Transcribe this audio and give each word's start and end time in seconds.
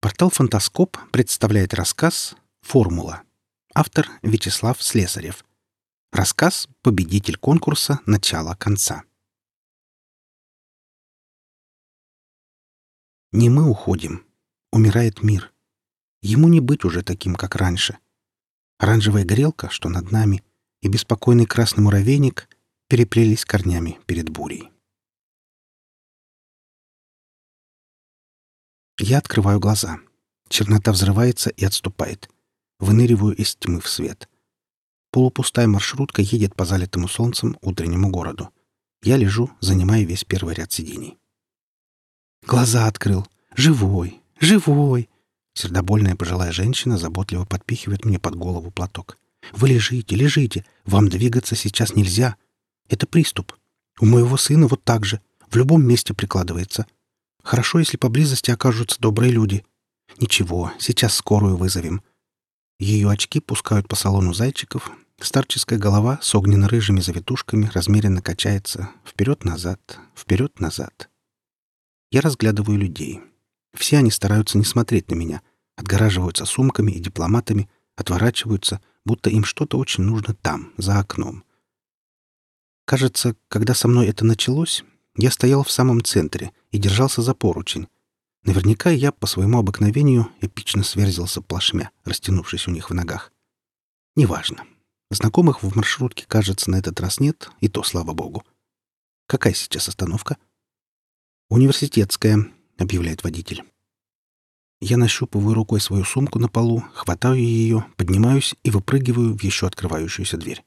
Портал 0.00 0.30
«Фантаскоп» 0.30 0.98
представляет 1.10 1.72
рассказ 1.74 2.36
«Формула». 2.60 3.22
Автор 3.74 4.08
Вячеслав 4.22 4.82
Слесарев. 4.82 5.44
Рассказ 6.12 6.68
«Победитель 6.82 7.36
конкурса. 7.38 8.00
Начало 8.04 8.54
конца». 8.54 9.04
Не 13.32 13.48
мы 13.48 13.68
уходим. 13.68 14.24
Умирает 14.70 15.22
мир. 15.22 15.52
Ему 16.22 16.48
не 16.48 16.60
быть 16.60 16.84
уже 16.84 17.02
таким, 17.02 17.34
как 17.34 17.56
раньше. 17.56 17.98
Оранжевая 18.78 19.24
грелка, 19.24 19.70
что 19.70 19.88
над 19.88 20.12
нами, 20.12 20.44
и 20.82 20.88
беспокойный 20.88 21.46
красный 21.46 21.82
муравейник 21.82 22.48
переплелись 22.88 23.44
корнями 23.44 23.98
перед 24.06 24.28
бурей. 24.28 24.70
Я 28.98 29.18
открываю 29.18 29.60
глаза. 29.60 29.98
Чернота 30.48 30.92
взрывается 30.92 31.50
и 31.50 31.64
отступает. 31.64 32.30
Выныриваю 32.78 33.34
из 33.34 33.54
тьмы 33.56 33.80
в 33.80 33.88
свет. 33.88 34.28
Полупустая 35.10 35.66
маршрутка 35.66 36.22
едет 36.22 36.54
по 36.54 36.64
залитому 36.64 37.08
солнцем 37.08 37.58
утреннему 37.60 38.10
городу. 38.10 38.50
Я 39.02 39.16
лежу, 39.16 39.50
занимая 39.60 40.04
весь 40.04 40.24
первый 40.24 40.54
ряд 40.54 40.72
сидений. 40.72 41.18
Глаза 42.46 42.86
открыл. 42.86 43.26
Живой! 43.54 44.22
Живой! 44.40 45.08
Сердобольная 45.52 46.16
пожилая 46.16 46.52
женщина 46.52 46.98
заботливо 46.98 47.44
подпихивает 47.44 48.04
мне 48.04 48.18
под 48.18 48.36
голову 48.36 48.70
платок. 48.70 49.18
«Вы 49.52 49.68
лежите, 49.68 50.16
лежите! 50.16 50.64
Вам 50.84 51.08
двигаться 51.08 51.54
сейчас 51.54 51.94
нельзя! 51.94 52.36
Это 52.88 53.06
приступ! 53.06 53.54
У 54.00 54.06
моего 54.06 54.36
сына 54.36 54.66
вот 54.66 54.84
так 54.84 55.04
же! 55.04 55.20
В 55.48 55.56
любом 55.56 55.86
месте 55.86 56.12
прикладывается! 56.12 56.86
Хорошо, 57.46 57.78
если 57.78 57.96
поблизости 57.96 58.50
окажутся 58.50 59.00
добрые 59.00 59.30
люди. 59.30 59.64
Ничего, 60.18 60.72
сейчас 60.80 61.14
скорую 61.14 61.56
вызовем. 61.56 62.02
Ее 62.80 63.08
очки 63.08 63.38
пускают 63.38 63.86
по 63.86 63.94
салону 63.94 64.34
зайчиков. 64.34 64.90
Старческая 65.20 65.78
голова 65.78 66.18
с 66.20 66.34
огненно-рыжими 66.34 66.98
завитушками 66.98 67.70
размеренно 67.72 68.20
качается 68.20 68.90
вперед-назад, 69.04 70.00
вперед-назад. 70.16 71.08
Я 72.10 72.20
разглядываю 72.20 72.78
людей. 72.78 73.20
Все 73.74 73.98
они 73.98 74.10
стараются 74.10 74.58
не 74.58 74.64
смотреть 74.64 75.08
на 75.12 75.14
меня, 75.14 75.40
отгораживаются 75.76 76.46
сумками 76.46 76.90
и 76.90 76.98
дипломатами, 76.98 77.70
отворачиваются, 77.94 78.80
будто 79.04 79.30
им 79.30 79.44
что-то 79.44 79.78
очень 79.78 80.02
нужно 80.02 80.34
там, 80.34 80.72
за 80.78 80.98
окном. 80.98 81.44
Кажется, 82.86 83.36
когда 83.46 83.72
со 83.74 83.86
мной 83.86 84.08
это 84.08 84.24
началось, 84.24 84.82
я 85.16 85.30
стоял 85.30 85.62
в 85.62 85.70
самом 85.70 86.04
центре 86.04 86.52
и 86.70 86.78
держался 86.78 87.22
за 87.22 87.34
поручень. 87.34 87.88
Наверняка 88.44 88.90
я 88.90 89.12
по 89.12 89.26
своему 89.26 89.58
обыкновению 89.58 90.30
эпично 90.40 90.84
сверзился 90.84 91.40
плашмя, 91.40 91.90
растянувшись 92.04 92.68
у 92.68 92.70
них 92.70 92.90
в 92.90 92.94
ногах. 92.94 93.32
Неважно. 94.14 94.64
Знакомых 95.10 95.62
в 95.62 95.74
маршрутке, 95.74 96.26
кажется, 96.26 96.70
на 96.70 96.76
этот 96.76 97.00
раз 97.00 97.18
нет, 97.20 97.50
и 97.60 97.68
то 97.68 97.82
слава 97.82 98.12
богу. 98.12 98.44
Какая 99.26 99.54
сейчас 99.54 99.88
остановка? 99.88 100.36
«Университетская»,— 101.48 102.52
объявляет 102.78 103.24
водитель. 103.24 103.64
Я 104.80 104.96
нащупываю 104.96 105.54
рукой 105.54 105.80
свою 105.80 106.04
сумку 106.04 106.38
на 106.38 106.48
полу, 106.48 106.84
хватаю 106.92 107.40
ее, 107.40 107.86
поднимаюсь 107.96 108.54
и 108.62 108.70
выпрыгиваю 108.70 109.36
в 109.36 109.42
еще 109.42 109.66
открывающуюся 109.66 110.36
дверь. 110.36 110.64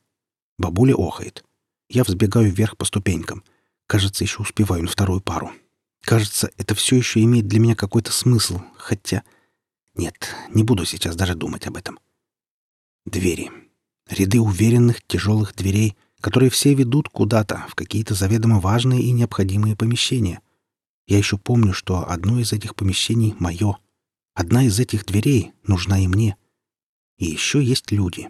Бабуля 0.58 0.96
охает. 0.96 1.44
Я 1.90 2.04
взбегаю 2.04 2.52
вверх 2.52 2.76
по 2.78 2.86
ступенькам— 2.86 3.44
Кажется, 3.90 4.24
еще 4.24 4.44
успеваю 4.44 4.84
на 4.84 4.88
вторую 4.88 5.20
пару. 5.20 5.52
Кажется, 6.02 6.52
это 6.58 6.76
все 6.76 6.96
еще 6.96 7.24
имеет 7.24 7.48
для 7.48 7.60
меня 7.60 7.76
какой-то 7.76 8.12
смысл, 8.12 8.62
хотя... 8.78 9.24
Нет, 9.96 10.30
не 10.54 10.64
буду 10.64 10.86
сейчас 10.86 11.16
даже 11.16 11.34
думать 11.34 11.66
об 11.66 11.76
этом. 11.76 11.98
Двери. 13.08 13.50
Ряды 14.08 14.40
уверенных, 14.40 15.02
тяжелых 15.08 15.56
дверей, 15.56 15.98
которые 16.22 16.52
все 16.52 16.76
ведут 16.76 17.10
куда-то, 17.10 17.66
в 17.68 17.74
какие-то 17.74 18.14
заведомо 18.14 18.60
важные 18.60 19.02
и 19.02 19.12
необходимые 19.12 19.76
помещения. 19.76 20.40
Я 21.08 21.18
еще 21.18 21.40
помню, 21.40 21.74
что 21.74 22.08
одно 22.08 22.40
из 22.40 22.54
этих 22.54 22.76
помещений— 22.76 23.34
мое. 23.40 23.76
Одна 24.36 24.66
из 24.66 24.80
этих 24.80 25.04
дверей 25.04 25.54
нужна 25.64 26.00
и 26.00 26.08
мне. 26.08 26.38
И 27.18 27.26
еще 27.26 27.64
есть 27.64 27.92
люди. 27.92 28.30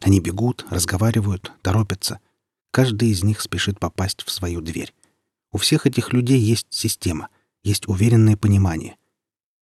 Они 0.00 0.20
бегут, 0.20 0.64
разговаривают, 0.70 1.50
торопятся. 1.62 2.20
Каждый 2.70 3.10
из 3.10 3.24
них 3.24 3.40
спешит 3.40 3.80
попасть 3.80 4.22
в 4.22 4.30
свою 4.30 4.60
дверь. 4.60 4.94
У 5.52 5.58
всех 5.58 5.86
этих 5.86 6.12
людей 6.12 6.38
есть 6.38 6.66
система, 6.70 7.28
есть 7.62 7.88
уверенное 7.88 8.36
понимание. 8.36 8.96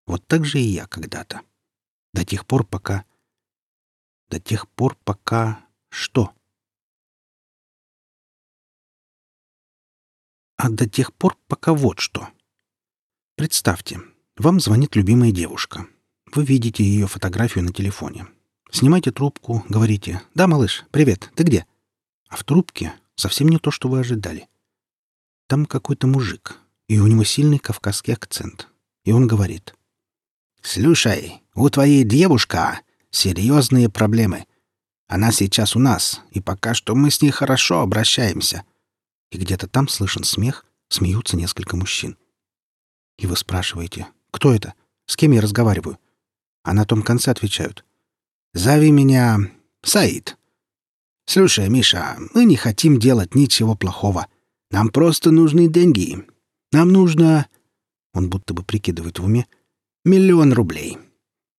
Вот 0.07 0.27
так 0.27 0.45
же 0.45 0.61
и 0.61 0.67
я 0.67 0.87
когда-то. 0.87 1.43
До 2.13 2.25
тех 2.25 2.47
пор, 2.47 2.65
пока... 2.65 3.05
До 4.29 4.39
тех 4.39 4.69
пор, 4.69 4.97
пока... 5.05 5.65
Что? 5.91 6.33
А 10.57 10.69
до 10.69 10.89
тех 10.89 11.15
пор, 11.15 11.39
пока 11.47 11.73
вот 11.73 12.01
что. 12.01 12.29
Представьте, 13.37 14.01
вам 14.37 14.61
звонит 14.61 14.97
любимая 14.97 15.33
девушка. 15.33 15.87
Вы 16.35 16.45
видите 16.45 16.85
ее 16.85 17.07
фотографию 17.07 17.65
на 17.65 17.73
телефоне. 17.73 18.27
Снимайте 18.71 19.13
трубку, 19.13 19.65
говорите 19.69 20.21
«Да, 20.35 20.47
малыш, 20.47 20.85
привет, 20.91 21.33
ты 21.35 21.45
где?» 21.45 21.67
А 22.29 22.37
в 22.37 22.45
трубке 22.45 22.93
совсем 23.15 23.49
не 23.49 23.59
то, 23.59 23.71
что 23.71 23.89
вы 23.89 24.01
ожидали— 24.01 24.47
там 25.49 25.67
какой-то 25.67 26.07
мужик, 26.07 26.59
и 26.89 27.01
у 27.01 27.07
него 27.07 27.25
сильный 27.25 27.59
кавказский 27.59 28.15
акцент. 28.15 28.69
И 29.05 29.13
он 29.13 29.27
говорит. 29.27 29.75
«Слушай, 30.63 31.43
у 31.55 31.69
твоей 31.71 32.05
девушка 32.05 32.81
серьезные 33.11 33.89
проблемы. 33.89 34.47
Она 35.09 35.33
сейчас 35.33 35.75
у 35.75 35.79
нас, 35.79 36.21
и 36.31 36.41
пока 36.41 36.75
что 36.75 36.95
мы 36.95 37.11
с 37.11 37.23
ней 37.23 37.31
хорошо 37.31 37.81
обращаемся». 37.81 38.65
И 39.31 39.39
где-то 39.39 39.67
там 39.67 39.89
слышен 39.89 40.23
смех, 40.23 40.65
смеются 40.89 41.37
несколько 41.37 41.77
мужчин. 41.77 42.17
И 43.19 43.27
вы 43.27 43.37
спрашиваете, 43.37 44.07
кто 44.31 44.55
это? 44.55 44.75
С 45.07 45.17
кем 45.17 45.33
я 45.33 45.41
разговариваю? 45.41 45.99
А 46.63 46.73
на 46.73 46.85
том 46.85 47.03
конце 47.03 47.31
отвечают. 47.31 47.85
«Зови 48.55 48.91
меня 48.91 49.39
Саид». 49.83 50.37
«Слушай, 51.27 51.69
Миша, 51.69 52.17
мы 52.35 52.45
не 52.45 52.57
хотим 52.57 52.99
делать 52.99 53.35
ничего 53.35 53.75
плохого. 53.75 54.29
Нам 54.71 54.91
просто 54.91 55.31
нужны 55.31 55.69
деньги. 55.69 56.25
Нам 56.73 56.93
нужно...» 56.93 57.47
Он 58.15 58.29
будто 58.29 58.55
бы 58.55 58.63
прикидывает 58.63 59.19
в 59.19 59.25
уме. 59.25 59.47
«Миллион 60.05 60.53
рублей. 60.53 60.99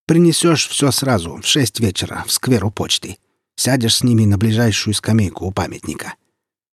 Принесешь 0.05 0.67
все 0.67 0.91
сразу, 0.91 1.35
в 1.35 1.45
шесть 1.45 1.79
вечера, 1.79 2.23
в 2.25 2.31
сквер 2.31 2.65
у 2.65 2.71
почты. 2.71 3.17
Сядешь 3.55 3.97
с 3.97 4.03
ними 4.03 4.25
на 4.25 4.37
ближайшую 4.37 4.93
скамейку 4.93 5.45
у 5.45 5.51
памятника. 5.51 6.15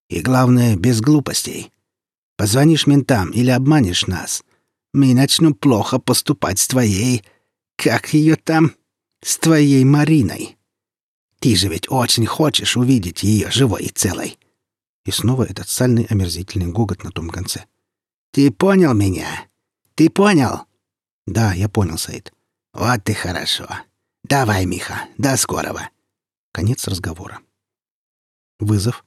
И 0.09 0.21
главное, 0.21 0.77
без 0.77 1.01
глупостей. 1.01 1.73
Позвонишь 2.37 2.87
ментам 2.87 3.31
или 3.31 3.51
обманешь 3.51 4.07
нас. 4.07 4.45
Мы 4.95 5.15
начнем 5.15 5.53
плохо 5.55 5.99
поступать 5.99 6.59
с 6.59 6.69
твоей... 6.69 7.25
Как 7.77 8.15
ее 8.15 8.37
там? 8.37 8.73
С 9.23 9.37
твоей 9.37 9.85
Мариной. 9.85 10.57
Ты 11.41 11.57
же 11.57 11.69
ведь 11.69 11.91
очень 11.91 12.25
хочешь 12.25 12.77
увидеть 12.79 13.23
ее 13.23 13.51
живой 13.51 13.83
и 13.83 13.89
целой. 13.91 14.39
И 15.06 15.12
снова 15.12 15.44
этот 15.44 15.69
сальный 15.69 16.05
омерзительный 16.05 16.67
гогот 16.67 17.05
на 17.05 17.12
том 17.12 17.31
конце. 17.31 17.67
«Ты 18.33 18.50
понял 18.50 18.93
меня? 18.93 19.49
Ты 19.94 20.11
понял?» 20.11 20.67
«Да, 21.27 21.55
я 21.55 21.69
понял, 21.69 21.97
Саид». 21.97 22.33
«Вот 22.75 23.05
ты 23.05 23.15
хорошо. 23.15 23.69
Давай, 24.25 24.66
Миха, 24.66 25.09
до 25.16 25.37
скорого». 25.37 25.89
Конец 26.53 26.89
разговора. 26.89 27.41
Вызов. 28.59 29.05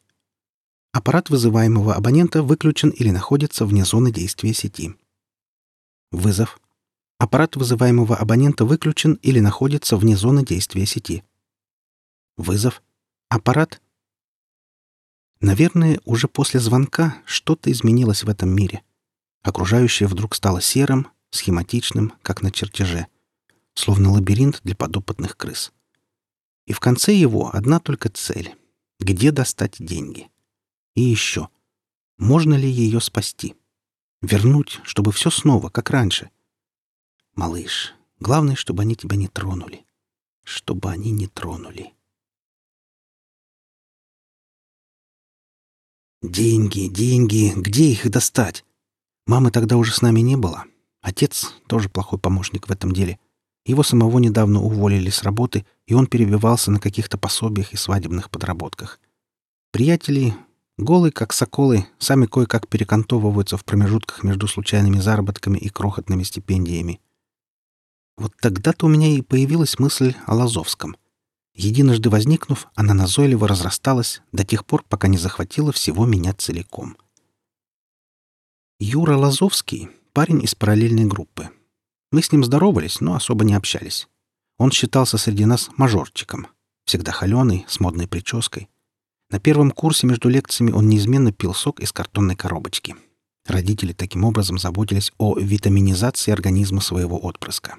Аппарат 0.94 1.30
вызываемого 1.30 1.94
абонента 1.94 2.44
выключен 2.44 2.90
или 2.90 3.10
находится 3.12 3.66
вне 3.66 3.84
зоны 3.84 4.12
действия 4.12 4.54
сети. 4.54 4.96
Вызов. 6.12 6.62
Аппарат 7.18 7.58
вызываемого 7.58 8.16
абонента 8.16 8.64
выключен 8.64 9.16
или 9.16 9.42
находится 9.42 9.98
вне 9.98 10.16
зоны 10.16 10.46
действия 10.46 10.86
сети. 10.86 11.24
Вызов. 12.38 12.82
Аппарат 13.28 13.82
Наверное, 15.42 16.02
уже 16.04 16.28
после 16.28 16.60
звонка 16.60 17.18
что-то 17.26 17.72
изменилось 17.72 18.24
в 18.24 18.30
этом 18.30 18.50
мире. 18.50 18.84
Окружающее 19.42 20.08
вдруг 20.08 20.36
стало 20.36 20.62
серым, 20.62 21.08
схематичным, 21.32 22.14
как 22.22 22.42
на 22.42 22.52
чертеже, 22.52 23.08
словно 23.74 24.12
лабиринт 24.12 24.60
для 24.64 24.76
подопытных 24.76 25.38
крыс. 25.38 25.72
И 26.66 26.74
в 26.74 26.80
конце 26.80 27.14
его 27.14 27.56
одна 27.56 27.80
только 27.80 28.10
цель— 28.10 28.56
где 29.00 29.32
достать 29.32 29.78
деньги. 29.80 30.30
И 30.94 31.02
еще, 31.02 31.48
можно 32.18 32.54
ли 32.54 32.70
ее 32.70 33.00
спасти? 33.00 33.56
Вернуть, 34.22 34.82
чтобы 34.84 35.14
все 35.14 35.30
снова, 35.30 35.70
как 35.70 35.90
раньше. 35.90 36.30
Малыш, 37.36 37.94
главное, 38.20 38.56
чтобы 38.56 38.84
они 38.84 38.98
тебя 38.98 39.16
не 39.16 39.30
тронули. 39.30 39.86
Чтобы 40.44 40.92
они 40.92 41.12
не 41.12 41.28
тронули. 41.28 41.94
Деньги, 46.22 46.88
деньги, 46.88 47.54
где 47.56 47.92
их 47.92 48.10
достать? 48.10 48.66
Мамы 49.26 49.52
тогда 49.52 49.78
уже 49.78 49.94
с 49.94 50.02
нами 50.02 50.20
не 50.20 50.36
было. 50.36 50.66
Отец 51.02 51.54
тоже 51.68 51.88
плохой 51.88 52.20
помощник 52.20 52.68
в 52.68 52.72
этом 52.72 52.92
деле. 52.92 53.20
Его 53.66 53.84
самого 53.84 54.20
недавно 54.20 54.62
уволили 54.62 55.10
с 55.10 55.24
работы, 55.24 55.66
и 55.88 55.94
он 55.94 56.08
перебивался 56.08 56.72
на 56.72 56.80
каких-то 56.82 57.18
пособиях 57.18 57.72
и 57.72 57.78
свадебных 57.78 58.30
подработках. 58.30 59.00
Приятели, 59.72 60.36
голые 60.78 61.14
как 61.14 61.32
соколы, 61.32 61.88
сами 62.00 62.26
кое-как 62.26 62.68
перекантовываются 62.68 63.56
в 63.56 63.64
промежутках 63.64 64.22
между 64.24 64.50
случайными 64.50 65.00
заработками 65.00 65.58
и 65.58 65.70
крохотными 65.70 66.24
стипендиями. 66.24 67.00
Вот 68.18 68.34
тогда-то 68.42 68.88
у 68.88 68.90
меня 68.90 69.08
и 69.08 69.22
появилась 69.22 69.80
мысль 69.80 70.16
о 70.26 70.36
Лазовском. 70.36 70.98
Единожды 71.62 72.10
возникнув, 72.10 72.68
она 72.74 72.94
назойливо 72.94 73.46
разрасталась 73.46 74.22
до 74.32 74.46
тех 74.46 74.66
пор, 74.66 74.86
пока 74.88 75.10
не 75.10 75.18
захватила 75.18 75.74
всего 75.74 76.06
меня 76.06 76.34
целиком. 76.34 76.96
Юра 78.80 79.18
Лазовский— 79.18 79.90
парень 80.14 80.42
из 80.42 80.56
параллельной 80.56 81.04
группы. 81.04 81.50
Мы 82.14 82.22
с 82.22 82.32
ним 82.32 82.46
здоровались, 82.46 83.02
но 83.02 83.14
особо 83.14 83.44
не 83.44 83.56
общались. 83.56 84.08
Он 84.58 84.72
считался 84.72 85.18
среди 85.18 85.44
нас 85.44 85.70
мажорчиком. 85.76 86.48
Всегда 86.86 87.12
холеный, 87.12 87.66
с 87.68 87.82
модной 87.82 88.08
прической. 88.08 88.70
На 89.30 89.42
первом 89.42 89.72
курсе 89.72 90.08
между 90.08 90.30
лекциями 90.30 90.72
он 90.72 90.88
неизменно 90.88 91.34
пил 91.34 91.54
сок 91.54 91.82
из 91.82 91.92
картонной 91.92 92.38
коробочки. 92.38 92.96
Родители 93.46 93.92
таким 93.92 94.24
образом 94.24 94.60
заботились 94.60 95.12
о 95.18 95.38
витаминизации 95.38 96.32
организма 96.32 96.80
своего 96.80 97.22
отпрыска. 97.22 97.76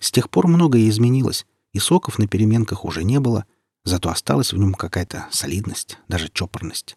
С 0.00 0.10
тех 0.10 0.28
пор 0.28 0.48
многое 0.48 0.88
изменилось, 0.88 1.46
и 1.76 1.78
соков 1.78 2.18
на 2.18 2.26
переменках 2.26 2.84
уже 2.86 3.04
не 3.04 3.20
было, 3.20 3.44
зато 3.84 4.08
осталась 4.08 4.52
в 4.52 4.56
нем 4.56 4.72
какая-то 4.72 5.26
солидность, 5.30 5.98
даже 6.08 6.30
чопорность. 6.32 6.96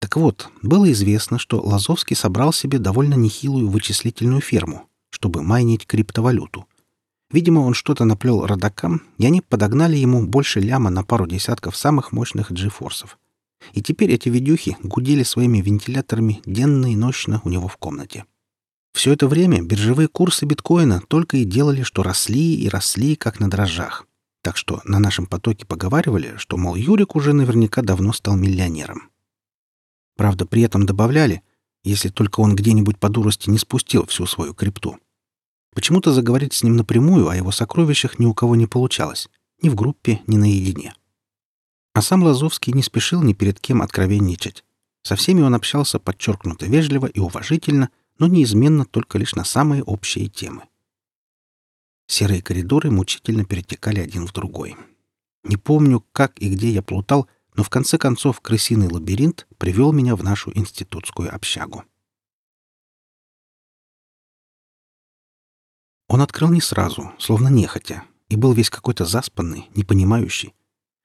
Так 0.00 0.16
вот, 0.16 0.48
было 0.62 0.90
известно, 0.92 1.38
что 1.38 1.60
Лазовский 1.60 2.14
собрал 2.14 2.52
себе 2.52 2.78
довольно 2.78 3.14
нехилую 3.14 3.68
вычислительную 3.68 4.40
ферму, 4.40 4.88
чтобы 5.10 5.42
майнить 5.42 5.86
криптовалюту. 5.86 6.66
Видимо, 7.32 7.60
он 7.60 7.74
что-то 7.74 8.04
наплел 8.04 8.46
родакам, 8.46 9.02
и 9.18 9.26
они 9.26 9.40
подогнали 9.40 9.96
ему 9.96 10.24
больше 10.24 10.60
ляма 10.60 10.90
на 10.90 11.02
пару 11.02 11.26
десятков 11.26 11.76
самых 11.76 12.12
мощных 12.12 12.52
джифорсов. 12.52 13.18
И 13.72 13.82
теперь 13.82 14.12
эти 14.12 14.28
видюхи 14.28 14.76
гудели 14.82 15.24
своими 15.24 15.60
вентиляторами 15.60 16.40
денно 16.46 16.92
и 16.92 16.94
ночно 16.94 17.40
у 17.42 17.48
него 17.48 17.66
в 17.66 17.76
комнате. 17.76 18.24
Все 18.96 19.12
это 19.12 19.28
время 19.28 19.60
биржевые 19.60 20.08
курсы 20.08 20.46
биткоина 20.46 21.02
только 21.06 21.36
и 21.36 21.44
делали, 21.44 21.82
что 21.82 22.02
росли 22.02 22.54
и 22.54 22.66
росли, 22.66 23.14
как 23.14 23.40
на 23.40 23.50
дрожжах. 23.50 24.06
Так 24.42 24.56
что 24.56 24.80
на 24.84 24.98
нашем 24.98 25.26
потоке 25.26 25.66
поговаривали, 25.66 26.36
что, 26.38 26.56
мол, 26.56 26.76
Юрик 26.76 27.14
уже 27.14 27.34
наверняка 27.34 27.82
давно 27.82 28.14
стал 28.14 28.36
миллионером. 28.36 29.10
Правда, 30.16 30.46
при 30.46 30.62
этом 30.62 30.86
добавляли, 30.86 31.42
если 31.84 32.08
только 32.08 32.40
он 32.40 32.56
где-нибудь 32.56 32.98
по 32.98 33.10
дурости 33.10 33.50
не 33.50 33.58
спустил 33.58 34.06
всю 34.06 34.24
свою 34.24 34.54
крипту. 34.54 34.96
Почему-то 35.74 36.14
заговорить 36.14 36.54
с 36.54 36.62
ним 36.62 36.76
напрямую 36.76 37.28
о 37.28 37.36
его 37.36 37.52
сокровищах 37.52 38.18
ни 38.18 38.24
у 38.24 38.32
кого 38.32 38.56
не 38.56 38.66
получалось. 38.66 39.28
Ни 39.60 39.68
в 39.68 39.74
группе, 39.74 40.22
ни 40.26 40.38
наедине. 40.38 40.94
А 41.92 42.00
сам 42.00 42.22
Лазовский 42.22 42.72
не 42.72 42.82
спешил 42.82 43.22
ни 43.22 43.34
перед 43.34 43.60
кем 43.60 43.82
откровенничать. 43.82 44.64
Со 45.02 45.16
всеми 45.16 45.42
он 45.42 45.54
общался 45.54 45.98
подчеркнуто 45.98 46.64
вежливо 46.64 47.04
и 47.04 47.20
уважительно, 47.20 47.90
но 48.18 48.26
неизменно 48.26 48.84
только 48.84 49.18
лишь 49.18 49.34
на 49.34 49.44
самые 49.44 49.82
общие 49.82 50.28
темы. 50.28 50.64
Серые 52.06 52.42
коридоры 52.42 52.90
мучительно 52.90 53.44
перетекали 53.44 54.00
один 54.00 54.26
в 54.26 54.32
другой. 54.32 54.76
Не 55.44 55.56
помню, 55.56 56.04
как 56.12 56.38
и 56.38 56.48
где 56.48 56.70
я 56.70 56.82
плутал, 56.82 57.28
но 57.54 57.62
в 57.62 57.70
конце 57.70 57.98
концов 57.98 58.40
крысиный 58.40 58.88
лабиринт 58.88 59.46
привел 59.58 59.92
меня 59.92 60.14
в 60.14 60.22
нашу 60.22 60.52
институтскую 60.54 61.34
общагу. 61.34 61.84
Он 66.08 66.20
открыл 66.20 66.50
не 66.50 66.60
сразу, 66.60 67.12
словно 67.18 67.48
нехотя, 67.48 68.04
и 68.28 68.36
был 68.36 68.52
весь 68.52 68.70
какой-то 68.70 69.04
заспанный, 69.04 69.68
непонимающий. 69.74 70.54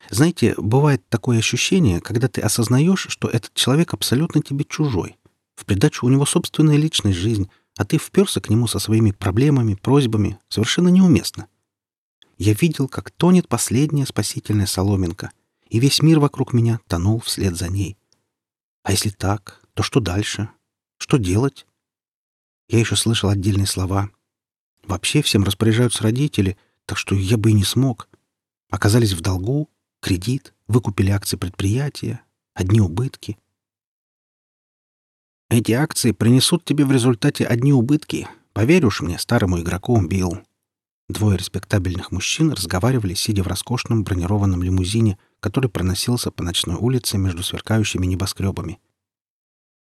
Знаете, 0.09 0.55
бывает 0.57 1.07
такое 1.09 1.39
ощущение, 1.39 2.01
когда 2.01 2.27
ты 2.27 2.41
осознаешь, 2.41 3.07
что 3.09 3.27
этот 3.27 3.53
человек 3.53 3.93
абсолютно 3.93 4.41
тебе 4.41 4.65
чужой. 4.65 5.17
В 5.61 5.65
придачу 5.65 6.05
у 6.05 6.09
него 6.09 6.25
собственная 6.25 6.77
личная 6.77 7.13
жизнь, 7.13 7.49
а 7.77 7.85
ты 7.85 7.97
вперся 7.97 8.41
к 8.41 8.49
нему 8.49 8.67
со 8.67 8.79
своими 8.79 9.11
проблемами, 9.11 9.75
просьбами, 9.75 10.39
совершенно 10.49 10.89
неуместно. 10.89 11.47
Я 12.37 12.53
видел, 12.53 12.87
как 12.87 13.11
тонет 13.11 13.47
последняя 13.47 14.05
спасительная 14.05 14.65
соломинка, 14.65 15.31
и 15.69 15.79
весь 15.79 16.01
мир 16.01 16.19
вокруг 16.19 16.53
меня 16.53 16.79
тонул 16.87 17.19
вслед 17.19 17.55
за 17.55 17.69
ней. 17.69 17.97
А 18.83 18.91
если 18.91 19.09
так, 19.09 19.61
то 19.73 19.83
что 19.83 19.99
дальше? 19.99 20.49
Что 20.97 21.17
делать? 21.17 21.67
Я 22.67 22.79
еще 22.79 22.95
слышал 22.95 23.29
отдельные 23.29 23.67
слова— 23.67 24.09
Вообще 24.83 25.21
всем 25.21 25.43
распоряжаются 25.43 26.03
родители, 26.03 26.57
так 26.85 26.97
что 26.97 27.15
я 27.15 27.37
бы 27.37 27.51
и 27.51 27.53
не 27.53 27.63
смог. 27.63 28.09
Оказались 28.69 29.13
в 29.13 29.21
долгу, 29.21 29.69
кредит, 29.99 30.53
выкупили 30.67 31.11
акции 31.11 31.37
предприятия, 31.37 32.21
одни 32.53 32.81
убытки. 32.81 33.37
Эти 35.51 35.73
акции 35.73 36.13
принесут 36.13 36.63
тебе 36.63 36.85
в 36.85 36.93
результате 36.93 37.45
одни 37.45 37.73
убытки. 37.73 38.25
Поверь 38.53 38.85
уж 38.85 39.01
мне, 39.01 39.19
старому 39.19 39.59
игроку 39.59 39.99
Билл. 39.99 40.39
Двое 41.09 41.37
респектабельных 41.37 42.13
мужчин 42.13 42.53
разговаривали, 42.53 43.15
сидя 43.15 43.43
в 43.43 43.47
роскошном 43.47 44.05
бронированном 44.05 44.63
лимузине, 44.63 45.17
который 45.41 45.69
проносился 45.69 46.31
по 46.31 46.41
ночной 46.41 46.77
улице 46.77 47.17
между 47.17 47.43
сверкающими 47.43 48.05
небоскребами. 48.05 48.79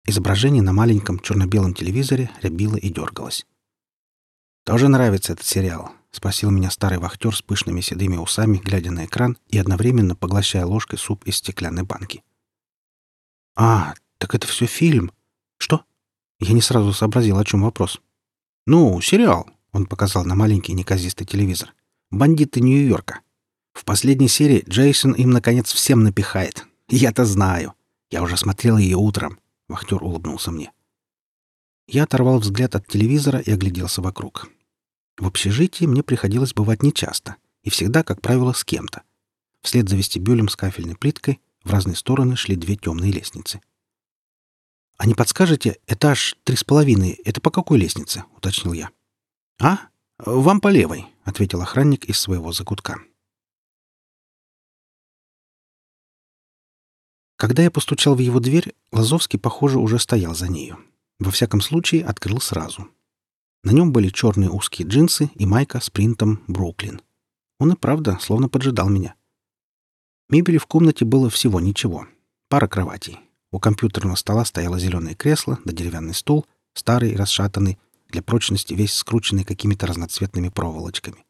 Изображение 0.04 0.64
на 0.64 0.72
маленьком 0.72 1.20
черно-белом 1.20 1.74
телевизоре 1.74 2.28
рябило 2.42 2.74
и 2.74 2.90
дергалось. 2.90 3.46
«Тоже 4.64 4.88
нравится 4.88 5.34
этот 5.34 5.46
сериал?»— 5.46 5.92
спросил 6.10 6.50
меня 6.50 6.72
старый 6.72 6.98
вахтер 6.98 7.36
с 7.36 7.40
пышными 7.40 7.82
седыми 7.82 8.16
усами, 8.16 8.56
глядя 8.56 8.90
на 8.90 9.04
экран 9.04 9.38
и 9.46 9.58
одновременно 9.58 10.16
поглощая 10.16 10.66
ложкой 10.66 10.98
суп 10.98 11.22
из 11.24 11.36
стеклянной 11.36 11.84
банки. 11.84 12.24
«А, 13.54 13.94
так 14.18 14.34
это 14.34 14.48
все 14.48 14.66
фильм. 14.66 15.12
Что?» 15.62 15.84
Я 16.40 16.54
не 16.54 16.60
сразу 16.60 16.92
сообразил, 16.92 17.38
о 17.38 17.44
чем 17.44 17.62
вопрос. 17.62 18.00
«Ну, 18.66 19.00
сериал»,— 19.00 19.48
он 19.72 19.86
показал 19.86 20.24
на 20.24 20.34
маленький 20.34 20.72
неказистый 20.72 21.24
телевизор. 21.24 21.72
«Бандиты 22.10 22.60
Нью-Йорка. 22.60 23.20
В 23.72 23.84
последней 23.84 24.26
серии 24.26 24.64
Джейсон 24.68 25.12
им, 25.12 25.30
наконец, 25.30 25.72
всем 25.72 26.02
напихает. 26.02 26.66
Я-то 26.88 27.24
знаю. 27.24 27.74
Я 28.10 28.24
уже 28.24 28.36
смотрел 28.36 28.76
ее 28.76 28.96
утром». 28.96 29.38
Вахтер 29.68 30.02
улыбнулся 30.02 30.50
мне. 30.50 30.72
Я 31.86 32.04
оторвал 32.04 32.40
взгляд 32.40 32.74
от 32.74 32.88
телевизора 32.88 33.38
и 33.38 33.52
огляделся 33.52 34.02
вокруг. 34.02 34.50
В 35.16 35.28
общежитии 35.28 35.84
мне 35.84 36.02
приходилось 36.02 36.54
бывать 36.54 36.82
нечасто, 36.82 37.36
и 37.62 37.70
всегда, 37.70 38.02
как 38.02 38.20
правило, 38.20 38.52
с 38.52 38.64
кем-то. 38.64 39.02
Вслед 39.60 39.88
за 39.88 39.94
вестибюлем 39.94 40.48
с 40.48 40.56
кафельной 40.56 40.96
плиткой 40.96 41.40
в 41.62 41.70
разные 41.70 41.94
стороны 41.94 42.34
шли 42.34 42.56
две 42.56 42.74
темные 42.74 43.12
лестницы. 43.12 43.60
«А 45.02 45.06
не 45.06 45.14
подскажете, 45.14 45.80
этаж 45.88 46.36
три 46.44 46.54
с 46.54 46.62
половиной— 46.62 47.10
это 47.24 47.40
по 47.40 47.50
какой 47.50 47.76
лестнице?»— 47.76 48.22
уточнил 48.36 48.72
я. 48.72 48.90
«А? 49.60 49.88
Вам 50.18 50.60
по 50.60 50.68
левой»,— 50.68 51.06
ответил 51.24 51.60
охранник 51.60 52.04
из 52.04 52.20
своего 52.20 52.52
закутка. 52.52 53.00
Когда 57.34 57.64
я 57.64 57.72
постучал 57.72 58.14
в 58.14 58.20
его 58.20 58.38
дверь, 58.38 58.76
Лазовский, 58.92 59.40
похоже, 59.40 59.80
уже 59.80 59.98
стоял 59.98 60.36
за 60.36 60.48
нею. 60.48 60.78
Во 61.18 61.32
всяком 61.32 61.62
случае, 61.62 62.04
открыл 62.04 62.40
сразу. 62.40 62.88
На 63.64 63.72
нем 63.72 63.90
были 63.90 64.08
черные 64.08 64.50
узкие 64.50 64.86
джинсы 64.86 65.32
и 65.34 65.46
майка 65.46 65.80
с 65.80 65.90
принтом 65.90 66.44
«Бруклин». 66.46 67.02
Он 67.58 67.72
и 67.72 67.76
правда 67.76 68.18
словно 68.20 68.48
поджидал 68.48 68.88
меня. 68.88 69.16
Мебели 70.28 70.58
в 70.58 70.66
комнате 70.66 71.04
было 71.04 71.28
всего 71.28 71.58
ничего. 71.58 72.06
Пара 72.48 72.68
кроватей. 72.68 73.18
У 73.52 73.60
компьютерного 73.60 74.16
стола 74.16 74.44
стояло 74.44 74.80
зеленое 74.80 75.14
кресло 75.14 75.58
да 75.64 75.72
деревянный 75.72 76.14
стул, 76.14 76.46
старый, 76.74 77.14
расшатанный, 77.14 77.78
для 78.08 78.22
прочности 78.22 78.74
весь 78.74 78.94
скрученный 78.94 79.44
какими-то 79.44 79.86
разноцветными 79.86 80.48
проволочками. 80.48 81.24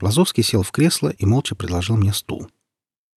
Лазовский 0.00 0.42
сел 0.42 0.62
в 0.62 0.70
кресло 0.70 1.08
и 1.08 1.24
молча 1.24 1.54
предложил 1.54 1.96
мне 1.96 2.12
стул. 2.12 2.48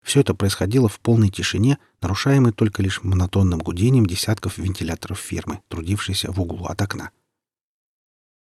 Все 0.03 0.21
это 0.21 0.33
происходило 0.33 0.87
в 0.87 0.99
полной 0.99 1.29
тишине, 1.29 1.77
нарушаемой 2.01 2.53
только 2.53 2.81
лишь 2.81 3.03
монотонным 3.03 3.59
гудением 3.59 4.05
десятков 4.05 4.57
вентиляторов 4.57 5.19
фирмы, 5.19 5.61
трудившейся 5.67 6.31
в 6.31 6.39
углу 6.39 6.65
от 6.65 6.81
окна. 6.81 7.11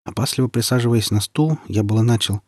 Опасливо 0.04 0.48
присаживаясь 0.48 1.10
на 1.10 1.20
стул, 1.20 1.58
я 1.66 1.82
было 1.82 2.02
начал. 2.02 2.42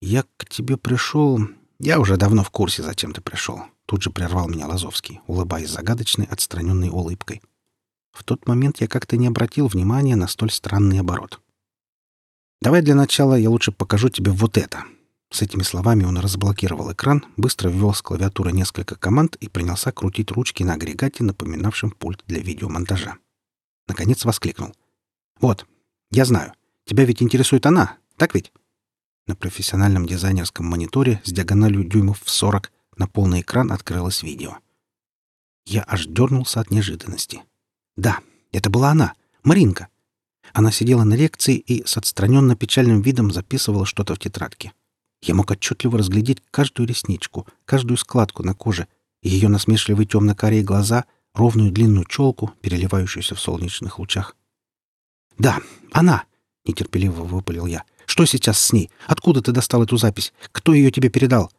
«Я 0.00 0.24
к 0.36 0.46
тебе 0.48 0.76
пришел...» 0.76 1.40
«Я 1.80 1.98
уже 1.98 2.16
давно 2.16 2.44
в 2.44 2.50
курсе, 2.50 2.82
зачем 2.82 3.12
ты 3.12 3.20
пришел»,— 3.20 3.62
тут 3.88 4.02
же 4.02 4.10
прервал 4.10 4.48
меня 4.48 4.66
Лазовский, 4.66 5.20
улыбаясь 5.26 5.70
загадочной, 5.70 6.26
отстраненной 6.26 6.90
улыбкой. 6.90 7.40
В 8.12 8.22
тот 8.22 8.46
момент 8.46 8.82
я 8.82 8.86
как-то 8.86 9.16
не 9.16 9.26
обратил 9.26 9.66
внимания 9.66 10.14
на 10.14 10.28
столь 10.28 10.50
странный 10.50 11.00
оборот. 11.00 11.40
«Давай 12.60 12.82
для 12.82 12.94
начала 12.94 13.34
я 13.34 13.48
лучше 13.48 13.72
покажу 13.72 14.10
тебе 14.10 14.30
вот 14.30 14.58
это», 14.58 14.84
с 15.30 15.42
этими 15.42 15.62
словами 15.62 16.04
он 16.04 16.18
разблокировал 16.18 16.92
экран, 16.92 17.24
быстро 17.36 17.70
ввел 17.70 17.94
с 17.94 18.02
клавиатуры 18.02 18.52
несколько 18.52 18.94
команд 18.94 19.36
и 19.36 19.48
принялся 19.48 19.90
крутить 19.90 20.30
ручки 20.32 20.62
на 20.62 20.74
агрегате, 20.74 21.24
напоминавшем 21.24 21.90
пульт 21.90 22.24
для 22.26 22.40
видеомонтажа. 22.40 23.16
Наконец 23.86 24.24
воскликнул. 24.24 24.74
«Вот, 25.40 25.66
я 26.10 26.24
знаю. 26.24 26.52
Тебя 26.84 27.04
ведь 27.04 27.22
интересует 27.22 27.66
она, 27.66 27.96
Так 28.16 28.34
ведь? 28.34 28.52
На 29.26 29.36
профессиональном 29.36 30.06
дизайнерском 30.06 30.66
мониторе 30.66 31.20
с 31.24 31.30
диагональю 31.30 31.84
дюймов 31.84 32.22
в 32.22 32.30
40 32.30 32.72
на 32.98 33.06
полный 33.06 33.40
экран 33.40 33.72
открылось 33.72 34.22
видео. 34.22 34.58
Я 35.66 35.84
аж 35.86 36.06
дернулся 36.06 36.60
от 36.60 36.70
неожиданности. 36.70 37.42
Да, 37.96 38.20
это 38.52 38.70
была 38.70 38.90
она, 38.90 39.14
Маринка. 39.44 39.88
Она 40.52 40.72
сидела 40.72 41.04
на 41.04 41.14
лекции 41.14 41.56
и 41.56 41.84
с 41.84 41.96
отстраненно 41.96 42.56
печальным 42.56 43.02
видом 43.02 43.30
записывала 43.30 43.86
что-то 43.86 44.14
в 44.14 44.18
тетрадке. 44.18 44.72
Я 45.20 45.34
мог 45.34 45.50
отчетливо 45.50 45.98
разглядеть 45.98 46.42
каждую 46.50 46.88
ресничку, 46.88 47.46
каждую 47.64 47.96
складку 47.96 48.42
на 48.42 48.54
коже, 48.54 48.86
ее 49.22 49.48
насмешливые 49.48 50.06
темно-карие 50.06 50.62
глаза, 50.62 51.04
ровную 51.34 51.70
длинную 51.72 52.04
челку, 52.06 52.52
переливающуюся 52.62 53.34
в 53.34 53.40
солнечных 53.40 53.98
лучах. 53.98 54.36
«Да, 55.36 55.58
она!»— 55.92 56.24
нетерпеливо 56.64 57.24
выпалил 57.24 57.66
я. 57.66 57.84
«Что 58.06 58.24
сейчас 58.24 58.58
с 58.58 58.72
ней? 58.72 58.90
Откуда 59.06 59.42
ты 59.42 59.52
достал 59.52 59.82
эту 59.82 59.96
запись? 59.96 60.32
Кто 60.52 60.72
ее 60.72 60.90
тебе 60.90 61.10
передал?» 61.10 61.52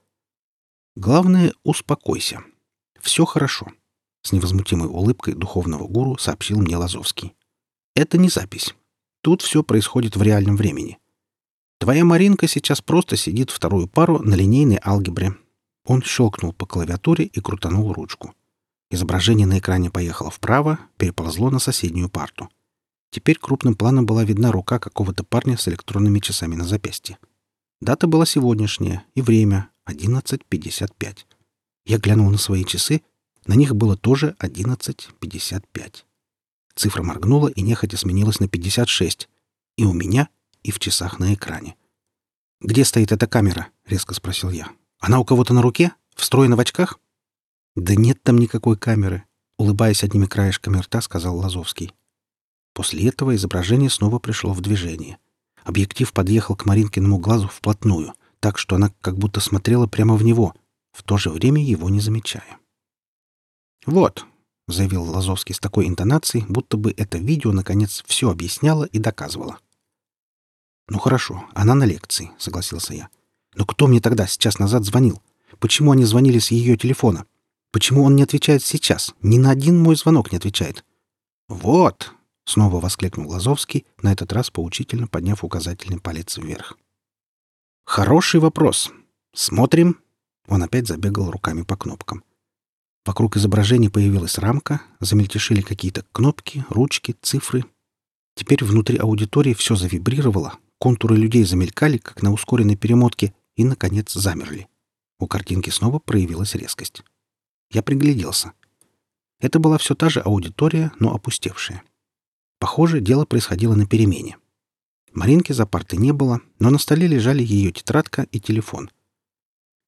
«Главное, 0.99 1.53
успокойся. 1.63 2.43
Все 2.99 3.23
хорошо»,— 3.23 3.67
с 4.21 4.33
невозмутимой 4.33 4.89
улыбкой 4.89 5.33
духовного 5.33 5.87
гуру 5.87 6.17
сообщил 6.17 6.59
мне 6.59 6.75
Лазовский. 6.75 7.37
«Это 7.95 8.17
не 8.17 8.27
запись. 8.27 8.75
Тут 9.21 9.41
все 9.41 9.63
происходит 9.63 10.17
в 10.17 10.21
реальном 10.21 10.57
времени. 10.57 10.97
Твоя 11.77 12.03
Маринка 12.03 12.49
сейчас 12.49 12.81
просто 12.81 13.15
сидит 13.15 13.49
вторую 13.49 13.87
пару 13.87 14.19
на 14.19 14.35
линейной 14.35 14.77
алгебре. 14.83 15.37
Он 15.85 16.03
щелкнул 16.03 16.51
по 16.51 16.65
клавиатуре 16.65 17.23
и 17.23 17.39
крутанул 17.39 17.93
ручку. 17.93 18.35
Изображение 18.91 19.47
на 19.47 19.59
экране 19.59 19.89
поехало 19.89 20.29
вправо, 20.29 20.79
переползло 20.97 21.49
на 21.49 21.59
соседнюю 21.59 22.09
парту. 22.09 22.49
Теперь 23.09 23.37
крупным 23.39 23.75
планом 23.75 24.05
была 24.05 24.25
видна 24.25 24.51
рука 24.51 24.79
какого-то 24.79 25.23
парня 25.23 25.55
с 25.55 25.65
электронными 25.69 26.19
часами 26.19 26.55
на 26.55 26.65
запястье. 26.65 27.17
Дата 27.79 28.05
была 28.05 28.25
сегодняшняя, 28.25 29.05
и 29.15 29.21
время— 29.21 29.69
11.55. 29.89 31.25
Я 31.85 31.97
глянул 31.97 32.29
на 32.29 32.37
свои 32.37 32.63
часы, 32.63 33.01
на 33.45 33.53
них 33.53 33.75
было 33.75 33.97
тоже 33.97 34.35
11.55. 34.39 36.03
Цифра 36.75 37.03
моргнула 37.03 37.47
и 37.47 37.61
нехотя 37.61 37.97
сменилась 37.97 38.39
на 38.39 38.47
56. 38.47 39.27
И 39.77 39.83
у 39.83 39.93
меня 39.93 40.29
и 40.63 40.71
в 40.71 40.79
часах 40.79 41.19
на 41.19 41.33
экране. 41.33 41.75
«Где 42.61 42.83
стоит 42.85 43.11
эта 43.11 43.27
камера?»— 43.27 43.69
резко 43.85 44.13
спросил 44.13 44.49
я. 44.49 44.69
«Она 44.99 45.19
у 45.19 45.25
кого-то 45.25 45.53
на 45.53 45.61
руке? 45.61 45.93
Встроена 46.15 46.55
в 46.55 46.59
очках?» 46.59 46.99
«Да 47.75 47.95
нет 47.95 48.21
там 48.21 48.37
никакой 48.37 48.77
камеры»,— 48.77 49.23
улыбаясь 49.57 50.03
одними 50.03 50.25
краешками 50.25 50.77
рта, 50.77 51.01
сказал 51.01 51.37
Лазовский. 51.37 51.93
После 52.73 53.07
этого 53.07 53.35
изображение 53.35 53.89
снова 53.89 54.19
пришло 54.19 54.53
в 54.53 54.61
движение. 54.61 55.17
Объектив 55.63 56.11
подъехал 56.11 56.55
к 56.55 56.65
Маринкиному 56.65 57.17
глазу 57.17 57.47
вплотную, 57.47 58.13
так 58.39 58.57
что 58.57 58.75
она 58.75 58.91
как 59.01 59.17
будто 59.17 59.39
смотрела 59.39 59.87
прямо 59.87 60.15
в 60.15 60.23
него, 60.23 60.53
в 60.91 61.03
то 61.03 61.17
же 61.17 61.29
время 61.29 61.63
его 61.63 61.89
не 61.89 61.99
замечая. 61.99 62.59
«Вот»,— 63.85 64.25
заявил 64.67 65.03
Лазовский 65.03 65.55
с 65.55 65.59
такой 65.59 65.87
интонацией, 65.87 66.45
будто 66.47 66.77
бы 66.77 66.93
это 66.97 67.17
видео, 67.17 67.51
наконец, 67.51 68.03
все 68.05 68.29
объясняло 68.29 68.83
и 68.85 68.99
доказывало. 68.99 69.59
«Ну 70.89 70.99
хорошо, 70.99 71.45
она 71.53 71.75
на 71.75 71.83
лекции»,— 71.83 72.31
согласился 72.37 72.93
я. 72.93 73.09
«Но 73.55 73.65
кто 73.65 73.87
мне 73.87 74.01
тогда, 74.01 74.27
сейчас 74.27 74.59
назад, 74.59 74.85
звонил? 74.85 75.21
Почему 75.59 75.91
они 75.91 76.05
звонили 76.05 76.39
с 76.39 76.51
ее 76.51 76.77
телефона? 76.77 77.25
Почему 77.71 78.03
он 78.03 78.15
не 78.15 78.23
отвечает 78.23 78.63
сейчас? 78.63 79.13
Ни 79.21 79.37
на 79.37 79.51
один 79.51 79.81
мой 79.81 79.95
звонок 79.95 80.31
не 80.31 80.37
отвечает». 80.37 80.83
«Вот!»— 81.47 82.13
снова 82.45 82.79
воскликнул 82.79 83.29
Лазовский, 83.29 83.85
на 84.01 84.11
этот 84.11 84.33
раз 84.33 84.49
поучительно 84.49 85.07
подняв 85.07 85.43
указательный 85.43 85.99
палец 85.99 86.37
вверх. 86.37 86.77
«Хороший 87.89 88.39
вопрос. 88.39 88.91
Смотрим». 89.33 89.97
Он 90.47 90.61
опять 90.61 90.87
забегал 90.87 91.31
руками 91.31 91.63
по 91.63 91.75
кнопкам. 91.75 92.23
Вокруг 93.03 93.35
изображения 93.35 93.89
появилась 93.89 94.37
рамка, 94.37 94.83
замельтешили 94.99 95.61
какие-то 95.61 96.05
кнопки, 96.11 96.63
ручки, 96.69 97.15
цифры. 97.23 97.65
Теперь 98.35 98.63
внутри 98.63 98.99
аудитории 98.99 99.55
все 99.55 99.75
завибрировало, 99.75 100.59
Контуры 100.77 101.15
людей 101.17 101.43
замелькали, 101.45 101.97
как 101.97 102.21
на 102.21 102.31
ускоренной 102.31 102.75
перемотке, 102.75 103.33
и, 103.55 103.63
наконец, 103.63 104.13
замерли. 104.13 104.67
У 105.19 105.25
картинки 105.25 105.71
снова 105.71 105.97
проявилась 105.97 106.53
резкость. 106.53 107.01
Я 107.71 107.81
пригляделся. 107.81 108.53
Это 109.39 109.57
была 109.57 109.79
все 109.79 109.95
та 109.95 110.09
же 110.09 110.19
аудитория, 110.19 110.91
но 110.99 111.15
опустевшая. 111.15 111.81
Похоже, 112.59 113.01
дело 113.01 113.25
происходило 113.25 113.73
на 113.73 113.87
перемене. 113.87 114.37
Маринки 115.13 115.51
за 115.51 115.65
партой 115.65 115.99
не 115.99 116.13
было, 116.13 116.41
но 116.59 116.69
на 116.69 116.77
столе 116.77 117.07
лежали 117.07 117.43
ее 117.43 117.71
тетрадка 117.71 118.27
и 118.31 118.39
телефон. 118.39 118.89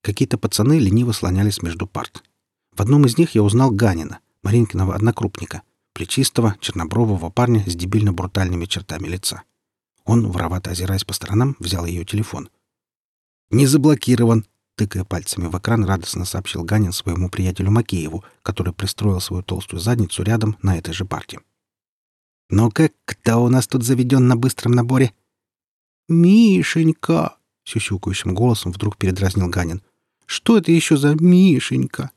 Какие-то 0.02 0.38
пацаны 0.38 0.80
лениво 0.80 1.12
слонялись 1.12 1.62
между 1.62 1.86
парт. 1.86 2.24
В 2.76 2.82
одном 2.82 3.06
из 3.06 3.18
них 3.18 3.36
я 3.36 3.44
узнал 3.44 3.72
Ганина, 3.72 4.20
Маринкиного 4.42 4.96
однокрупника, 4.96 5.62
плечистого, 5.94 6.56
чернобрового 6.60 7.30
парня 7.30 7.64
с 7.68 7.76
дебильно-брутальными 7.76 8.66
чертами 8.66 9.08
лица. 9.08 9.44
Он, 10.06 10.32
воровато 10.32 10.72
озираясь 10.72 11.04
по 11.04 11.14
сторонам, 11.14 11.56
взял 11.60 11.86
ее 11.86 12.06
телефон. 12.06 12.50
«Не 13.52 13.68
заблокирован!»— 13.68 14.46
тыкая 14.76 15.04
пальцами 15.04 15.48
в 15.48 15.58
экран, 15.58 15.86
радостно 15.86 16.26
сообщил 16.26 16.64
Ганин 16.64 16.94
своему 16.94 17.30
приятелю 17.30 17.70
Макееву, 17.70 18.24
который 18.42 18.74
пристроил 18.74 19.22
свою 19.22 19.44
толстую 19.44 19.80
задницу 19.80 20.24
рядом 20.24 20.58
на 20.64 20.78
этой 20.78 20.94
же 20.94 21.06
парте. 21.06 21.40
«Ну-ка, 22.52 22.92
кто 23.06 23.44
у 23.44 23.50
нас 23.50 23.68
тут 23.68 23.84
заведен 23.84 24.28
на 24.28 24.36
быстром 24.36 24.74
наборе?» 24.74 25.14
«Мишенька!»— 26.08 27.38
сюсюкающим 27.64 28.36
голосом 28.36 28.72
вдруг 28.72 28.98
передразнил 28.98 29.48
Ганин. 29.48 29.82
«Что 30.28 30.58
это 30.58 30.72
еще 30.72 30.96
за 30.98 31.16
Мишенька?» 31.16 32.12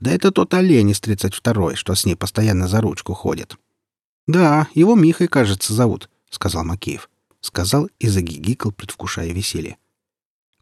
«Да 0.00 0.10
это 0.10 0.32
тот 0.32 0.52
олень 0.54 0.90
из 0.90 1.00
тридцать 1.00 1.34
второй, 1.34 1.76
что 1.76 1.94
с 1.94 2.04
ней 2.04 2.16
постоянно 2.16 2.66
за 2.66 2.80
ручку 2.80 3.14
ходит». 3.14 3.56
«Да, 4.26 4.66
его 4.74 4.96
Михой, 4.96 5.28
кажется, 5.28 5.72
зовут 5.72 6.08
сказал 6.34 6.64
Макеев. 6.64 7.08
Сказал 7.40 7.88
и 7.98 8.08
загигикал, 8.08 8.72
предвкушая 8.72 9.32
веселье. 9.32 9.78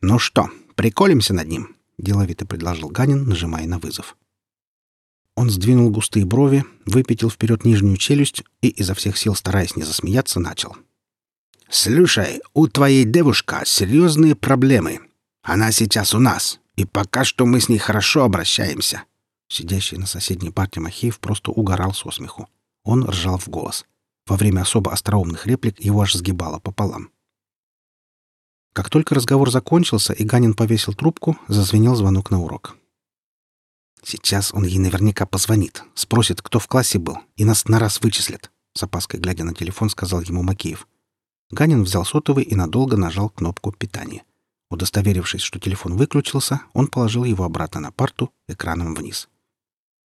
«Ну 0.00 0.18
что, 0.18 0.50
приколимся 0.74 1.34
над 1.34 1.48
ним?»— 1.48 1.76
деловито 1.98 2.46
предложил 2.46 2.88
Ганин, 2.88 3.24
нажимая 3.24 3.66
на 3.66 3.78
вызов. 3.78 4.16
Он 5.34 5.50
сдвинул 5.50 5.90
густые 5.90 6.26
брови, 6.26 6.64
выпятил 6.84 7.30
вперед 7.30 7.64
нижнюю 7.64 7.96
челюсть 7.96 8.42
и, 8.60 8.68
изо 8.68 8.94
всех 8.94 9.16
сил 9.16 9.34
стараясь 9.34 9.76
не 9.76 9.82
засмеяться, 9.82 10.40
начал. 10.40 10.76
«Слушай, 11.70 12.42
у 12.52 12.68
твоей 12.68 13.04
девушка 13.04 13.62
серьезные 13.64 14.34
проблемы. 14.34 15.00
Она 15.42 15.72
сейчас 15.72 16.14
у 16.14 16.18
нас, 16.18 16.60
и 16.76 16.84
пока 16.84 17.24
что 17.24 17.46
мы 17.46 17.60
с 17.60 17.68
ней 17.68 17.78
хорошо 17.78 18.24
обращаемся». 18.24 19.04
Сидящий 19.48 19.96
на 19.96 20.06
соседней 20.06 20.50
парте 20.50 20.80
Махеев 20.80 21.18
просто 21.18 21.50
угорал 21.50 21.94
со 21.94 22.10
смеху. 22.10 22.48
Он 22.84 23.04
ржал 23.04 23.38
в 23.38 23.48
голос. 23.48 23.86
Во 24.26 24.36
время 24.36 24.60
особо 24.62 24.92
остроумных 24.92 25.46
реплик 25.46 25.80
его 25.80 26.02
аж 26.02 26.14
сгибало 26.14 26.58
пополам. 26.58 27.10
Как 28.72 28.88
только 28.88 29.14
разговор 29.14 29.50
закончился 29.50 30.12
и 30.12 30.24
Ганин 30.24 30.54
повесил 30.54 30.94
трубку, 30.94 31.36
зазвенел 31.48 31.94
звонок 31.94 32.30
на 32.30 32.40
урок. 32.40 32.76
«Сейчас 34.04 34.52
он 34.52 34.64
ей 34.64 34.78
наверняка 34.78 35.26
позвонит, 35.26 35.84
спросит, 35.94 36.42
кто 36.42 36.58
в 36.58 36.66
классе 36.66 36.98
был, 36.98 37.18
и 37.36 37.44
нас 37.44 37.66
на 37.66 37.78
раз 37.78 38.00
вычислят»,— 38.00 38.50
с 38.74 38.82
опаской 38.82 39.20
глядя 39.20 39.44
на 39.44 39.54
телефон, 39.54 39.90
сказал 39.90 40.22
ему 40.22 40.42
Макеев. 40.42 40.88
Ганин 41.50 41.82
взял 41.84 42.04
сотовый 42.04 42.44
и 42.44 42.54
надолго 42.54 42.96
нажал 42.96 43.30
кнопку 43.30 43.72
питания. 43.72 44.24
Удостоверившись, 44.70 45.42
что 45.42 45.60
телефон 45.60 45.96
выключился, 45.96 46.62
он 46.72 46.86
положил 46.86 47.24
его 47.24 47.44
обратно 47.44 47.80
на 47.80 47.92
парту, 47.92 48.32
экраном 48.48 48.94
вниз. 48.94 49.28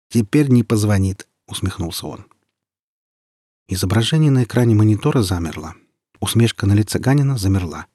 «Теперь 0.10 0.48
не 0.48 0.64
позвонит»,— 0.64 1.28
усмехнулся 1.48 2.08
он. 2.08 2.26
Изображение 3.68 4.32
на 4.32 4.44
экране 4.44 4.74
монитора 4.76 5.22
замерло. 5.22 5.76
Усмешка 6.20 6.66
на 6.66 6.74
лице 6.74 7.00
Ганина 7.00 7.38
замерла. 7.38 7.88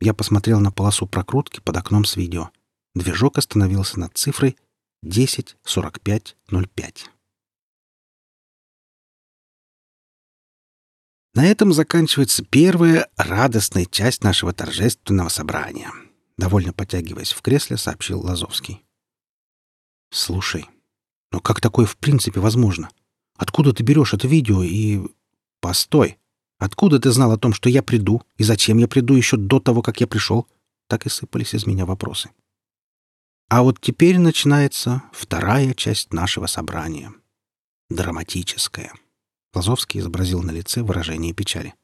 Я 0.00 0.14
посмотрел 0.14 0.60
на 0.60 0.72
полосу 0.72 1.06
прокрутки 1.06 1.60
под 1.60 1.76
окном 1.76 2.04
с 2.04 2.16
видео. 2.16 2.50
Движок 2.94 3.38
остановился 3.38 4.00
над 4.00 4.16
цифрой 4.16 4.56
10.45.05. 5.06 6.96
На 11.34 11.46
этом 11.46 11.72
заканчивается 11.72 12.44
первая 12.44 13.08
радостная 13.16 13.84
часть 13.84 14.24
нашего 14.24 14.52
торжественного 14.52 15.28
собрания. 15.28 15.92
Довольно 16.36 16.72
потягиваясь 16.72 17.32
в 17.32 17.40
кресле, 17.42 17.76
сообщил 17.76 18.20
Лазовский. 18.20 18.84
«Слушай, 20.10 20.66
но 21.30 21.40
как 21.40 21.60
такое 21.60 21.86
в 21.86 21.96
принципе 21.96 22.40
возможно? 22.40 22.90
Откуда 23.36 23.72
ты 23.72 23.82
берешь 23.82 24.14
это 24.14 24.26
видео 24.26 24.62
и 24.62 25.00
«Постой! 25.60 26.18
Откуда 26.58 26.98
ты 26.98 27.10
знал 27.10 27.32
о 27.32 27.38
том, 27.38 27.52
что 27.52 27.68
я 27.68 27.82
приду, 27.82 28.22
и 28.38 28.44
зачем 28.44 28.78
я 28.78 28.88
приду 28.88 29.14
еще 29.14 29.36
до 29.36 29.60
того, 29.60 29.82
как 29.82 30.00
я 30.00 30.06
пришел?» 30.06 30.46
Так 30.88 31.06
и 31.06 31.08
сыпались 31.08 31.54
из 31.54 31.66
меня 31.66 31.84
вопросы. 31.84 32.30
А 33.48 33.62
вот 33.62 33.80
теперь 33.80 34.18
начинается 34.18 35.02
вторая 35.12 35.74
часть 35.74 36.12
нашего 36.12 36.46
собрания. 36.46 37.12
Драматическая. 37.90 38.92
Лазовский 39.54 40.00
изобразил 40.00 40.42
на 40.42 40.50
лице 40.50 40.82
выражение 40.82 41.32
печали. 41.32 41.74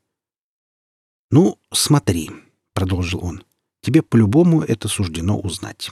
«Ну, 1.31 1.59
смотри.— 1.73 2.31
продолжил 2.75 3.23
он,— 3.23 3.45
«тебе 3.83 4.02
по-любому 4.02 4.62
это 4.62 4.88
суждено 4.88 5.38
узнать. 5.38 5.90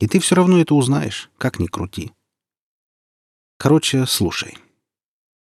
И 0.00 0.06
ты 0.06 0.18
все 0.20 0.34
равно 0.34 0.58
это 0.58 0.74
узнаешь, 0.74 1.30
как 1.36 1.58
ни 1.58 1.66
крути. 1.66 2.12
Короче, 3.58 4.06
слушай. 4.06 4.56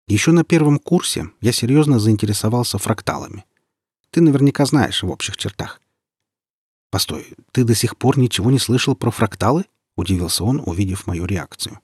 Еще 0.08 0.32
на 0.32 0.44
первом 0.44 0.80
курсе 0.80 1.30
я 1.42 1.52
серьезно 1.52 2.00
заинтересовался 2.00 2.78
фракталами. 2.78 3.46
Ты 4.10 4.22
наверняка 4.22 4.66
знаешь 4.66 5.04
в 5.04 5.10
общих 5.10 5.38
чертах. 5.38 5.80
Постой, 6.94 7.26
ты 7.52 7.64
до 7.64 7.74
сих 7.74 7.98
пор 7.98 8.20
ничего 8.20 8.52
не 8.52 8.60
слышал 8.60 8.96
про 8.96 9.10
фракталы? 9.10 9.66
Удивился 9.96 10.44
он, 10.44 10.62
увидев 10.64 11.08
мою 11.08 11.26
реакцию. 11.26 11.80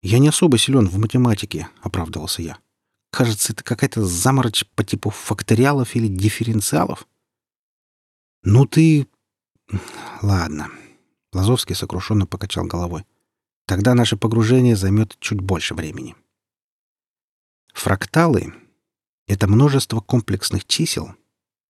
Я 0.00 0.18
не 0.18 0.28
особо 0.28 0.56
силен 0.56 0.88
в 0.88 0.96
математике, 0.96 1.68
оправдывался 1.82 2.40
я. 2.40 2.58
Кажется, 3.10 3.52
это 3.52 3.62
какая-то 3.62 4.02
заморочь 4.06 4.64
по 4.74 4.82
типу 4.82 5.10
факториалов 5.10 5.94
или 5.94 6.08
дифференциалов. 6.08 7.06
Ну 8.42 8.64
ты... 8.64 9.06
Ладно. 10.22 10.70
Лазовский 11.34 11.74
сокрушенно 11.74 12.24
покачал 12.24 12.64
головой. 12.64 13.04
Тогда 13.66 13.92
наше 13.92 14.16
погружение 14.16 14.74
займет 14.74 15.18
чуть 15.20 15.42
больше 15.42 15.74
времени. 15.74 16.16
Фракталы— 17.74 18.54
это 19.26 19.48
множество 19.48 20.00
комплексных 20.00 20.66
чисел, 20.66 21.14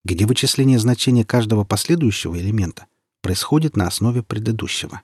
где 0.09 0.25
вычисление 0.25 0.79
значения 0.79 1.23
каждого 1.23 1.63
последующего 1.63 2.39
элемента 2.39 2.87
происходит 3.21 3.77
на 3.77 3.85
основе 3.85 4.23
предыдущего. 4.23 5.01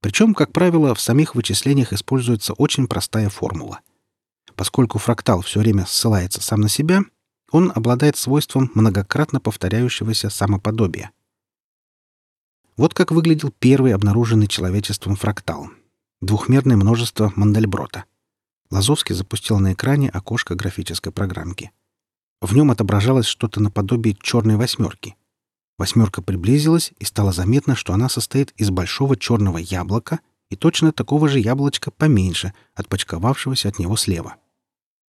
Причем, 0.00 0.34
как 0.34 0.52
правило, 0.52 0.94
в 0.94 1.00
самих 1.00 1.34
вычислениях 1.34 1.92
используется 1.92 2.52
очень 2.52 2.86
простая 2.86 3.28
формула. 3.28 3.80
Поскольку 4.54 4.98
фрактал 4.98 5.42
все 5.42 5.60
время 5.60 5.86
ссылается 5.86 6.40
сам 6.40 6.60
на 6.60 6.68
себя, 6.68 7.02
он 7.50 7.72
обладает 7.74 8.16
свойством 8.16 8.70
многократно 8.74 9.40
повторяющегося 9.40 10.30
самоподобия. 10.30 11.10
Вот 12.76 12.94
как 12.94 13.10
выглядел 13.10 13.52
первый 13.58 13.92
обнаруженный 13.92 14.46
человечеством 14.46 15.16
фрактал— 15.16 15.70
Двухмерное 16.22 16.76
множество 16.78 17.30
Мандельброта. 17.36 18.06
Лазовский 18.70 19.14
запустил 19.14 19.58
на 19.58 19.74
экране 19.74 20.08
окошко 20.08 20.54
графической 20.54 21.12
программки. 21.12 21.72
В 22.40 22.54
нем 22.54 22.70
отображалось 22.70 23.26
что-то 23.26 23.60
наподобие 23.60 24.16
черной 24.20 24.56
восьмерки. 24.56 25.16
Восьмерка 25.78 26.22
приблизилась, 26.22 26.92
и 26.98 27.04
стало 27.04 27.32
заметно, 27.32 27.76
что 27.76 27.92
она 27.92 28.08
состоит 28.08 28.52
из 28.56 28.70
большого 28.70 29.16
черного 29.16 29.58
яблока 29.58 30.20
и 30.48 30.56
точно 30.56 30.92
такого 30.92 31.28
же 31.28 31.38
яблочка 31.38 31.90
поменьше, 31.90 32.52
отпочковавшегося 32.74 33.68
от 33.68 33.78
него 33.78 33.96
слева. 33.96 34.36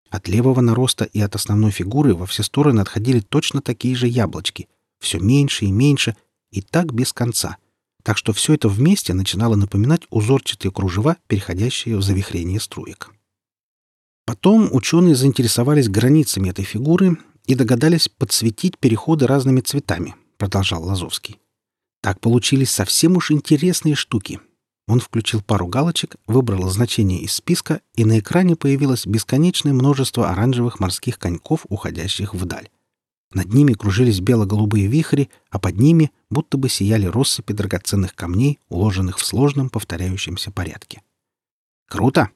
От 0.10 0.28
левого 0.28 0.62
нароста 0.62 1.06
и 1.06 1.20
от 1.20 1.36
основной 1.36 1.72
фигуры 1.72 2.16
во 2.16 2.26
все 2.26 2.44
стороны 2.44 2.80
отходили 2.80 3.20
точно 3.20 3.62
такие 3.62 3.96
же 3.96 4.08
яблочки, 4.08 4.68
все 5.00 5.20
меньше 5.20 5.66
и 5.66 5.72
меньше, 5.72 6.16
и 6.50 6.62
так 6.62 6.94
без 6.94 7.14
конца— 7.14 7.58
так 8.08 8.18
что 8.18 8.32
все 8.32 8.54
это 8.54 8.70
вместе 8.70 9.14
начинало 9.14 9.56
напоминать 9.56 10.04
узорчатые 10.12 10.72
кружева, 10.72 11.18
переходящие 11.28 11.98
в 11.98 12.02
завихрение 12.02 12.62
струек. 12.62 13.14
Потом 14.28 14.68
ученые 14.74 15.16
заинтересовались 15.16 15.88
границами 15.88 16.50
этой 16.50 16.66
фигуры 16.66 17.18
и 17.46 17.56
догадались 17.56 18.10
подсветить 18.10 18.78
переходы 18.78 19.26
разными 19.26 19.62
цветами, 19.62 20.16
продолжал 20.38 20.84
Лазовский. 20.84 21.40
Так 22.02 22.20
получились 22.20 22.70
совсем 22.70 23.16
уж 23.16 23.32
интересные 23.32 23.96
штуки. 23.96 24.42
Он 24.86 25.00
включил 25.00 25.42
пару 25.42 25.68
галочек, 25.68 26.18
выбрал 26.28 26.70
значение 26.70 27.22
из 27.22 27.32
списка, 27.32 27.80
и 27.96 28.04
на 28.04 28.20
экране 28.20 28.58
появилось 28.58 29.08
бесконечное 29.08 29.72
множество 29.72 30.30
оранжевых 30.30 30.82
морских 30.82 31.20
коньков, 31.20 31.66
уходящих 31.70 32.34
вдаль. 32.34 32.70
Над 33.32 33.54
ними 33.54 33.74
кружились 33.74 34.20
бело-голубые 34.20 34.88
вихри, 34.88 35.30
а 35.52 35.58
под 35.58 35.78
ними 35.78 36.12
будто 36.30 36.58
бы 36.58 36.68
сияли 36.68 37.06
россыпи 37.06 37.54
драгоценных 37.54 38.14
камней, 38.14 38.60
уложенных 38.68 39.20
в 39.20 39.26
сложном 39.26 39.70
повторяющемся 39.70 40.52
порядке. 40.52 41.02
«Круто! 41.88 42.30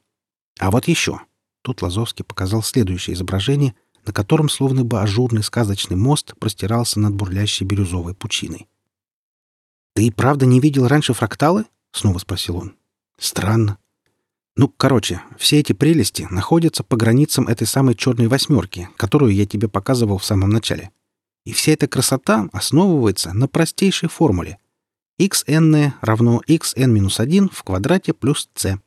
А 0.58 0.71
вот 0.71 0.88
еще!» 0.88 1.19
Тут 1.62 1.82
Лазовский 1.82 2.26
показал 2.26 2.63
следующее 2.63 3.15
изображение, 3.15 3.76
на 4.06 4.13
котором 4.13 4.50
словно 4.50 4.84
бы 4.84 5.00
ажурный 5.02 5.43
сказочный 5.43 5.95
мост 5.95 6.34
простирался 6.39 7.00
над 7.00 7.13
бурлящей 7.13 7.65
бирюзовой 7.65 8.15
пучиной. 8.15 8.67
«Ты 9.93 10.08
и 10.08 10.12
правда 10.12 10.45
не 10.45 10.60
видел 10.60 10.88
раньше 10.88 11.13
фракталы?»— 11.13 11.65
снова 11.91 12.17
спросил 12.17 12.58
он. 12.58 12.76
«Странно. 13.19 13.78
Ну, 14.56 14.67
короче, 14.69 15.21
все 15.38 15.60
эти 15.60 15.74
прелести 15.74 16.28
находятся 16.30 16.84
по 16.84 16.97
границам 16.97 17.47
этой 17.47 17.67
самой 17.67 17.95
черной 17.95 18.28
восьмерки, 18.28 18.89
которую 18.97 19.34
я 19.34 19.45
тебе 19.45 19.67
показывал 19.67 20.17
в 20.17 20.26
самом 20.26 20.50
начале. 20.50 20.91
И 21.45 21.54
вся 21.54 21.74
эта 21.74 21.88
красота 21.88 22.50
основывается 22.52 23.34
на 23.34 23.47
простейшей 23.47 24.10
формуле. 24.10 24.58
xn 25.19 25.93
равно 26.02 26.41
xn-1 26.47 27.50
в 27.54 27.63
квадрате 27.63 28.13
плюс 28.13 28.50
c. 28.56 28.80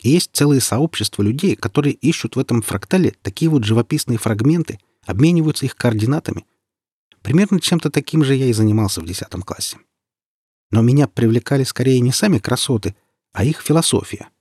И 0.00 0.10
есть 0.10 0.30
целые 0.32 0.60
сообщества 0.60 1.22
людей, 1.22 1.56
которые 1.56 1.94
ищут 1.94 2.36
в 2.36 2.38
этом 2.38 2.62
фрактале 2.62 3.14
такие 3.22 3.50
вот 3.50 3.64
живописные 3.64 4.18
фрагменты, 4.18 4.78
обмениваются 5.04 5.66
их 5.66 5.76
координатами. 5.76 6.46
Примерно 7.22 7.60
чем-то 7.60 7.90
таким 7.90 8.24
же 8.24 8.34
я 8.34 8.46
и 8.46 8.52
занимался 8.52 9.00
в 9.00 9.06
10 9.06 9.28
классе. 9.44 9.78
Но 10.70 10.82
меня 10.82 11.08
привлекали 11.08 11.64
скорее 11.64 12.00
не 12.00 12.12
сами 12.12 12.38
красоты, 12.38 12.94
а 13.32 13.44
их 13.44 13.60
философия— 13.60 14.28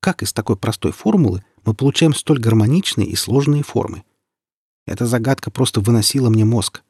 как 0.00 0.22
из 0.22 0.32
такой 0.32 0.56
простой 0.56 0.92
формулы 0.92 1.44
мы 1.64 1.74
получаем 1.74 2.14
столь 2.14 2.40
гармоничные 2.40 3.06
и 3.06 3.16
сложные 3.16 3.62
формы? 3.62 4.02
Эта 4.86 5.06
загадка 5.06 5.50
просто 5.50 5.80
выносила 5.80 6.30
мне 6.30 6.46
мозг. 6.46 6.82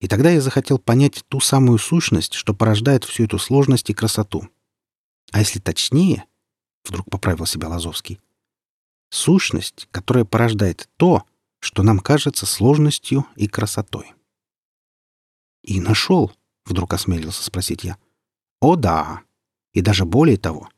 И 0.00 0.06
тогда 0.08 0.30
я 0.30 0.40
захотел 0.42 0.78
понять 0.78 1.24
ту 1.28 1.40
самую 1.40 1.78
сущность, 1.78 2.34
что 2.34 2.54
порождает 2.54 3.04
всю 3.04 3.24
эту 3.24 3.38
сложность 3.38 3.88
и 3.90 3.94
красоту. 3.94 4.46
А 5.32 5.40
если 5.40 5.58
точнее, 5.58 6.24
вдруг 6.88 7.10
поправил 7.10 7.46
себя 7.46 7.68
Лазовский, 7.68 8.20
сущность, 9.10 9.88
которая 9.90 10.24
порождает 10.24 10.88
то, 10.96 11.24
что 11.60 11.82
нам 11.82 11.98
кажется 11.98 12.46
сложностью 12.46 13.26
и 13.36 13.48
красотой. 13.48 14.14
«И 15.62 15.80
нашел?»— 15.80 16.32
вдруг 16.64 16.94
осмелился 16.94 17.42
спросить 17.42 17.84
я. 17.84 17.98
«О 18.60 18.76
да! 18.76 19.22
И 19.72 19.80
даже 19.80 20.04
более 20.04 20.36
того, 20.36 20.68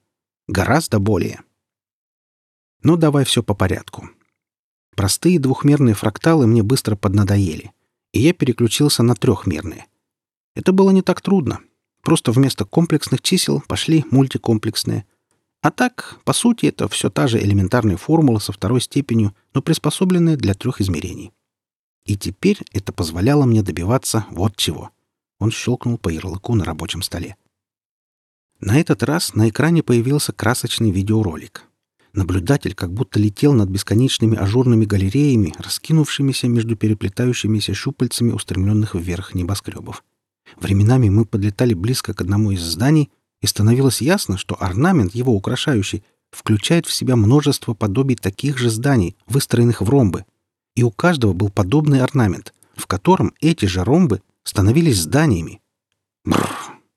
Гораздо 0.50 0.98
более. 0.98 1.44
Ну, 2.82 2.96
давай 2.96 3.24
все 3.24 3.40
по 3.40 3.54
порядку. 3.54 4.10
Простые 4.96 5.38
двухмерные 5.38 5.94
фракталы 5.94 6.48
мне 6.48 6.64
быстро 6.64 6.96
поднадоели, 6.96 7.70
и 8.10 8.18
я 8.18 8.32
переключился 8.32 9.04
на 9.04 9.14
трехмерные. 9.14 9.86
Это 10.56 10.72
было 10.72 10.90
не 10.90 11.02
так 11.02 11.20
трудно. 11.20 11.60
Просто 12.02 12.32
вместо 12.32 12.64
комплексных 12.64 13.22
чисел 13.22 13.62
пошли 13.68 14.04
мультикомплексные. 14.10 15.06
А 15.62 15.70
так, 15.70 16.18
по 16.24 16.32
сути, 16.32 16.66
это 16.66 16.88
все 16.88 17.10
та 17.10 17.26
же 17.26 17.38
элементарная 17.38 17.96
формула 17.98 18.38
со 18.38 18.52
второй 18.52 18.80
степенью, 18.80 19.34
но 19.52 19.60
приспособленная 19.60 20.36
для 20.36 20.54
трех 20.54 20.80
измерений. 20.80 21.32
И 22.06 22.16
теперь 22.16 22.58
это 22.72 22.92
позволяло 22.92 23.44
мне 23.44 23.62
добиваться 23.62 24.26
вот 24.30 24.56
чего. 24.56 24.90
Он 25.38 25.50
щелкнул 25.50 25.98
по 25.98 26.08
ярлыку 26.08 26.54
на 26.54 26.64
рабочем 26.64 27.02
столе. 27.02 27.36
На 28.60 28.78
этот 28.78 29.02
раз 29.02 29.34
на 29.34 29.48
экране 29.48 29.82
появился 29.82 30.32
красочный 30.32 30.90
видеоролик. 30.90 31.64
Наблюдатель 32.12 32.74
как 32.74 32.92
будто 32.92 33.20
летел 33.20 33.52
над 33.52 33.68
бесконечными 33.68 34.36
ажурными 34.36 34.84
галереями, 34.84 35.54
раскинувшимися 35.58 36.48
между 36.48 36.76
переплетающимися 36.76 37.74
щупальцами 37.74 38.32
устремленных 38.32 38.94
вверх 38.94 39.34
небоскребов. 39.34 40.04
Временами 40.60 41.08
мы 41.08 41.24
подлетали 41.24 41.74
близко 41.74 42.12
к 42.12 42.20
одному 42.20 42.50
из 42.50 42.62
зданий, 42.62 43.10
и 43.40 43.46
становилось 43.46 44.00
ясно, 44.00 44.36
что 44.36 44.56
орнамент, 44.62 45.14
его 45.14 45.34
украшающий, 45.34 46.04
включает 46.30 46.86
в 46.86 46.92
себя 46.92 47.16
множество 47.16 47.74
подобий 47.74 48.16
таких 48.16 48.58
же 48.58 48.70
зданий, 48.70 49.16
выстроенных 49.26 49.80
в 49.80 49.88
ромбы. 49.88 50.24
И 50.76 50.82
у 50.82 50.90
каждого 50.90 51.32
был 51.32 51.50
подобный 51.50 52.02
орнамент, 52.02 52.54
в 52.76 52.86
котором 52.86 53.34
эти 53.40 53.66
же 53.66 53.82
ромбы 53.82 54.22
становились 54.44 55.00
зданиями. 55.00 55.60
Бррр! 56.24 56.48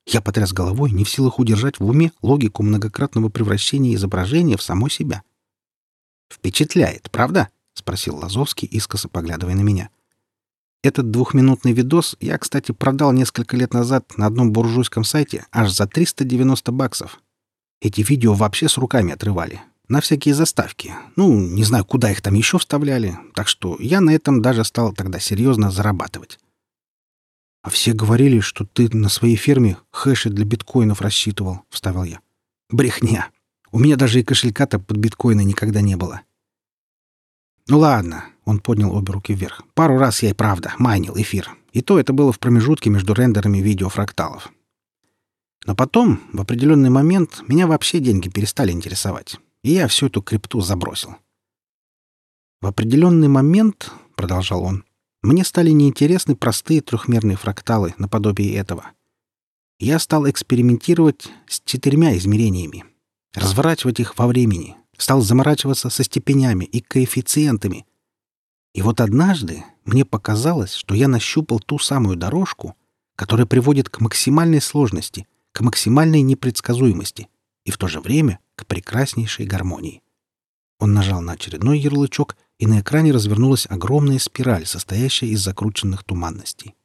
Я 0.06 0.22
потряс 0.22 0.52
головой, 0.52 0.92
не 0.92 1.06
в 1.06 1.10
силах 1.10 1.40
удержать 1.40 1.80
в 1.80 1.86
уме 1.86 2.12
логику 2.22 2.62
многократного 2.62 3.30
превращения 3.30 3.96
изображения 3.96 4.58
в 4.58 4.62
само 4.62 4.90
себя. 4.90 5.24
«Впечатляет, 6.30 7.10
правда?»— 7.10 7.50
спросил 7.74 8.18
Лазовский, 8.18 8.68
искоса 8.68 9.08
поглядывая 9.08 9.56
на 9.56 9.62
меня. 9.62 9.90
Этот 10.84 11.12
двухминутный 11.12 11.72
видос 11.72 12.18
я, 12.20 12.38
кстати, 12.38 12.74
продал 12.74 13.14
несколько 13.14 13.56
лет 13.56 13.74
назад 13.74 14.18
на 14.18 14.26
одном 14.26 14.52
буржуйском 14.52 15.06
сайте 15.06 15.48
аж 15.50 15.72
за 15.72 15.88
390 15.88 16.72
баксов. 16.74 17.22
Эти 17.82 18.02
видео 18.02 18.34
вообще 18.34 18.68
с 18.68 18.78
руками 18.78 19.14
отрывали. 19.14 19.62
На 19.88 20.02
всякие 20.02 20.36
заставки. 20.36 20.94
Ну, 21.16 21.40
не 21.40 21.64
знаю, 21.64 21.86
куда 21.86 22.12
их 22.12 22.22
там 22.22 22.34
еще 22.34 22.58
вставляли. 22.58 23.18
Так 23.34 23.48
что 23.48 23.78
я 23.80 24.02
на 24.02 24.10
этом 24.10 24.42
даже 24.42 24.66
стал 24.66 24.92
тогда 24.94 25.20
серьезно 25.20 25.72
зарабатывать. 25.72 26.38
«А 27.62 27.70
все 27.70 27.94
говорили, 27.94 28.42
что 28.42 28.66
ты 28.66 28.94
на 28.94 29.08
своей 29.08 29.38
ферме 29.38 29.78
хэши 29.90 30.30
для 30.30 30.44
биткоинов 30.44 31.00
рассчитывал»,— 31.00 31.62
вставил 31.70 32.04
я. 32.04 32.20
«Брехня. 32.70 33.30
У 33.72 33.80
меня 33.80 33.96
даже 33.96 34.20
и 34.20 34.24
кошелька-то 34.24 34.80
под 34.80 34.98
биткоины 34.98 35.46
никогда 35.46 35.80
не 35.80 35.96
было». 35.96 36.22
«Ну 37.70 37.80
ладно», 37.80 38.26
Он 38.46 38.60
поднял 38.60 38.96
обе 38.96 39.14
руки 39.14 39.34
вверх. 39.34 39.64
«Пару 39.74 39.98
раз 39.98 40.24
я 40.24 40.30
и 40.30 40.34
правда 40.34 40.74
майнил 40.78 41.16
эфир. 41.18 41.50
И 41.72 41.82
то 41.82 42.00
это 42.00 42.14
было 42.14 42.32
в 42.32 42.40
промежутке 42.40 42.90
между 42.90 43.14
рендерами 43.14 43.58
видеофракталов. 43.60 44.52
Но 45.66 45.76
потом, 45.76 46.20
в 46.34 46.42
определенный 46.42 46.90
момент, 46.90 47.44
меня 47.48 47.68
вообще 47.68 48.00
деньги 48.00 48.30
перестали 48.30 48.72
интересовать. 48.72 49.38
И 49.64 49.72
я 49.72 49.88
всю 49.88 50.08
эту 50.08 50.22
крипту 50.22 50.60
забросил. 50.62 51.16
В 52.62 52.68
определенный 52.68 53.28
момент,— 53.28 53.92
продолжал 54.16 54.64
он,— 54.64 54.84
мне 55.22 55.44
стали 55.46 55.72
неинтересны 55.72 56.36
простые 56.36 56.82
трехмерные 56.82 57.38
фракталы 57.38 57.94
наподобие 57.98 58.56
этого. 58.56 58.92
Я 59.80 60.00
стал 60.00 60.30
экспериментировать 60.30 61.30
с 61.48 61.62
четырьмя 61.66 62.18
измерениями, 62.18 62.86
разворачивать 63.34 64.00
их 64.00 64.18
во 64.18 64.28
времени, 64.28 64.76
стал 64.98 65.22
заморачиваться 65.22 65.90
со 65.90 66.04
степенями 66.04 66.66
и 66.66 66.82
коэффициентами. 66.82 67.86
И 68.74 68.82
вот 68.82 69.02
однажды 69.02 69.64
мне 69.86 70.04
показалось, 70.04 70.74
что 70.74 70.96
я 70.96 71.08
нащупал 71.08 71.60
ту 71.60 71.78
самую 71.80 72.18
дорожку, 72.18 72.76
которая 73.16 73.46
приводит 73.46 73.90
к 73.90 74.00
максимальной 74.00 74.62
сложности, 74.62 75.28
к 75.52 75.62
максимальной 75.62 76.22
непредсказуемости 76.22 77.28
и 77.66 77.72
в 77.72 77.78
то 77.78 77.88
же 77.88 78.02
время 78.02 78.40
к 78.56 78.66
прекраснейшей 78.66 79.46
гармонии. 79.46 80.02
Он 80.80 80.94
нажал 80.94 81.22
на 81.22 81.34
очередной 81.34 81.80
ярлычок, 81.80 82.36
и 82.60 82.68
на 82.68 82.82
экране 82.82 83.12
развернулась 83.12 83.68
огромная 83.70 84.20
спираль, 84.20 84.66
состоящая 84.66 85.28
из 85.28 85.42
закрученных 85.42 86.04
туманностей. 86.04 86.76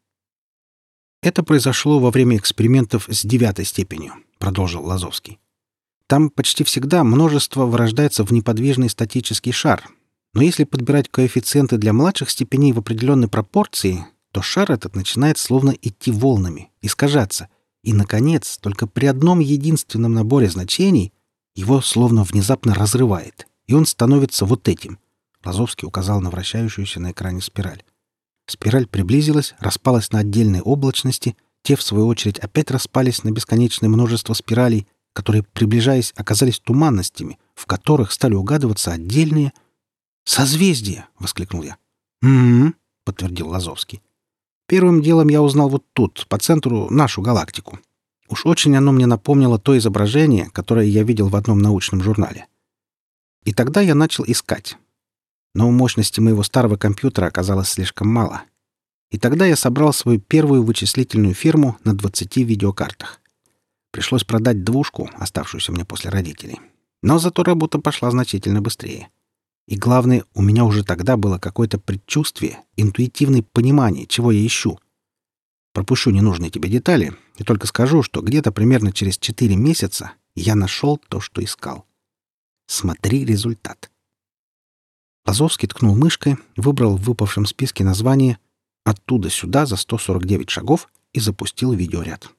«Это 1.22 1.42
произошло 1.42 1.98
во 1.98 2.11
время 2.11 2.37
экспериментов 2.37 3.07
с 3.09 3.24
девятой 3.24 3.64
степенью»,— 3.64 4.14
продолжил 4.38 4.85
Лазовский. 4.85 5.38
Там 6.09 6.31
почти 6.31 6.64
всегда 6.64 7.05
множество 7.05 7.66
вырождается 7.66 8.24
в 8.24 8.33
неподвижный 8.33 8.88
статический 8.88 9.53
шар. 9.53 9.87
Но 10.35 10.43
если 10.43 10.64
подбирать 10.64 11.09
коэффициенты 11.09 11.79
для 11.79 11.93
младших 11.93 12.31
степеней 12.31 12.73
в 12.73 12.79
определенной 12.79 13.29
пропорции, 13.29 14.07
то 14.33 14.43
шар 14.43 14.71
этот 14.71 14.95
начинает 14.95 15.38
словно 15.38 15.71
идти 15.71 16.11
волнами, 16.11 16.71
искажаться. 16.83 17.49
И, 17.83 17.93
наконец, 17.93 18.59
только 18.59 18.87
при 18.87 19.07
одном 19.07 19.41
единственном 19.41 20.12
наборе 20.12 20.51
значений 20.51 21.12
его 21.55 21.81
словно 21.81 22.25
внезапно 22.25 22.75
разрывает, 22.75 23.47
и 23.67 23.75
он 23.75 23.87
становится 23.87 24.45
вот 24.45 24.69
этим. 24.69 24.99
Лазовский 25.45 25.87
указал 25.87 26.21
на 26.21 26.31
вращающуюся 26.31 27.01
на 27.01 27.12
экране 27.12 27.41
спираль. 27.41 27.83
Спираль 28.47 28.87
приблизилась, 28.87 29.55
распалась 29.59 30.12
на 30.12 30.21
отдельные 30.21 30.62
облачности, 30.62 31.37
те, 31.62 31.77
в 31.77 31.83
свою 31.83 32.07
очередь, 32.07 32.38
опять 32.38 32.71
распались 32.71 33.25
на 33.25 33.31
бесконечное 33.31 33.88
множество 33.88 34.35
спиралей— 34.35 34.87
которые, 35.19 35.43
приближаясь, 35.43 36.12
оказались 36.14 36.61
туманностями, 36.61 37.41
в 37.57 37.67
которых 37.67 38.12
стали 38.12 38.35
угадываться 38.35 38.93
отдельные... 38.93 39.53
«Созвездия!»— 40.29 41.09
воскликнул 41.19 41.62
я. 41.62 41.79
«Угу»,— 42.21 42.75
подтвердил 43.07 43.49
Лазовский. 43.49 44.03
«Первым 44.67 45.01
делом 45.01 45.29
я 45.29 45.41
узнал 45.41 45.71
вот 45.71 45.87
тут, 45.95 46.27
по 46.29 46.37
центру, 46.37 46.91
нашу 46.91 47.23
галактику. 47.23 47.79
Уж 48.29 48.45
очень 48.45 48.77
оно 48.77 48.93
мне 48.93 49.07
напомнило 49.07 49.59
то 49.59 49.77
изображение, 49.79 50.51
которое 50.51 50.85
я 50.85 51.03
видел 51.03 51.29
в 51.29 51.37
одном 51.37 51.61
научном 51.61 52.03
журнале. 52.03 52.47
И 53.45 53.55
тогда 53.55 53.81
я 53.81 53.95
начал 53.95 54.23
искать. 54.27 54.77
Но 55.55 55.71
мощности 55.71 56.21
моего 56.21 56.43
старого 56.43 56.77
компьютера 56.77 57.25
оказалось 57.25 57.71
слишком 57.71 58.09
мало. 58.09 58.43
И 59.11 59.19
тогда 59.19 59.47
я 59.47 59.57
собрал 59.57 59.95
свою 59.95 60.21
первую 60.21 60.62
вычислительную 60.62 61.33
фирму 61.33 61.79
на 61.85 61.95
20 61.95 62.37
видеокартах. 62.37 63.23
Пришлось 63.93 64.25
продать 64.25 64.62
двушку, 64.62 65.09
оставшуюся 65.14 65.73
мне 65.73 65.87
после 65.87 66.11
родителей. 66.11 66.61
Но 67.03 67.19
зато 67.19 67.43
работа 67.45 67.79
пошла 67.79 68.11
значительно 68.11 68.61
быстрее. 68.61 69.09
И 69.69 69.77
главное, 69.77 70.25
у 70.33 70.41
меня 70.41 70.65
уже 70.65 70.83
тогда 70.83 71.19
было 71.19 71.39
какое-то 71.39 71.79
предчувствие, 71.79 72.65
интуитивное 72.77 73.43
понимание, 73.43 74.07
чего 74.07 74.33
я 74.33 74.45
ищу. 74.45 74.81
Пропущу 75.75 76.11
ненужные 76.11 76.51
тебе 76.51 76.71
детали 76.71 77.15
и 77.37 77.45
только 77.45 77.67
скажу, 77.67 78.03
что 78.03 78.23
где-то 78.23 78.51
примерно 78.51 78.93
через 78.93 79.19
4 79.19 79.55
месяца 79.57 80.13
я 80.35 80.55
нашел 80.55 80.97
то, 80.97 81.21
что 81.21 81.45
искал. 81.45 81.85
Смотри 82.67 83.27
результат. 83.27 83.91
Лазовский 85.27 85.69
ткнул 85.69 85.95
мышкой, 85.95 86.39
выбрал 86.57 86.97
в 86.97 87.03
выпавшем 87.03 87.45
списке 87.45 87.85
название 87.85 88.39
«Оттуда 88.85 89.29
сюда 89.29 89.67
за 89.67 89.77
149 89.77 90.49
шагов» 90.49 90.89
и 91.13 91.21
запустил 91.21 91.75
видеоряд. 91.75 92.31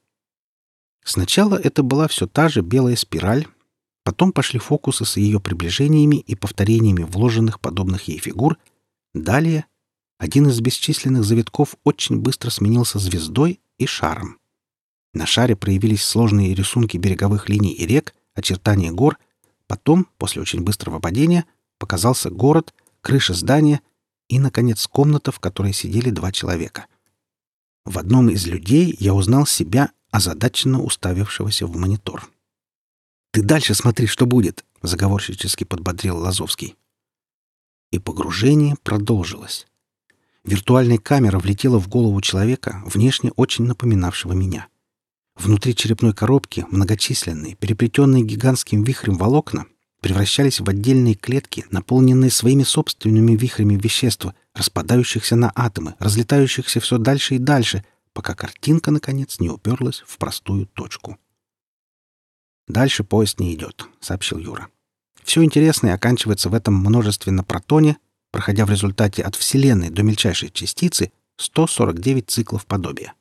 Сначала 1.04 1.54
это 1.54 1.84
была 1.84 2.08
все 2.08 2.26
та 2.26 2.48
же 2.48 2.62
белая 2.62 2.96
спираль, 2.96 3.46
потом 4.10 4.32
пошли 4.32 4.58
фокусы 4.58 5.04
с 5.04 5.18
ее 5.18 5.38
приближениями 5.38 6.16
и 6.16 6.34
повторениями 6.34 7.04
вложенных 7.04 7.60
подобных 7.60 8.08
ей 8.08 8.18
фигур. 8.18 8.58
Далее 9.14 9.66
один 10.18 10.48
из 10.48 10.60
бесчисленных 10.60 11.22
завитков 11.22 11.76
очень 11.84 12.18
быстро 12.18 12.50
сменился 12.50 12.98
звездой 12.98 13.60
и 13.78 13.86
шаром. 13.86 14.40
На 15.14 15.26
шаре 15.26 15.54
проявились 15.54 16.02
сложные 16.02 16.56
рисунки 16.56 16.96
береговых 16.96 17.48
линий 17.48 17.72
и 17.72 17.86
рек, 17.86 18.12
очертания 18.34 18.90
гор. 18.90 19.16
Потом, 19.68 20.08
после 20.18 20.42
очень 20.42 20.62
быстрого 20.62 20.98
падения, 20.98 21.44
показался 21.78 22.30
город, 22.30 22.74
крыша 23.02 23.34
здания 23.34 23.80
и, 24.28 24.40
наконец, 24.40 24.88
комната, 24.88 25.30
в 25.30 25.38
которой 25.38 25.72
сидели 25.72 26.10
два 26.10 26.32
человека. 26.32 26.86
В 27.84 27.96
одном 27.96 28.28
из 28.28 28.44
людей 28.48 28.92
я 28.98 29.14
узнал 29.14 29.46
себя 29.46 29.92
озадаченно 30.10 30.82
уставившегося 30.82 31.68
в 31.68 31.76
монитор. 31.76 32.28
«Ты 33.32 33.42
дальше 33.42 33.74
смотри, 33.74 34.06
что 34.06 34.26
будет!»— 34.26 34.64
заговорщически 34.82 35.64
подбодрил 35.64 36.18
Лазовский. 36.18 36.76
И 37.92 37.98
погружение 37.98 38.76
продолжилось. 38.82 39.66
Виртуальная 40.44 40.98
камера 40.98 41.38
влетела 41.38 41.78
в 41.78 41.88
голову 41.88 42.20
человека, 42.20 42.82
внешне 42.86 43.30
очень 43.36 43.66
напоминавшего 43.66 44.32
меня. 44.32 44.68
Внутри 45.36 45.76
черепной 45.76 46.12
коробки 46.12 46.66
многочисленные, 46.70 47.54
переплетенные 47.54 48.24
гигантским 48.24 48.82
вихрем 48.82 49.16
волокна, 49.16 49.66
превращались 50.00 50.60
в 50.60 50.68
отдельные 50.68 51.14
клетки, 51.14 51.66
наполненные 51.70 52.30
своими 52.30 52.62
собственными 52.62 53.36
вихрями 53.36 53.74
вещества, 53.74 54.34
распадающихся 54.54 55.36
на 55.36 55.52
атомы, 55.54 55.94
разлетающихся 55.98 56.80
все 56.80 56.98
дальше 56.98 57.36
и 57.36 57.38
дальше, 57.38 57.84
пока 58.12 58.34
картинка, 58.34 58.90
наконец, 58.90 59.38
не 59.38 59.50
уперлась 59.50 60.02
в 60.06 60.18
простую 60.18 60.66
точку. 60.66 61.18
«Дальше 62.70 63.02
поезд 63.02 63.40
не 63.40 63.52
идет»,— 63.52 63.88
сообщил 64.00 64.38
Юра. 64.38 64.68
«Все 65.24 65.42
интересное 65.42 65.94
оканчивается 65.94 66.48
в 66.48 66.54
этом 66.54 66.74
множестве 66.74 67.32
на 67.32 67.42
протоне, 67.42 67.98
проходя 68.30 68.64
в 68.64 68.70
результате 68.70 69.22
от 69.22 69.34
Вселенной 69.34 69.90
до 69.90 70.04
мельчайшей 70.04 70.50
частицы 70.50 71.10
149 71.36 72.30
циклов 72.30 72.66
подобия». 72.66 73.14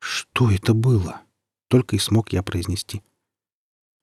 «Что 0.00 0.48
это 0.48 0.74
было?»— 0.74 1.22
только 1.68 1.96
и 1.96 1.98
смог 1.98 2.32
я 2.32 2.44
произнести. 2.44 3.02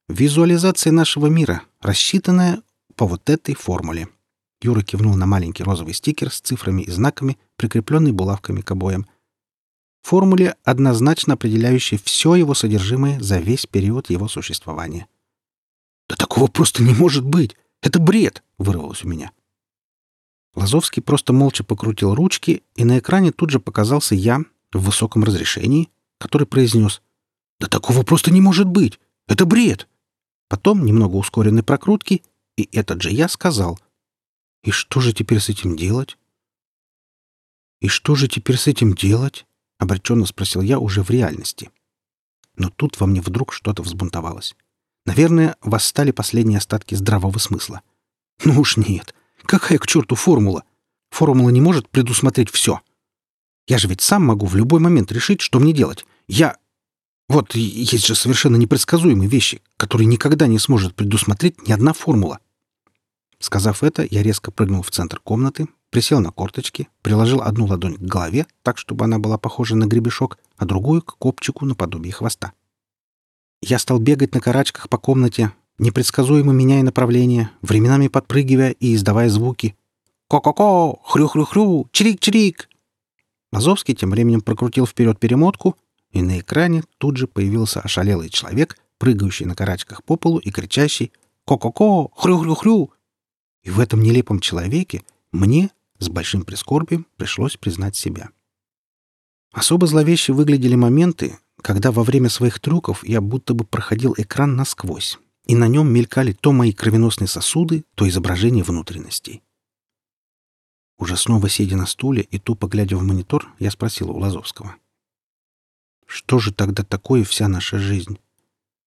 «Визуализация 0.10 0.92
нашего 0.92 1.28
мира, 1.28 1.62
рассчитанная 1.80 2.62
по 2.98 3.08
вот 3.08 3.30
этой 3.30 3.56
формуле». 3.56 4.10
Юра 4.62 4.82
кивнул 4.82 5.16
на 5.16 5.26
маленький 5.26 5.64
розовый 5.64 5.94
стикер 5.94 6.34
с 6.34 6.42
цифрами 6.42 6.82
и 6.82 6.92
знаками, 6.92 7.38
прикрепленный 7.56 8.12
булавками 8.12 8.60
к 8.60 8.70
обоям, 8.72 9.08
формуле, 10.06 10.56
однозначно 10.64 11.34
определяющей 11.34 11.98
все 11.98 12.36
его 12.36 12.54
содержимое 12.54 13.20
за 13.20 13.40
весь 13.40 13.66
период 13.66 14.10
его 14.10 14.28
существования. 14.28 15.08
«Да 16.08 16.16
такого 16.16 16.48
просто 16.48 16.84
не 16.84 16.94
может 16.94 17.26
быть! 17.26 17.56
Это 17.82 18.00
бред!»— 18.00 18.44
вырвалось 18.58 19.04
у 19.04 19.08
меня. 19.08 19.32
Лазовский 20.54 21.02
просто 21.02 21.34
молча 21.34 21.64
покрутил 21.64 22.14
ручки, 22.14 22.64
и 22.76 22.86
на 22.86 23.00
экране 23.00 23.32
тут 23.32 23.50
же 23.50 23.60
показался 23.60 24.16
я 24.16 24.42
в 24.72 24.80
высоком 24.80 25.24
разрешении, 25.24 25.90
который 26.20 26.48
произнес 26.48 27.02
«Да 27.60 27.68
такого 27.68 28.04
просто 28.04 28.32
не 28.32 28.42
может 28.42 28.68
быть! 28.68 29.00
Это 29.28 29.46
бред!» 29.46 29.88
Потом 30.48 30.86
немного 30.86 31.16
ускоренной 31.16 31.64
прокрутки, 31.64 32.22
и 32.58 32.70
этот 32.72 33.02
же 33.02 33.10
я 33.10 33.28
сказал 33.28 33.80
«И 34.64 34.72
что 34.72 35.02
же 35.02 35.14
теперь 35.14 35.40
с 35.40 35.50
этим 35.50 35.76
делать?» 35.76 36.18
«И 37.82 37.88
что 37.88 38.14
же 38.16 38.28
теперь 38.28 38.58
с 38.58 38.68
этим 38.68 38.94
делать?»— 38.94 39.46
обреченно 39.78 40.26
спросил 40.26 40.62
я 40.62 40.80
уже 40.80 41.04
в 41.04 41.10
реальности. 41.10 41.70
Но 42.56 42.70
тут 42.70 43.00
во 43.00 43.08
мне 43.08 43.22
вдруг 43.22 43.54
что-то 43.54 43.84
взбунтовалось. 43.84 44.56
Наверное, 45.06 45.56
восстали 45.62 46.12
последние 46.12 46.58
остатки 46.58 46.96
здравого 46.96 47.38
смысла. 47.38 47.82
Ну 48.44 48.60
уж 48.60 48.78
нет. 48.78 49.14
Какая 49.44 49.78
к 49.78 49.88
черту 49.88 50.16
формула? 50.16 50.64
Формула 51.12 51.50
не 51.50 51.62
может 51.62 51.90
предусмотреть 51.90 52.50
все. 52.50 52.82
Я 53.68 53.78
же 53.78 53.88
ведь 53.88 54.02
сам 54.02 54.24
могу 54.24 54.46
в 54.46 54.56
любой 54.56 54.80
момент 54.80 55.12
решить, 55.12 55.42
что 55.42 55.60
мне 55.60 55.74
делать. 55.74 56.06
Я... 56.28 56.58
Вот 57.28 57.56
есть 57.56 58.06
же 58.06 58.14
совершенно 58.14 58.56
непредсказуемые 58.56 59.28
вещи, 59.28 59.64
которые 59.78 60.06
никогда 60.06 60.46
не 60.46 60.60
сможет 60.60 60.96
предусмотреть 60.96 61.68
ни 61.68 61.72
одна 61.72 61.94
формула. 61.94 62.40
Сказав 63.40 63.84
это, 63.84 64.06
я 64.10 64.24
резко 64.24 64.52
прыгнул 64.52 64.82
в 64.82 64.92
центр 64.92 65.20
комнаты, 65.20 65.68
присел 65.90 66.20
на 66.20 66.32
корточки, 66.32 66.88
приложил 67.02 67.42
одну 67.42 67.66
ладонь 67.66 67.96
к 67.96 68.02
голове, 68.02 68.48
так, 68.64 68.78
чтобы 68.78 69.06
она 69.06 69.20
была 69.20 69.38
похожа 69.38 69.76
на 69.76 69.86
гребешок, 69.86 70.38
а 70.58 70.66
другую— 70.66 71.02
к 71.04 71.18
копчику 71.18 71.66
наподобие 71.66 72.14
хвоста. 72.14 72.54
Я 73.62 73.80
стал 73.80 74.00
бегать 74.00 74.34
на 74.34 74.42
карачках 74.42 74.90
по 74.90 74.98
комнате, 74.98 75.52
непредсказуемо 75.78 76.54
меняя 76.54 76.84
направление, 76.84 77.50
временами 77.62 78.08
подпрыгивая 78.08 78.72
и 78.72 78.96
издавая 78.96 79.30
звуки. 79.30 79.76
Ко-ко-ко! 80.28 80.98
Хрю-хрю-хрю! 81.04 81.88
Чирик-чирик!» 81.92 82.68
Лазовский 83.52 83.94
тем 83.94 84.10
временем 84.10 84.42
прокрутил 84.42 84.88
вперед 84.88 85.20
перемотку, 85.20 85.78
и 86.12 86.22
на 86.22 86.40
экране 86.40 86.84
тут 86.98 87.18
же 87.18 87.28
появился 87.28 87.80
ошалелый 87.80 88.30
человек, 88.30 88.78
прыгающий 88.98 89.46
на 89.46 89.56
карачках 89.56 90.04
по 90.04 90.16
полу 90.16 90.40
и 90.40 90.50
кричащий 90.50 91.12
«Ко-ко-ко! 91.46 92.10
Хрю-хрю-хрю!» 92.16 92.92
И 93.66 93.72
в 93.72 93.80
этом 93.80 94.02
нелепом 94.02 94.40
человеке 94.40 95.04
мне 95.32 95.72
с 95.98 96.08
большим 96.08 96.46
прискорбием 96.46 97.08
пришлось 97.18 97.58
признать 97.58 97.96
себя. 97.96 98.30
Особо 99.52 99.88
зловеще 99.88 100.34
выглядели 100.34 100.76
моменты, 100.76 101.40
когда 101.62 101.92
во 101.92 102.04
время 102.04 102.30
своих 102.30 102.60
трюков 102.60 103.04
я 103.04 103.22
будто 103.22 103.56
бы 103.56 103.66
проходил 103.66 104.14
экран 104.18 104.56
насквозь, 104.56 105.18
и 105.46 105.56
на 105.56 105.68
нем 105.68 105.92
мелькали 105.92 106.32
то 106.32 106.52
мои 106.52 106.74
кровеносные 106.74 107.28
сосуды, 107.28 107.84
то 107.96 108.08
изображение 108.08 108.64
внутренностей. 108.64 109.42
Уже 110.98 111.18
снова 111.18 111.50
сидя 111.50 111.76
на 111.76 111.88
стуле 111.88 112.22
и 112.22 112.38
тупо 112.38 112.68
глядя 112.68 112.98
в 112.98 113.02
монитор, 113.02 113.52
я 113.58 113.72
спросил 113.72 114.12
у 114.12 114.18
Лазовского. 114.20 114.76
«Что 116.06 116.38
же 116.38 116.54
тогда 116.54 116.84
такое 116.84 117.24
вся 117.24 117.48
наша 117.48 117.80
жизнь? 117.80 118.20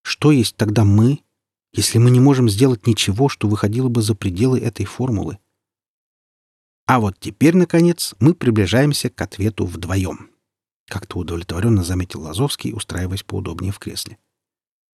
Что 0.02 0.30
есть 0.30 0.56
тогда 0.56 0.84
мы, 0.84 1.18
если 1.78 1.98
мы 1.98 2.10
не 2.10 2.18
можем 2.18 2.48
сделать 2.48 2.88
ничего, 2.88 3.28
что 3.28 3.46
выходило 3.46 3.88
бы 3.88 4.02
за 4.02 4.16
пределы 4.16 4.58
этой 4.58 4.84
формулы?» 4.84 5.38
А 6.86 6.98
вот 6.98 7.16
теперь, 7.20 7.54
наконец, 7.54 8.14
мы 8.18 8.34
приближаемся 8.34 9.10
к 9.10 9.20
ответу 9.20 9.64
вдвоем. 9.64 10.30
Как-то 10.88 11.18
удовлетворенно 11.18 11.84
заметил 11.84 12.22
Лазовский, 12.22 12.72
устраиваясь 12.72 13.22
поудобнее 13.22 13.72
в 13.72 13.78
кресле. 13.78 14.18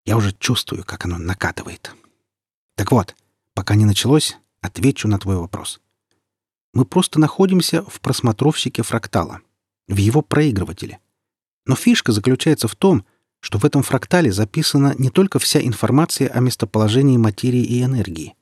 Я 0.05 0.17
уже 0.17 0.33
чувствую, 0.33 0.83
как 0.83 1.05
оно 1.05 1.17
накатывает. 1.17 1.95
Так 2.75 2.91
вот, 2.91 3.15
пока 3.53 3.75
не 3.75 3.85
началось, 3.85 4.37
отвечу 4.59 5.07
на 5.07 5.19
твой 5.19 5.37
вопрос. 5.37 5.79
Мы 6.73 6.83
просто 6.83 7.17
находимся 7.17 7.83
в 7.83 8.01
просмотровщике 8.01 8.83
фрактала, 8.83 9.39
в 9.87 9.95
его 9.95 10.21
проигрывателе. 10.21 10.99
Но 11.65 11.75
фишка 11.75 12.11
заключается 12.11 12.67
в 12.67 12.75
том, 12.75 13.05
что 13.43 13.59
в 13.59 13.65
этом 13.65 13.83
фрактале 13.83 14.31
записана 14.31 14.95
не 14.97 15.09
только 15.09 15.37
вся 15.37 15.61
информация 15.61 16.29
о 16.29 16.39
местоположении 16.39 17.17
материи 17.17 17.61
и 17.61 17.83
энергии. 17.83 18.35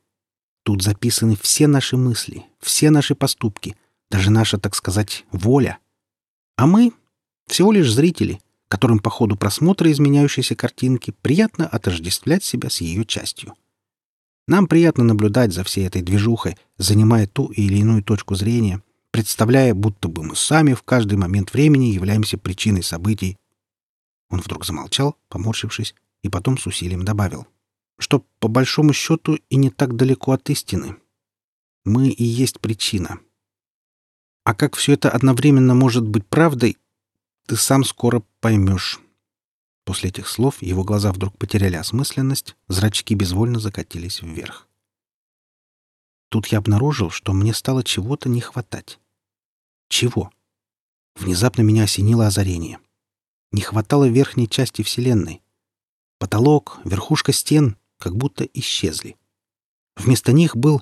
Тут 0.62 0.84
записаны 0.84 1.36
все 1.42 1.66
наши 1.66 1.98
мысли, 1.98 2.46
все 2.60 2.92
наши 2.92 3.16
поступки, 3.16 3.76
даже 4.12 4.30
наша, 4.30 4.60
так 4.60 4.76
сказать, 4.76 5.26
воля. 5.32 5.80
А 6.56 6.68
мы 6.68 6.94
всего 7.48 7.72
лишь 7.72 7.92
зрители, 7.92 8.42
которым 8.68 9.00
по 9.00 9.10
ходу 9.10 9.36
просмотра 9.36 9.92
изменяющейся 9.92 10.54
картинки 10.54 11.16
приятно 11.24 11.66
отождествлять 11.66 12.44
себя 12.44 12.70
с 12.70 12.82
ее 12.82 13.04
частью. 13.04 13.56
Нам 14.48 14.68
приятно 14.68 15.04
наблюдать 15.04 15.52
за 15.52 15.64
всей 15.64 15.88
этой 15.88 16.04
движухой, 16.04 16.58
занимая 16.78 17.26
ту 17.26 17.48
или 17.48 17.78
иную 17.78 18.04
точку 18.04 18.36
зрения, 18.36 18.84
представляя, 19.10 19.74
будто 19.74 20.10
бы 20.10 20.22
мы 20.22 20.36
сами 20.36 20.76
в 20.76 20.84
каждый 20.84 21.18
момент 21.18 21.54
времени 21.54 21.86
являемся 21.86 22.38
причиной 22.38 22.84
событий. 22.84 23.40
Он 24.32 24.40
вдруг 24.40 24.66
замолчал, 24.66 25.18
поморщившись, 25.28 25.94
и 26.24 26.30
потом 26.30 26.58
с 26.58 26.66
усилием 26.66 27.04
добавил, 27.04 27.46
что, 28.00 28.26
по 28.40 28.48
большому 28.48 28.94
счету, 28.94 29.38
и 29.50 29.56
не 29.58 29.70
так 29.70 29.96
далеко 29.96 30.32
от 30.32 30.50
истины. 30.50 30.96
Мы 31.84 32.10
и 32.10 32.24
есть 32.24 32.60
причина. 32.60 33.20
А 34.44 34.56
как 34.56 34.76
все 34.76 34.94
это 34.94 35.12
одновременно 35.12 35.76
может 35.76 36.08
быть 36.08 36.26
правдой, 36.26 36.78
ты 37.46 37.56
сам 37.58 37.84
скоро 37.84 38.24
поймешь». 38.40 39.00
После 39.84 40.10
этих 40.10 40.28
слов 40.28 40.62
его 40.62 40.84
глаза 40.84 41.12
вдруг 41.12 41.38
потеряли 41.38 41.76
осмысленность, 41.76 42.56
зрачки 42.68 43.16
безвольно 43.16 43.60
закатились 43.60 44.22
вверх. 44.22 44.70
Тут 46.30 46.48
я 46.48 46.60
обнаружил, 46.60 47.10
что 47.10 47.34
мне 47.34 47.54
стало 47.54 47.84
чего-то 47.84 48.30
не 48.30 48.40
хватать. 48.40 49.00
Чего? 49.90 50.32
Внезапно 51.16 51.64
меня 51.64 51.84
осенило 51.84 52.28
озарение. 52.28 52.80
Не 53.52 53.62
хватало 53.62 54.08
верхней 54.08 54.48
части 54.48 54.82
Вселенной. 54.82 55.42
Потолок, 56.20 56.80
верхушка 56.86 57.34
стен 57.34 57.78
как 57.98 58.16
будто 58.16 58.44
исчезли. 58.46 59.18
Вместо 59.96 60.32
них 60.32 60.56
был... 60.56 60.82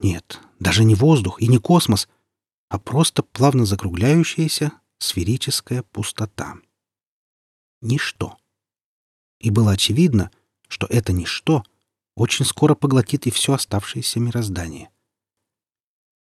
Нет, 0.00 0.40
даже 0.60 0.84
не 0.84 0.94
воздух 0.94 1.40
и 1.40 1.48
не 1.48 1.58
космос, 1.58 2.08
а 2.68 2.78
просто 2.78 3.22
плавно 3.22 3.64
закругляющаяся, 3.64 4.72
сферическая 4.98 5.82
пустота. 5.84 6.56
Ничто. 7.80 8.36
И 9.38 9.50
было 9.50 9.72
очевидно, 9.72 10.30
что 10.68 10.86
это 10.88 11.12
ничто 11.12 11.64
очень 12.14 12.44
скоро 12.44 12.74
поглотит 12.74 13.26
и 13.26 13.30
все 13.30 13.54
оставшееся 13.54 14.20
мироздание. 14.20 14.90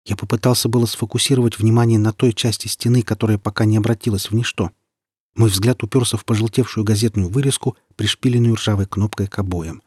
Я 0.06 0.15
попытался 0.15 0.69
было 0.69 0.86
сфокусировать 0.86 1.58
внимание 1.58 1.99
на 1.99 2.13
той 2.13 2.34
части 2.34 2.67
стены, 2.67 3.01
которая 3.01 3.38
пока 3.38 3.65
не 3.65 3.77
обратилась 3.77 4.30
в 4.30 4.36
ничто. 4.36 4.71
Мой 5.38 5.50
взгляд 5.50 5.84
уперся 5.84 6.17
в 6.17 6.26
пожелтевшую 6.26 6.84
газетную 6.84 7.30
вырезку, 7.30 7.78
пришпиленную 7.95 8.56
ржавой 8.56 8.88
кнопкой 8.88 9.28
к 9.28 9.38
обоям. 9.38 9.84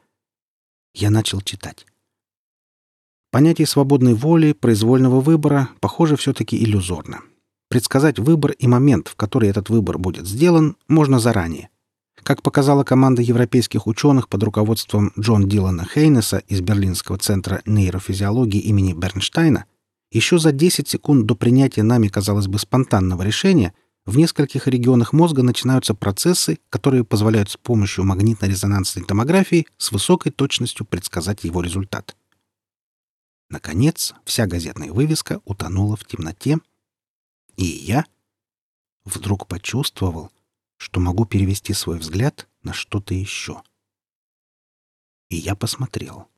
Я 0.94 1.10
начал 1.10 1.40
читать. 1.40 1.86
Понятие 3.32 3.66
свободной 3.66 4.14
воли, 4.14 4.52
произвольного 4.52 5.20
выбора, 5.20 5.68
похоже, 5.80 6.16
все-таки 6.16 6.56
иллюзорно. 6.56 7.20
Предсказать 7.68 8.20
выбор 8.20 8.52
и 8.52 8.68
момент, 8.68 9.08
в 9.08 9.16
который 9.16 9.48
этот 9.48 9.70
выбор 9.70 9.98
будет 9.98 10.26
сделан, 10.26 10.76
можно 10.88 11.18
заранее. 11.18 11.68
Как 12.22 12.42
показала 12.42 12.84
команда 12.84 13.22
европейских 13.22 13.88
ученых 13.88 14.28
под 14.28 14.42
руководством 14.44 15.12
Джон 15.18 15.48
Дилана 15.48 15.84
Хейнеса 15.84 16.38
из 16.46 16.60
Берлинского 16.60 17.18
центра 17.18 17.60
нейрофизиологии 17.66 18.60
имени 18.60 18.92
Бернштейна, 18.92 19.64
еще 20.12 20.38
за 20.38 20.52
10 20.52 20.88
секунд 20.88 21.26
до 21.26 21.34
принятия 21.34 21.82
нами, 21.82 22.08
казалось 22.08 22.46
бы, 22.46 22.58
спонтанного 22.58 23.22
решения 23.22 23.72
в 24.06 24.16
нескольких 24.16 24.66
регионах 24.66 25.12
мозга 25.12 25.42
начинаются 25.42 25.94
процессы, 25.94 26.58
которые 26.70 27.04
позволяют 27.04 27.50
с 27.50 27.56
помощью 27.56 28.04
магнитно-резонансной 28.04 29.04
томографии 29.04 29.66
с 29.76 29.92
высокой 29.92 30.32
точностью 30.32 30.86
предсказать 30.86 31.44
его 31.44 31.60
результат. 31.60 32.16
Наконец, 33.50 34.14
вся 34.24 34.46
газетная 34.46 34.92
вывеска 34.92 35.40
утонула 35.44 35.96
в 35.96 36.04
темноте, 36.06 36.58
и 37.56 37.64
я 37.64 38.06
вдруг 39.04 39.46
почувствовал, 39.46 40.30
что 40.76 41.00
могу 41.00 41.26
перевести 41.26 41.74
свой 41.74 41.98
взгляд 41.98 42.48
на 42.62 42.72
что-то 42.72 43.12
еще. 43.12 43.62
И 45.28 45.36
я 45.36 45.54
посмотрел. 45.54 46.28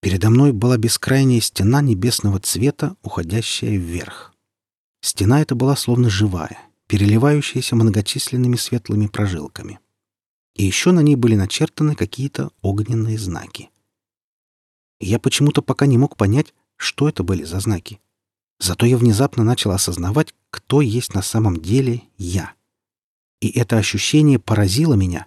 Передо 0.00 0.30
мной 0.30 0.52
была 0.52 0.78
бескрайняя 0.78 1.40
стена 1.40 1.82
небесного 1.82 2.38
цвета, 2.40 2.96
уходящая 3.02 3.76
вверх. 3.76 4.34
Стена 5.00 5.40
эта 5.40 5.54
была 5.54 5.76
словно 5.76 6.10
живая, 6.10 6.58
переливающаяся 6.86 7.74
многочисленными 7.76 8.56
светлыми 8.56 9.06
прожилками. 9.06 9.80
И 10.54 10.64
еще 10.64 10.92
на 10.92 11.00
ней 11.00 11.16
были 11.16 11.36
начертаны 11.36 11.94
какие-то 11.94 12.50
огненные 12.60 13.18
знаки. 13.18 13.70
Я 14.98 15.18
почему-то 15.18 15.62
пока 15.62 15.86
не 15.86 15.96
мог 15.96 16.16
понять, 16.16 16.52
что 16.76 17.08
это 17.08 17.22
были 17.22 17.44
за 17.44 17.60
знаки. 17.60 18.00
Зато 18.58 18.84
я 18.84 18.98
внезапно 18.98 19.42
начал 19.42 19.70
осознавать, 19.70 20.34
кто 20.50 20.82
есть 20.82 21.14
на 21.14 21.22
самом 21.22 21.56
деле 21.56 22.02
я. 22.18 22.52
И 23.40 23.48
это 23.48 23.78
ощущение 23.78 24.38
поразило 24.38 24.94
меня, 24.94 25.26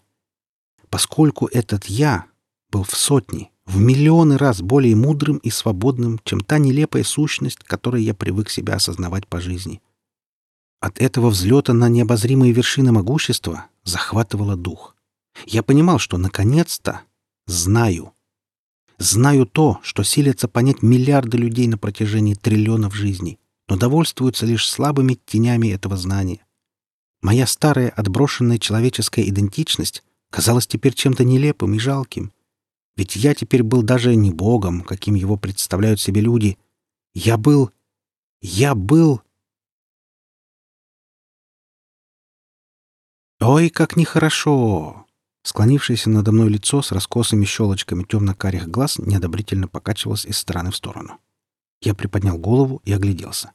поскольку 0.89 1.47
этот 1.47 1.85
«я» 1.85 2.27
был 2.69 2.83
в 2.83 2.95
сотни, 2.95 3.51
в 3.65 3.79
миллионы 3.79 4.37
раз 4.37 4.61
более 4.61 4.95
мудрым 4.95 5.37
и 5.37 5.49
свободным, 5.49 6.19
чем 6.23 6.41
та 6.41 6.57
нелепая 6.57 7.03
сущность, 7.03 7.59
которой 7.59 8.03
я 8.03 8.13
привык 8.13 8.49
себя 8.49 8.75
осознавать 8.75 9.27
по 9.27 9.39
жизни. 9.39 9.81
От 10.79 10.99
этого 10.99 11.29
взлета 11.29 11.73
на 11.73 11.87
необозримые 11.87 12.51
вершины 12.51 12.91
могущества 12.91 13.67
захватывало 13.83 14.57
дух. 14.57 14.95
Я 15.45 15.63
понимал, 15.63 15.97
что 15.97 16.17
наконец-то 16.17 17.01
знаю. 17.47 18.13
Знаю 18.97 19.45
то, 19.45 19.79
что 19.81 20.03
силятся 20.03 20.47
понять 20.47 20.81
миллиарды 20.81 21.37
людей 21.37 21.67
на 21.67 21.77
протяжении 21.77 22.35
триллионов 22.35 22.93
жизней, 22.93 23.39
но 23.67 23.77
довольствуются 23.77 24.45
лишь 24.45 24.67
слабыми 24.67 25.17
тенями 25.25 25.69
этого 25.69 25.97
знания. 25.97 26.45
Моя 27.21 27.47
старая 27.47 27.89
отброшенная 27.89 28.59
человеческая 28.59 29.23
идентичность 29.23 30.03
казалась 30.29 30.67
теперь 30.67 30.93
чем-то 30.93 31.23
нелепым 31.23 31.73
и 31.73 31.79
жалким. 31.79 32.33
Ведь 32.95 33.15
я 33.15 33.33
теперь 33.33 33.63
был 33.63 33.81
даже 33.81 34.15
не 34.15 34.31
богом, 34.31 34.81
каким 34.81 35.15
его 35.15 35.37
представляют 35.37 35.99
себе 35.99 36.21
люди. 36.21 36.57
Я 37.13 37.37
был... 37.37 37.71
Я 38.41 38.75
был... 38.75 39.21
Ой, 43.39 43.69
как 43.69 43.97
нехорошо! 43.97 45.05
Склонившееся 45.43 46.09
надо 46.09 46.31
мной 46.31 46.49
лицо 46.49 46.81
с 46.81 46.91
раскосыми 46.91 47.43
щелочками 47.43 48.03
темно-карих 48.03 48.69
глаз 48.69 48.97
неодобрительно 48.99 49.67
покачивалось 49.67 50.25
из 50.25 50.37
стороны 50.37 50.71
в 50.71 50.75
сторону. 50.75 51.19
Я 51.81 51.93
приподнял 51.93 52.37
голову 52.37 52.81
и 52.85 52.93
огляделся. 52.93 53.51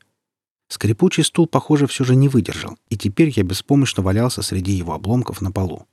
Скрипучий 0.69 1.25
стул, 1.25 1.47
похоже, 1.47 1.87
все 1.87 2.05
же 2.05 2.15
не 2.15 2.29
выдержал, 2.29 2.77
и 2.91 2.99
теперь 2.99 3.33
я 3.35 3.43
беспомощно 3.43 4.03
валялся 4.03 4.43
среди 4.43 4.73
его 4.73 4.93
обломков 4.93 5.41
на 5.41 5.51
полу. 5.51 5.87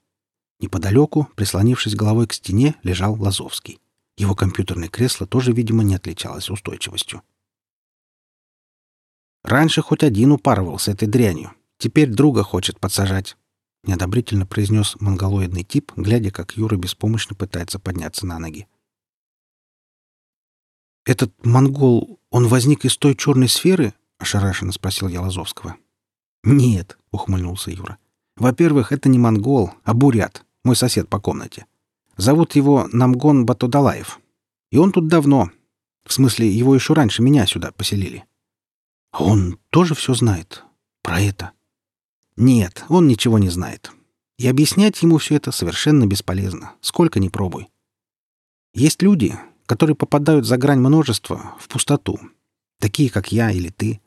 Неподалеку, 0.60 1.28
прислонившись 1.36 1.96
головой 1.96 2.28
к 2.28 2.34
стене, 2.34 2.76
лежал 2.84 3.16
Лазовский. 3.22 3.80
Его 4.18 4.36
компьютерное 4.36 4.88
кресло 4.88 5.28
тоже, 5.28 5.52
видимо, 5.52 5.84
не 5.84 5.96
отличалось 5.96 6.50
устойчивостью. 6.50 7.22
«Раньше 9.44 9.82
хоть 9.82 10.04
один 10.04 10.32
упарывал 10.32 10.80
с 10.80 10.88
этой 10.88 11.08
дрянью. 11.08 11.52
Теперь 11.78 12.10
друга 12.10 12.44
хочет 12.44 12.80
подсажать»,— 12.80 13.38
неодобрительно 13.84 14.46
произнес 14.46 14.96
монголоидный 15.00 15.64
тип, 15.64 15.92
глядя, 15.96 16.32
как 16.32 16.56
Юра 16.56 16.78
беспомощно 16.78 17.36
пытается 17.36 17.78
подняться 17.78 18.26
на 18.26 18.40
ноги. 18.40 18.68
«Этот 21.06 21.46
монгол, 21.46 22.20
он 22.32 22.48
возник 22.48 22.86
из 22.86 22.98
той 22.98 23.16
черной 23.16 23.50
сферы?»— 23.50 23.94
ошарашенно 24.18 24.72
спросил 24.72 25.10
я 25.10 25.22
Лазовского. 25.22 25.76
«Нет»,— 26.44 26.98
ухмыльнулся 27.12 27.70
Юра. 27.70 28.00
«Во-первых, 28.38 28.92
это 28.92 29.10
не 29.10 29.18
монгол, 29.18 29.72
а 29.84 29.94
бурят, 29.94 30.46
мой 30.64 30.76
сосед 30.76 31.08
по 31.10 31.20
комнате. 31.20 31.66
Зовут 32.18 32.56
его 32.56 32.88
Намгон 32.92 33.46
Батудалаев. 33.46 34.20
И 34.72 34.78
он 34.78 34.92
тут 34.92 35.08
давно. 35.08 35.52
В 36.06 36.14
смысле, 36.14 36.50
его 36.50 36.76
еще 36.76 36.94
раньше 36.94 37.22
меня 37.22 37.46
сюда 37.46 37.72
поселили». 37.72 38.26
«А 39.12 39.24
он 39.24 39.60
тоже 39.70 39.96
все 39.96 40.14
знает? 40.14 40.64
Про 41.02 41.22
это?» 41.22 41.52
«Нет, 42.36 42.84
он 42.90 43.08
ничего 43.08 43.40
не 43.40 43.50
знает. 43.50 43.92
И 44.38 44.48
объяснять 44.48 45.02
ему 45.02 45.18
все 45.18 45.36
это 45.36 45.52
совершенно 45.52 46.06
бесполезно, 46.06 46.74
сколько 46.82 47.20
ни 47.20 47.30
пробуй. 47.30 47.70
Есть 48.74 49.02
люди, 49.02 49.38
которые 49.66 49.96
попадают 49.96 50.46
за 50.46 50.58
грань 50.58 50.80
множества, 50.80 51.56
в 51.60 51.70
пустоту, 51.70 52.20
такие, 52.80 53.10
как 53.10 53.32
я 53.32 53.52
или 53.52 53.70
ты. 53.70 54.02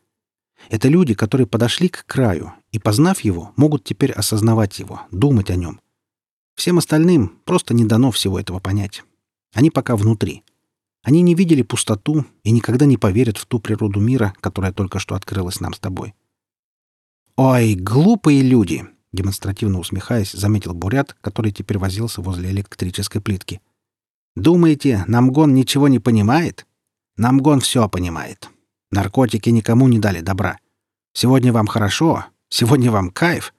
Это 0.68 0.88
люди, 0.88 1.14
которые 1.14 1.47
подошли 1.47 1.88
к 1.88 2.05
краю 2.07 2.53
и, 2.73 2.79
познав 2.79 3.21
его, 3.21 3.53
могут 3.57 3.85
теперь 3.85 4.12
осознавать 4.12 4.79
его, 4.79 5.03
думать 5.11 5.51
о 5.51 5.57
нем. 5.57 5.81
Всем 6.55 6.79
остальным 6.79 7.38
просто 7.44 7.73
не 7.75 7.85
дано 7.85 8.11
всего 8.11 8.38
этого 8.38 8.59
понять. 8.59 9.05
Они 9.55 9.71
пока 9.71 9.97
внутри. 9.97 10.42
Они 11.03 11.23
не 11.23 11.35
видели 11.35 11.62
пустоту 11.62 12.27
и 12.42 12.51
никогда 12.51 12.85
не 12.85 12.97
поверят 12.97 13.38
в 13.38 13.47
ту 13.47 13.61
природу 13.61 14.01
мира, 14.01 14.35
которая 14.40 14.73
только 14.73 14.99
что 14.99 15.14
открылась 15.14 15.61
нам 15.61 15.73
с 15.73 15.79
тобой. 15.79 16.14
«Ой, 17.37 17.75
глупые 17.77 18.42
люди!»— 18.42 18.85
демонстративно 19.12 19.79
усмехаясь, 19.79 20.33
заметил 20.33 20.75
Бурят, 20.75 21.14
который 21.21 21.53
теперь 21.53 21.79
возился 21.79 22.21
возле 22.21 22.51
электрической 22.51 23.23
плитки. 23.23 23.61
«Думаете, 24.35 25.05
Намгон 25.07 25.55
ничего 25.55 25.88
не 25.88 26.01
понимает? 26.01 26.66
Намгон 27.16 27.61
все 27.61 27.88
понимает. 27.88 28.51
Наркотики 28.90 29.51
никому 29.51 29.88
не 29.88 29.98
дали 29.98 30.20
добра. 30.20 30.59
Сегодня 31.12 31.53
вам 31.53 31.66
хорошо, 31.66 32.27
сегодня 32.48 32.90
вам 32.90 33.11
кайф». 33.11 33.55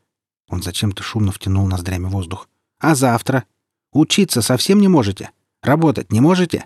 Он 0.49 0.63
зачем-то 0.63 1.03
шумно 1.03 1.31
втянул 1.31 1.67
ноздрями 1.67 2.05
воздух. 2.05 2.49
«А 2.79 2.95
завтра? 2.95 3.45
Учиться 3.91 4.41
совсем 4.41 4.79
не 4.79 4.87
можете? 4.87 5.31
Работать 5.61 6.11
не 6.11 6.21
можете? 6.21 6.65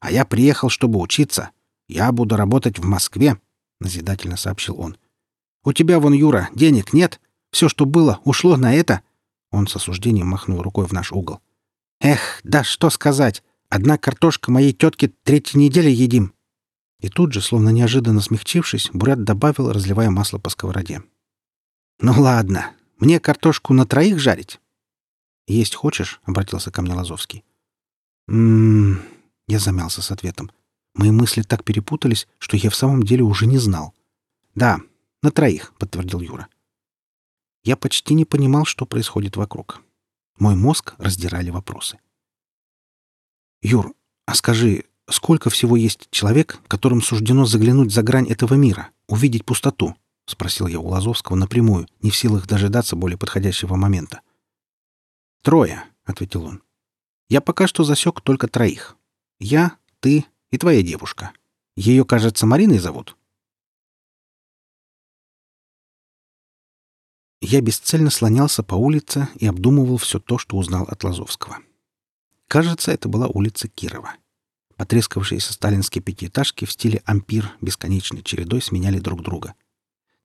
А 0.00 0.10
я 0.10 0.24
приехал, 0.24 0.68
чтобы 0.68 1.00
учиться. 1.00 1.50
Я 1.88 2.12
буду 2.12 2.36
работать 2.36 2.78
в 2.78 2.84
Москве»,— 2.84 3.38
назидательно 3.80 4.36
сообщил 4.36 4.80
он. 4.80 4.96
У 5.64 5.72
тебя 5.72 6.00
вон, 6.00 6.12
Юра, 6.12 6.50
денег 6.54 6.92
нет. 6.92 7.20
Все, 7.52 7.68
что 7.68 7.86
было, 7.86 8.20
ушло 8.24 8.56
на 8.56 8.74
это». 8.74 9.02
Он 9.50 9.66
с 9.68 9.76
осуждением 9.76 10.28
махнул 10.28 10.62
рукой 10.62 10.86
в 10.86 10.92
наш 10.92 11.12
угол. 11.12 11.40
«Эх, 12.00 12.40
да 12.42 12.64
что 12.64 12.90
сказать. 12.90 13.42
Одна 13.68 13.96
картошка 13.96 14.50
моей 14.50 14.72
тетки 14.72 15.12
третьей 15.22 15.60
недели 15.60 15.90
едим». 15.90 16.34
И 17.02 17.10
тут 17.10 17.34
же, 17.34 17.42
словно 17.42 17.68
неожиданно 17.68 18.22
смягчившись, 18.22 18.90
Бурят 18.94 19.24
добавил, 19.24 19.70
разливая 19.70 20.08
масло 20.08 20.38
по 20.38 20.48
сковороде. 20.48 21.02
«Ну 22.00 22.14
ладно, 22.18 22.72
мне 22.98 23.20
картошку 23.20 23.74
на 23.74 23.84
троих 23.84 24.18
жарить?» 24.18 24.58
«Есть 25.46 25.74
хочешь?»— 25.74 26.20
обратился 26.24 26.70
ко 26.70 26.80
мне 26.80 26.94
Лазовский. 26.94 27.44
«М-м-м...» 28.28 29.02
Я 29.46 29.58
замялся 29.58 30.00
с 30.00 30.10
ответом. 30.10 30.50
Мои 30.94 31.10
мысли 31.10 31.42
так 31.42 31.64
перепутались, 31.64 32.26
что 32.38 32.56
я 32.56 32.70
в 32.70 32.76
самом 32.76 33.02
деле 33.02 33.22
уже 33.22 33.46
не 33.46 33.58
знал. 33.58 33.92
«Да, 34.54 34.80
«На 35.22 35.30
троих»,— 35.30 35.72
подтвердил 35.78 36.20
Юра. 36.20 36.48
Я 37.62 37.76
почти 37.76 38.14
не 38.14 38.24
понимал, 38.24 38.64
что 38.64 38.86
происходит 38.86 39.36
вокруг. 39.36 39.80
Мой 40.38 40.56
мозг 40.56 40.94
раздирали 40.98 41.50
вопросы. 41.50 42.00
«Юр, 43.62 43.94
а 44.26 44.34
скажи, 44.34 44.84
сколько 45.08 45.50
всего 45.50 45.76
есть 45.76 46.08
человек, 46.10 46.60
которым 46.68 47.02
суждено 47.02 47.44
заглянуть 47.44 47.92
за 47.92 48.02
грань 48.02 48.28
этого 48.28 48.54
мира, 48.54 48.90
увидеть 49.08 49.44
пустоту?»— 49.44 49.96
спросил 50.26 50.66
я 50.66 50.78
у 50.78 50.88
Лазовского 50.88 51.36
напрямую, 51.36 51.88
не 52.00 52.10
в 52.10 52.16
силах 52.16 52.46
дожидаться 52.46 52.96
более 52.96 53.18
подходящего 53.18 53.74
момента. 53.74 54.20
«Трое»,— 55.42 55.84
ответил 56.04 56.44
он. 56.44 56.62
«Я 57.28 57.40
пока 57.40 57.66
что 57.66 57.84
засек 57.84 58.20
только 58.20 58.46
троих. 58.46 58.96
Я, 59.40 59.76
ты 60.00 60.24
и 60.50 60.58
твоя 60.58 60.82
девушка. 60.82 61.32
Ее, 61.76 62.04
кажется, 62.04 62.46
Мариной 62.46 62.78
зовут?» 62.78 63.16
Я 67.40 67.60
бесцельно 67.60 68.10
слонялся 68.10 68.62
по 68.62 68.76
улице 68.76 69.28
и 69.34 69.46
обдумывал 69.46 69.96
все 69.96 70.20
то, 70.20 70.38
что 70.38 70.56
узнал 70.56 70.84
от 70.84 71.02
Лазовского. 71.02 71.58
Кажется, 72.46 72.92
это 72.92 73.08
была 73.08 73.26
улица 73.26 73.66
Кирова. 73.66 74.14
Потрескавшиеся 74.82 75.52
сталинские 75.52 76.02
пятиэтажки 76.02 76.64
в 76.64 76.72
стиле 76.72 77.02
ампир 77.04 77.52
бесконечной 77.60 78.24
чередой 78.24 78.60
сменяли 78.60 78.98
друг 78.98 79.22
друга. 79.22 79.54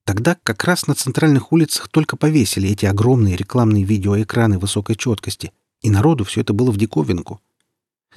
Тогда 0.02 0.36
как 0.42 0.64
раз 0.64 0.88
на 0.88 0.96
центральных 0.96 1.52
улицах 1.52 1.86
только 1.86 2.16
повесили 2.16 2.68
эти 2.68 2.84
огромные 2.84 3.36
рекламные 3.36 3.84
видеоэкраны 3.84 4.58
высокой 4.58 4.96
четкости, 4.96 5.52
и 5.80 5.90
народу 5.90 6.24
все 6.24 6.40
это 6.40 6.54
было 6.54 6.72
в 6.72 6.76
диковинку. 6.76 7.40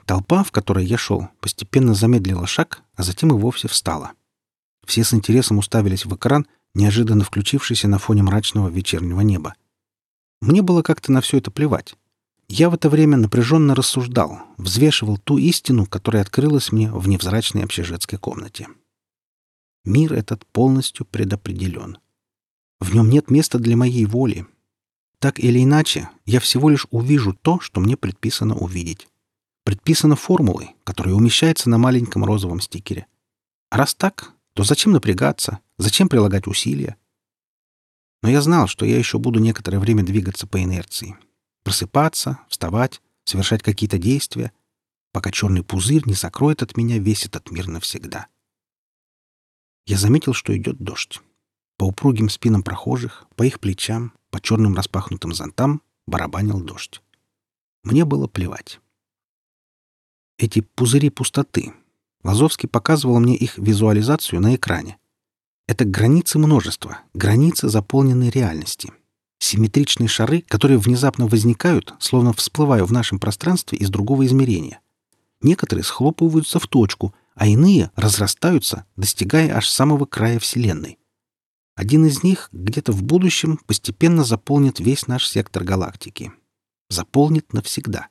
Толпа, 0.07 0.43
в 0.43 0.51
которой 0.51 0.83
я 0.83 0.97
шел, 0.97 1.29
постепенно 1.41 1.93
замедлила 1.93 2.47
шаг, 2.47 2.81
а 2.95 3.03
затем 3.03 3.29
и 3.29 3.33
вовсе 3.33 3.67
встала. 3.67 4.13
Все 4.83 5.03
с 5.03 5.13
интересом 5.13 5.59
уставились 5.59 6.07
в 6.07 6.15
экран— 6.15 6.47
неожиданно 6.73 7.23
включившийся 7.23 7.87
на 7.87 7.99
фоне 7.99 8.23
мрачного 8.23 8.67
вечернего 8.67 9.21
неба. 9.21 9.53
Мне 10.41 10.63
было 10.63 10.81
как-то 10.81 11.11
на 11.11 11.21
все 11.21 11.37
это 11.37 11.51
плевать. 11.51 11.93
Я 12.53 12.69
в 12.69 12.73
это 12.73 12.89
время 12.89 13.15
напряженно 13.15 13.75
рассуждал, 13.75 14.41
взвешивал 14.57 15.17
ту 15.17 15.37
истину, 15.37 15.85
которая 15.85 16.21
открылась 16.21 16.73
мне 16.73 16.91
в 16.91 17.07
невзрачной 17.07 17.63
общежитской 17.63 18.19
комнате. 18.19 18.67
Мир 19.85 20.11
этот 20.11 20.45
полностью 20.47 21.05
предопределен. 21.05 21.97
В 22.81 22.93
нем 22.93 23.09
нет 23.09 23.31
места 23.31 23.57
для 23.57 23.77
моей 23.77 24.05
воли. 24.05 24.45
Так 25.19 25.39
или 25.39 25.63
иначе, 25.63 26.09
я 26.25 26.41
всего 26.41 26.69
лишь 26.69 26.87
увижу 26.91 27.33
то, 27.41 27.61
что 27.61 27.79
мне 27.79 27.95
предписано 27.95 28.57
увидеть. 28.57 29.07
Предписано 29.63 30.17
формулой, 30.17 30.75
которая 30.83 31.15
умещается 31.15 31.69
на 31.69 31.77
маленьком 31.77 32.25
розовом 32.25 32.59
стикере. 32.59 33.05
А 33.69 33.77
раз 33.77 33.95
так, 33.95 34.33
то 34.55 34.65
зачем 34.65 34.91
напрягаться, 34.91 35.59
зачем 35.77 36.09
прилагать 36.09 36.47
усилия? 36.47 36.97
Но 38.21 38.29
я 38.29 38.41
знал, 38.41 38.67
что 38.67 38.85
я 38.85 38.97
еще 38.97 39.19
буду 39.19 39.39
некоторое 39.39 39.79
время 39.79 40.03
двигаться 40.03 40.47
по 40.47 40.61
инерции. 40.61 41.15
Просыпаться, 41.63 42.39
вставать, 42.49 43.01
совершать 43.23 43.63
какие-то 43.63 43.97
действия, 43.97 44.51
пока 45.11 45.31
черный 45.31 45.63
пузырь 45.63 46.03
не 46.05 46.13
закроет 46.13 46.61
от 46.63 46.77
меня 46.77 46.97
весь 46.97 47.25
этот 47.25 47.51
мир 47.51 47.67
навсегда. 47.67 48.27
Я 49.85 49.97
заметил, 49.97 50.33
что 50.33 50.55
идет 50.55 50.77
дождь. 50.77 51.19
По 51.77 51.85
упругим 51.85 52.29
спинам 52.29 52.63
прохожих, 52.63 53.25
по 53.35 53.43
их 53.43 53.59
плечам, 53.59 54.13
по 54.29 54.39
черным 54.39 54.75
распахнутым 54.75 55.33
зонтам 55.33 55.81
барабанил 56.07 56.59
дождь. 56.61 57.01
Мне 57.83 58.05
было 58.05 58.27
плевать. 58.27 58.79
Эти 60.37 60.61
пузыри 60.61 61.09
пустоты, 61.09 61.73
Лазовский 62.23 62.69
показывал 62.69 63.19
мне 63.19 63.35
их 63.35 63.57
визуализацию 63.57 64.41
на 64.41 64.55
экране. 64.55 64.97
Это 65.67 65.85
границы 65.85 66.37
множества, 66.37 66.99
границы 67.13 67.69
заполненной 67.69 68.29
реальности. 68.29 68.91
Симметричные 69.43 70.07
шары, 70.07 70.41
которые 70.41 70.77
внезапно 70.77 71.27
возникают, 71.27 71.93
словно 71.99 72.31
всплывая 72.31 72.85
в 72.85 72.93
нашем 72.93 73.19
пространстве 73.19 73.77
из 73.77 73.89
другого 73.89 74.25
измерения. 74.25 74.79
Некоторые 75.41 75.83
схлопываются 75.83 76.59
в 76.59 76.67
точку, 76.67 77.13
а 77.35 77.47
иные 77.47 77.91
разрастаются, 77.95 78.85
достигая 78.95 79.53
аж 79.55 79.67
самого 79.67 80.05
края 80.05 80.39
Вселенной. 80.39 80.99
Один 81.75 82.05
из 82.05 82.23
них 82.23 82.49
где-то 82.51 82.91
в 82.91 83.03
будущем 83.03 83.59
постепенно 83.65 84.23
заполнит 84.23 84.79
весь 84.79 85.07
наш 85.07 85.27
сектор 85.27 85.63
галактики. 85.63 86.31
Заполнит 86.89 87.51
навсегда. 87.51 88.07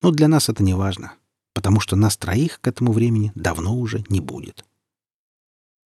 Но 0.00 0.10
для 0.10 0.28
нас 0.28 0.48
это 0.48 0.62
не 0.62 0.74
важно 0.74 1.12
потому 1.52 1.80
что 1.80 1.96
нас 1.96 2.16
троих 2.16 2.60
к 2.60 2.66
этому 2.66 2.92
времени 2.92 3.32
давно 3.34 3.76
уже 3.76 4.04
не 4.08 4.20
будет. 4.20 4.64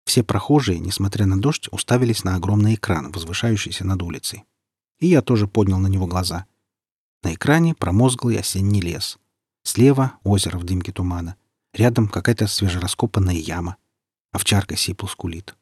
Все 0.05 0.23
прохожие, 0.23 0.79
несмотря 0.79 1.27
на 1.27 1.41
дождь, 1.41 1.69
уставились 1.73 2.23
на 2.23 2.37
огромный 2.37 2.75
экран, 2.75 3.11
возвышающийся 3.11 3.85
над 3.85 4.03
улицей. 4.03 4.45
И 4.99 5.07
я 5.07 5.23
тоже 5.23 5.47
поднял 5.47 5.79
на 5.79 5.89
него 5.89 6.07
глаза. 6.07 6.47
На 7.23 7.35
экране 7.35 7.75
промозглый 7.75 8.39
осенний 8.39 8.81
лес. 8.81 9.19
Слева— 9.63 10.19
озеро 10.25 10.59
в 10.59 10.65
дымке 10.65 10.93
тумана. 10.93 11.37
Рядом 11.73 12.09
какая-то 12.09 12.47
свежераскопанная 12.47 13.35
яма. 13.35 13.77
Овчарка 14.33 14.77
сипл 14.77 15.07
скулит. 15.07 15.57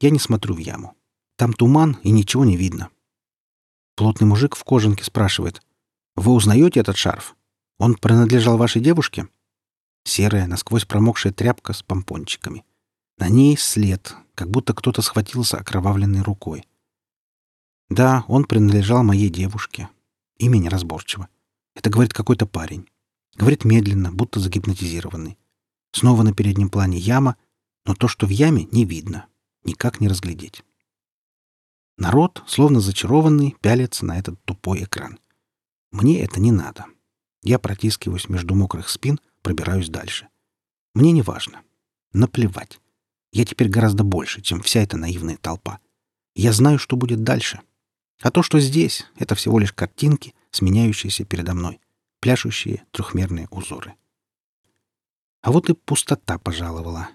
Я 0.00 0.10
не 0.10 0.18
смотрю 0.18 0.54
в 0.54 0.58
яму. 0.58 0.94
Там 1.36 1.52
туман, 1.52 1.98
и 2.02 2.10
ничего 2.10 2.44
не 2.44 2.56
видно. 2.56 2.90
Плотный 3.96 4.26
мужик 4.26 4.56
в 4.56 4.64
кожанке 4.64 5.04
спрашивает. 5.04 5.62
«Вы 6.16 6.32
узнаете 6.32 6.80
этот 6.80 6.96
шарф?» 6.96 7.36
Он 7.80 7.94
принадлежал 7.94 8.58
вашей 8.58 8.82
девушке? 8.82 9.26
Серая, 10.04 10.46
насквозь 10.46 10.84
промокшая 10.84 11.32
тряпка 11.32 11.72
с 11.72 11.82
помпончиками. 11.82 12.62
На 13.16 13.30
ней 13.30 13.56
след, 13.56 14.14
как 14.34 14.50
будто 14.50 14.74
кто-то 14.74 15.00
схватился 15.00 15.56
окровавленной 15.56 16.20
рукой. 16.20 16.66
Да, 17.90 18.24
он 18.28 18.44
принадлежал 18.44 19.02
моей 19.02 19.28
девушке. 19.28 19.88
Имя 20.38 20.58
неразборчиво. 20.58 21.28
Это 21.74 21.90
говорит 21.90 22.12
какой-то 22.12 22.46
парень. 22.46 22.88
Говорит 23.36 23.64
медленно, 23.64 24.12
будто 24.12 24.38
загипнотизированный. 24.38 25.36
Снова 25.92 26.22
на 26.22 26.32
переднем 26.32 26.70
плане 26.70 26.98
яма, 26.98 27.36
но 27.84 27.94
то, 27.94 28.06
что 28.06 28.26
в 28.26 28.30
яме, 28.30 28.68
не 28.70 28.84
видно. 28.84 29.26
Никак 29.64 30.00
не 30.00 30.08
разглядеть. 30.08 30.64
Народ, 31.98 32.42
словно 32.46 32.80
зачарованный, 32.80 33.56
пялится 33.60 34.06
на 34.06 34.18
этот 34.18 34.42
тупой 34.44 34.84
экран. 34.84 35.18
Мне 35.90 36.22
это 36.22 36.40
не 36.40 36.52
надо. 36.52 36.86
Я 37.42 37.58
протискиваюсь 37.58 38.28
между 38.28 38.54
мокрых 38.54 38.88
спин, 38.88 39.18
пробираюсь 39.42 39.88
дальше. 39.88 40.28
Мне 40.94 41.10
не 41.10 41.22
важно. 41.22 41.62
Наплевать. 42.12 42.80
Я 43.32 43.44
теперь 43.44 43.68
гораздо 43.68 44.04
больше, 44.04 44.42
чем 44.42 44.62
вся 44.62 44.80
эта 44.80 44.96
наивная 44.96 45.36
толпа. 45.36 45.80
Я 46.34 46.52
знаю, 46.52 46.78
что 46.78 46.96
будет 46.96 47.22
дальше. 47.22 47.60
А 48.20 48.30
то, 48.30 48.42
что 48.42 48.60
здесь, 48.60 49.06
это 49.16 49.34
всего 49.34 49.58
лишь 49.58 49.72
картинки, 49.72 50.34
сменяющиеся 50.50 51.24
передо 51.24 51.54
мной, 51.54 51.80
пляшущие 52.20 52.84
трехмерные 52.90 53.48
узоры. 53.50 53.94
А 55.42 55.52
вот 55.52 55.70
и 55.70 55.74
пустота 55.74 56.38
пожаловала. 56.38 57.08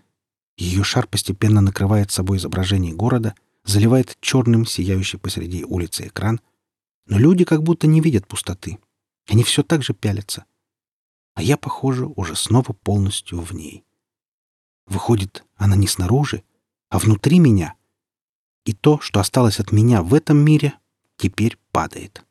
Ее 0.58 0.84
шар 0.84 1.06
постепенно 1.06 1.62
накрывает 1.62 2.12
собой 2.12 2.38
изображение 2.38 2.93
города, 2.93 3.36
заливает 3.64 4.18
черным 4.20 4.66
сияющий 4.66 5.18
посреди 5.18 5.64
улицы 5.64 6.08
экран, 6.08 6.39
но 7.06 7.20
люди 7.20 7.43
как 7.45 7.62
будто 7.62 7.86
не 7.86 8.01
видят 8.01 8.28
пустоты. 8.28 8.80
Они 9.28 9.43
все 9.43 9.62
так 9.64 9.84
же 9.84 9.93
пялятся. 9.93 10.45
А 11.36 11.43
я, 11.43 11.58
похоже, 11.58 12.08
уже 12.08 12.36
снова 12.36 12.74
полностью 12.74 13.41
в 13.41 13.53
ней. 13.53 13.84
Выходит, 14.88 15.43
она 15.56 15.76
не 15.76 15.88
снаружи, 15.88 16.43
а 16.89 16.97
внутри 16.97 17.39
меня. 17.39 17.76
И 18.66 18.74
то, 18.74 18.99
что 18.99 19.20
осталось 19.20 19.60
от 19.60 19.72
меня 19.72 20.01
в 20.01 20.14
этом 20.14 20.38
мире, 20.38 20.74
теперь 21.18 21.57
падает. 21.72 22.24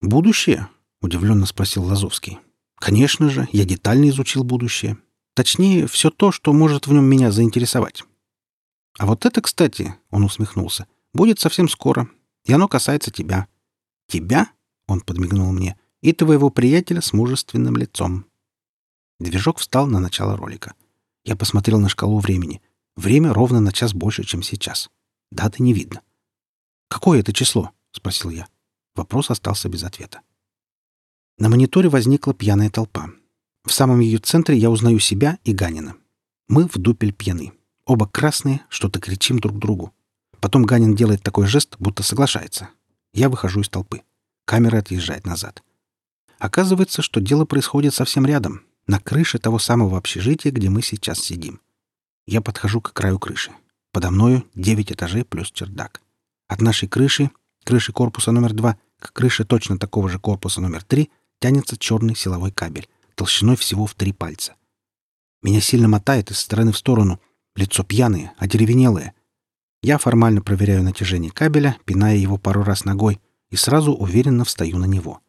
«Будущее?»— 0.00 0.68
удивленно 1.00 1.46
спросил 1.46 1.84
Лазовский. 1.84 2.38
«Конечно 2.76 3.30
же, 3.30 3.48
я 3.52 3.64
детально 3.64 4.08
изучил 4.10 4.44
будущее. 4.44 4.98
Точнее, 5.34 5.86
все 5.86 6.10
то, 6.10 6.30
что 6.30 6.52
может 6.52 6.86
в 6.86 6.92
нем 6.92 7.04
меня 7.04 7.32
заинтересовать. 7.32 8.04
А 8.98 9.06
вот 9.06 9.26
это, 9.26 9.40
кстати,— 9.40 9.96
он 10.10 10.22
усмехнулся,— 10.24 10.86
будет 11.14 11.40
совсем 11.40 11.68
скоро, 11.68 12.08
и 12.44 12.52
оно 12.52 12.68
касается 12.68 13.10
тебя. 13.10 13.48
Тебя,— 14.06 14.52
он 14.86 15.00
подмигнул 15.00 15.52
мне,— 15.52 15.76
и 16.02 16.12
твоего 16.12 16.50
приятеля 16.50 17.00
с 17.00 17.12
мужественным 17.12 17.76
лицом. 17.76 18.26
Движок 19.18 19.58
встал 19.58 19.86
на 19.86 19.98
начало 19.98 20.36
ролика. 20.36 20.74
Я 21.24 21.34
посмотрел 21.34 21.80
на 21.80 21.88
шкалу 21.88 22.18
времени. 22.20 22.60
Время 22.96 23.32
ровно 23.32 23.60
на 23.60 23.72
час 23.72 23.92
больше, 23.92 24.24
чем 24.24 24.42
сейчас. 24.42 24.90
Даты 25.30 25.62
не 25.62 25.72
видно. 25.72 26.02
«Какое 26.88 27.20
это 27.20 27.32
число?»— 27.32 27.72
спросил 27.90 28.30
я. 28.30 28.46
Вопрос 28.94 29.30
остался 29.30 29.68
без 29.68 29.82
ответа. 29.82 30.20
На 31.38 31.48
мониторе 31.48 31.88
возникла 31.88 32.32
пьяная 32.32 32.70
толпа. 32.70 33.10
В 33.64 33.72
самом 33.72 34.00
ее 34.00 34.18
центре 34.18 34.56
я 34.56 34.70
узнаю 34.70 35.00
себя 35.00 35.38
и 35.42 35.52
Ганина. 35.52 35.96
Мы 36.48 36.68
в 36.68 36.74
дупель 36.78 37.12
пьяны. 37.12 37.52
Оба 37.86 38.06
красные, 38.06 38.64
что-то 38.68 39.00
кричим 39.00 39.40
друг 39.40 39.58
другу. 39.58 39.92
Потом 40.40 40.64
Ганин 40.64 40.94
делает 40.94 41.22
такой 41.22 41.46
жест, 41.46 41.76
будто 41.78 42.02
соглашается. 42.02 42.68
Я 43.12 43.28
выхожу 43.28 43.62
из 43.62 43.68
толпы. 43.68 44.02
Камера 44.44 44.78
отъезжает 44.78 45.26
назад. 45.26 45.64
Оказывается, 46.38 47.02
что 47.02 47.20
дело 47.20 47.44
происходит 47.46 47.94
совсем 47.94 48.26
рядом, 48.26 48.62
на 48.86 49.00
крыше 49.00 49.38
того 49.38 49.58
самого 49.58 49.96
общежития, 49.96 50.52
где 50.52 50.68
мы 50.68 50.82
сейчас 50.82 51.18
сидим. 51.18 51.60
Я 52.26 52.40
подхожу 52.40 52.80
к 52.80 52.92
краю 52.92 53.18
крыши. 53.18 53.52
Подо 53.92 54.10
мною 54.10 54.44
девять 54.54 54.92
этажей 54.92 55.24
плюс 55.24 55.50
чердак. 55.50 56.00
От 56.48 56.60
нашей 56.60 56.88
крыши, 56.88 57.30
крыши 57.64 57.92
корпуса 57.92 58.32
номер 58.32 58.52
два, 58.52 58.78
к 58.98 59.12
крыше 59.12 59.44
точно 59.44 59.78
такого 59.78 60.08
же 60.08 60.18
корпуса 60.18 60.60
номер 60.60 60.82
три 60.82 61.10
тянется 61.40 61.76
черный 61.76 62.16
силовой 62.16 62.50
кабель, 62.50 62.88
толщиной 63.14 63.56
всего 63.56 63.86
в 63.86 63.94
три 63.94 64.12
пальца. 64.12 64.54
Меня 65.42 65.60
сильно 65.60 65.88
мотает 65.88 66.30
из 66.30 66.38
стороны 66.38 66.72
в 66.72 66.78
сторону. 66.78 67.20
Лицо 67.54 67.84
пьяное, 67.84 68.32
одеревенелое. 68.38 69.14
Я 69.82 69.98
формально 69.98 70.40
проверяю 70.40 70.82
натяжение 70.82 71.30
кабеля, 71.30 71.76
пиная 71.84 72.16
его 72.16 72.38
пару 72.38 72.64
раз 72.64 72.86
ногой, 72.86 73.20
и 73.50 73.56
сразу 73.56 73.92
уверенно 73.92 74.44
встаю 74.44 74.78
на 74.78 74.86
него. 74.86 75.20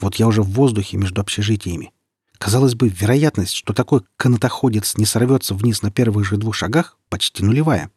Вот 0.00 0.16
я 0.16 0.26
уже 0.26 0.42
в 0.42 0.50
воздухе 0.50 0.96
между 0.96 1.20
общежитиями. 1.20 1.92
Казалось 2.38 2.74
бы, 2.74 2.88
вероятность, 2.88 3.54
что 3.54 3.72
такой 3.72 4.02
канатоходец 4.16 4.96
не 4.96 5.06
сорвется 5.06 5.54
вниз 5.54 5.82
на 5.82 5.90
первых 5.90 6.26
же 6.26 6.36
двух 6.36 6.54
шагах, 6.54 6.98
почти 7.08 7.44
нулевая. 7.44 7.90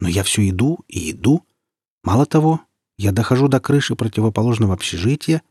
Но 0.00 0.08
я 0.08 0.22
все 0.22 0.48
иду 0.48 0.80
и 0.88 1.12
иду. 1.12 1.44
Мало 2.02 2.26
того, 2.26 2.60
я 2.98 3.12
дохожу 3.12 3.48
до 3.48 3.60
крыши 3.60 3.94
противоположного 3.94 4.74
общежития, 4.74 5.42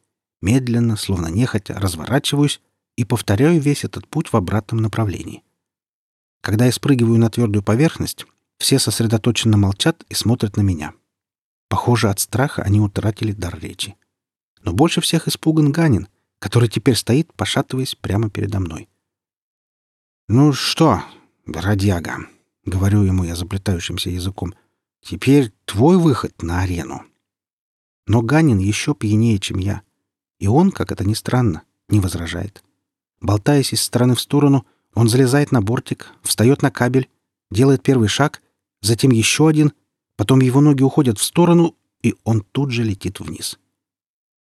медленно, 0.42 0.98
словно 0.98 1.28
нехотя, 1.28 1.76
разворачиваюсь 1.80 2.62
и 2.98 3.06
повторяю 3.06 3.60
весь 3.60 3.84
этот 3.84 4.08
путь 4.08 4.32
в 4.32 4.36
обратном 4.36 4.82
направлении. 4.82 5.44
Когда 6.42 6.66
я 6.66 6.72
спрыгиваю 6.72 7.20
на 7.20 7.30
твердую 7.30 7.64
поверхность, 7.64 8.26
все 8.58 8.80
сосредоточенно 8.80 9.58
молчат 9.58 10.04
и 10.10 10.14
смотрят 10.14 10.58
на 10.58 10.62
меня. 10.62 10.94
Похоже, 11.70 12.10
от 12.10 12.20
страха 12.20 12.62
они 12.62 12.80
утратили 12.80 13.32
дар 13.32 13.58
речи. 13.60 13.96
Но 14.62 14.72
больше 14.72 15.02
всех 15.02 15.28
испуган 15.28 15.72
Ганин, 15.72 16.08
который 16.40 16.70
теперь 16.70 16.96
стоит, 16.96 17.34
пошатываясь 17.34 17.96
прямо 17.96 18.30
передо 18.30 18.60
мной. 18.60 18.90
«Ну 20.28 20.54
что, 20.54 21.04
бродяга?»— 21.46 22.28
говорю 22.66 23.04
ему 23.04 23.24
я 23.24 23.36
заплетающимся 23.36 24.10
языком. 24.10 24.54
«Теперь 25.02 25.52
твой 25.66 25.98
выход 25.98 26.42
на 26.42 26.62
арену». 26.62 27.04
Но 28.08 28.22
Ганин 28.22 28.58
еще 28.58 28.96
пьянее, 28.96 29.40
чем 29.40 29.58
я. 29.58 29.82
И 30.40 30.48
он, 30.48 30.72
как 30.72 30.92
это 30.92 31.06
ни 31.06 31.14
странно, 31.14 31.64
не 31.90 32.00
возражает. 32.00 32.64
Болтаясь 33.22 33.74
из 33.74 33.82
стороны 33.82 34.16
в 34.16 34.22
сторону, 34.22 34.66
он 34.94 35.10
залезает 35.10 35.52
на 35.52 35.62
бортик, 35.62 36.12
встает 36.22 36.62
на 36.62 36.72
кабель, 36.72 37.10
делает 37.52 37.84
первый 37.84 38.08
шаг, 38.08 38.42
затем 38.82 39.12
еще 39.12 39.48
один, 39.48 39.74
потом 40.16 40.40
его 40.42 40.62
ноги 40.62 40.84
уходят 40.84 41.20
в 41.20 41.24
сторону, 41.24 41.76
и 42.02 42.16
он 42.24 42.42
тут 42.42 42.72
же 42.72 42.84
летит 42.84 43.20
вниз. 43.20 43.60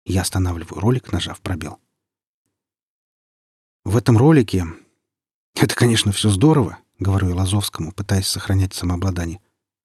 Я 0.06 0.22
останавливаю 0.22 0.80
ролик, 0.80 1.12
нажав 1.12 1.39
пробел. 1.41 1.80
В 3.84 3.97
этом 3.97 4.18
ролике... 4.18 4.66
Это, 5.56 5.76
конечно, 5.76 6.12
все 6.12 6.30
здорово, 6.30 6.78
говорю 6.99 7.30
я 7.30 7.36
Лазовскому, 7.36 7.91
пытаясь 7.91 8.28
сохранять 8.28 8.74
самообладание. 8.74 9.41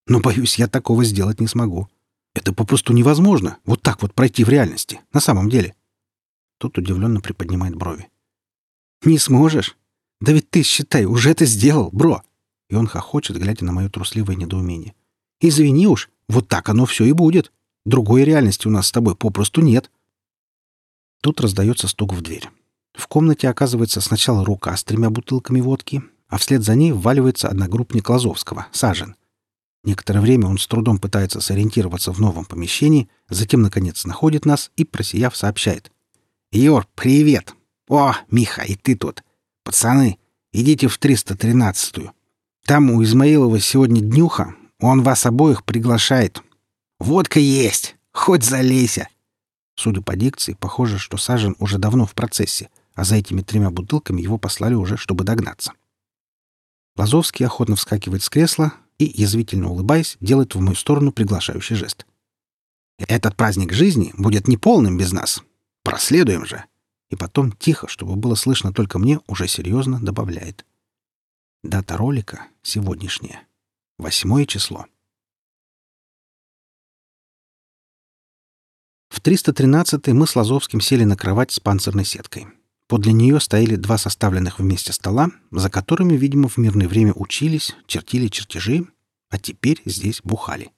Но, 0.07 0.21
боюсь, 0.21 0.59
я 0.59 0.69
такого 0.69 1.05
сделать 1.05 1.41
не 1.41 1.49
смогу. 1.49 1.89
Это 2.35 2.53
попросту 2.53 2.93
невозможно, 2.93 3.59
вот 3.64 3.83
так 3.83 4.03
вот 4.03 4.14
пройти 4.14 4.45
в 4.45 4.49
реальности, 4.49 5.01
на 5.12 5.21
самом 5.21 5.49
деле. 5.49 5.75
Тут 6.59 6.79
удивленно 6.79 7.21
приподнимает 7.21 7.75
брови. 7.75 8.09
«Не 9.05 9.19
сможешь? 9.19 9.77
Да 10.21 10.33
ведь 10.33 10.51
ты, 10.51 10.62
считай, 10.62 11.05
уже 11.05 11.31
это 11.31 11.45
сделал, 11.45 11.91
бро!» 11.93 12.23
И 12.69 12.75
он 12.75 12.87
хохочет, 12.87 13.39
глядя 13.39 13.64
на 13.64 13.73
мое 13.73 13.89
трусливое 13.89 14.37
недоумение. 14.37 14.95
«Извини 15.41 15.87
уж, 15.87 16.11
вот 16.29 16.49
так 16.49 16.69
оно 16.69 16.87
все 16.87 17.05
и 17.05 17.12
будет. 17.12 17.53
Другой 17.85 18.25
реальности 18.25 18.67
у 18.67 18.71
нас 18.71 18.89
с 18.89 18.93
тобой 18.93 19.17
попросту 19.17 19.61
нет». 19.61 19.91
Тут 21.27 21.41
раздается 21.41 21.89
стук 21.89 22.12
в 22.12 22.20
дверь. 22.20 22.49
В 22.95 23.09
комнате 23.09 23.49
оказывается 23.49 24.01
сначала 24.01 24.45
рука 24.45 24.77
с 24.77 24.85
тремя 24.85 25.11
бутылками 25.11 25.61
водки, 25.61 26.05
а 26.29 26.39
вслед 26.39 26.62
за 26.62 26.77
ней 26.77 26.93
вваливается 26.93 27.49
одногруппник 27.49 28.09
Лазовского, 28.09 28.68
Сажен. 28.70 29.16
Некоторое 29.83 30.20
время 30.20 30.47
он 30.47 30.57
с 30.57 30.68
трудом 30.68 30.99
пытается 30.99 31.41
сориентироваться 31.41 32.12
в 32.12 32.20
новом 32.20 32.45
помещении, 32.45 33.09
затем, 33.29 33.62
наконец, 33.62 34.05
находит 34.05 34.47
нас 34.47 34.70
и, 34.77 34.85
просияв, 34.85 35.37
сообщает. 35.37 35.91
«Юр, 36.53 36.87
привет! 36.95 37.57
О, 37.89 38.14
Миха, 38.31 38.62
и 38.62 38.77
ты 38.77 38.95
тут! 38.95 39.24
Пацаны, 39.64 40.20
идите 40.53 40.87
в 40.87 40.97
313-ю. 40.97 42.12
Там 42.66 42.89
у 42.89 43.03
Измаилова 43.03 43.59
сегодня 43.59 44.01
днюха, 44.01 44.55
он 44.79 45.03
вас 45.03 45.27
обоих 45.27 45.64
приглашает. 45.64 46.41
Водка 47.01 47.41
есть, 47.41 47.97
хоть 48.12 48.45
залейся!» 48.45 49.09
Судя 49.77 50.01
по 50.01 50.16
дикции, 50.16 50.57
похоже, 50.59 50.99
что 50.99 51.18
Сажен 51.18 51.55
уже 51.59 51.79
давно 51.79 52.07
в 52.07 52.14
процессе, 52.14 52.70
а 52.95 53.05
за 53.05 53.16
этими 53.16 53.43
тремя 53.43 53.70
бутылками 53.70 54.22
его 54.22 54.39
послали 54.39 54.74
уже, 54.74 54.97
чтобы 54.97 55.22
догнаться. 55.22 55.72
Лазовский 56.97 57.45
охотно 57.45 57.77
вскакивает 57.77 58.22
с 58.22 58.31
кресла 58.31 58.72
и, 58.99 59.05
язвительно 59.05 59.68
улыбаясь, 59.70 60.16
делает 60.20 60.55
в 60.55 60.61
мою 60.61 60.77
сторону 60.77 61.12
приглашающий 61.12 61.77
жест. 61.77 62.07
«Этот 62.99 63.37
праздник 63.37 63.74
жизни 63.74 64.14
будет 64.16 64.49
неполным 64.49 64.97
без 64.97 65.12
нас. 65.12 65.43
Проследуем 65.83 66.47
же!» 66.47 66.64
И 67.11 67.16
потом, 67.16 67.53
тихо, 67.53 67.87
чтобы 67.87 68.16
было 68.16 68.35
слышно 68.35 68.72
только 68.72 68.99
мне, 68.99 69.20
уже 69.29 69.47
серьезно 69.47 70.01
добавляет. 70.01 70.64
Дата 71.62 71.97
ролика 71.97 72.47
сегодняшняя. 72.62 73.47
Восьмое 73.99 74.47
число. 74.47 74.87
В 79.27 79.29
313 79.29 80.07
мы 80.12 80.24
с 80.24 80.37
Лазовским 80.37 80.81
сели 80.81 81.03
на 81.03 81.16
кровать 81.16 81.51
с 81.51 81.59
панцирной 81.59 82.05
сеткой. 82.05 82.47
Подле 82.87 83.12
нее 83.12 83.41
стояли 83.41 83.74
два 83.74 83.99
составленных 83.99 84.61
вместе 84.61 84.93
стола, 84.93 85.33
за 85.51 85.68
которыми, 85.68 86.14
видимо, 86.14 86.49
в 86.49 86.59
мирное 86.59 86.87
время 86.87 87.12
учились, 87.12 87.74
чертили 87.89 88.29
чертежи, 88.29 88.87
а 89.29 89.41
теперь 89.41 89.83
здесь 89.85 90.20
бухали. 90.22 90.70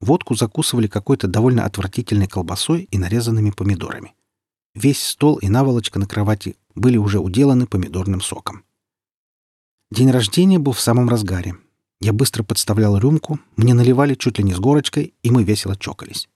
Водку 0.00 0.36
закусывали 0.36 0.86
какой-то 0.86 1.26
довольно 1.26 1.64
отвратительной 1.64 2.28
колбасой 2.28 2.86
и 2.92 2.96
нарезанными 2.96 3.50
помидорами. 3.50 4.14
Весь 4.72 5.02
стол 5.02 5.38
и 5.38 5.48
наволочка 5.48 5.98
на 5.98 6.06
кровати 6.06 6.54
были 6.76 6.96
уже 6.96 7.18
уделаны 7.18 7.66
помидорным 7.66 8.20
соком. 8.20 8.62
День 9.90 10.12
рождения 10.12 10.60
был 10.60 10.74
в 10.74 10.80
самом 10.80 11.08
разгаре. 11.08 11.56
Я 12.00 12.12
быстро 12.12 12.44
подставлял 12.44 12.96
рюмку, 12.96 13.40
мне 13.56 13.74
наливали 13.74 14.14
чуть 14.14 14.38
ли 14.38 14.44
не 14.44 14.54
с 14.54 14.60
горочкой, 14.60 15.12
и 15.24 15.32
мы 15.32 15.42
весело 15.42 15.76
чокались. 15.76 16.28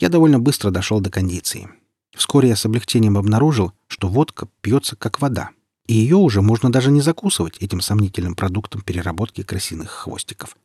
Я 0.00 0.08
довольно 0.08 0.38
быстро 0.38 0.70
дошел 0.70 1.00
до 1.00 1.10
кондиции. 1.10 1.68
Вскоре 2.16 2.48
я 2.48 2.56
с 2.56 2.64
облегчением 2.64 3.18
обнаружил, 3.18 3.72
что 3.86 4.08
водка 4.08 4.48
пьется 4.62 4.96
как 4.96 5.20
вода, 5.20 5.50
и 5.86 5.94
ее 5.94 6.16
уже 6.16 6.40
можно 6.40 6.72
даже 6.72 6.90
не 6.90 7.02
закусывать 7.02 7.58
этим 7.58 7.82
сомнительным 7.82 8.34
продуктом 8.34 8.80
переработки 8.80 9.42
крысиных 9.42 9.90
хвостиков. 9.90 10.56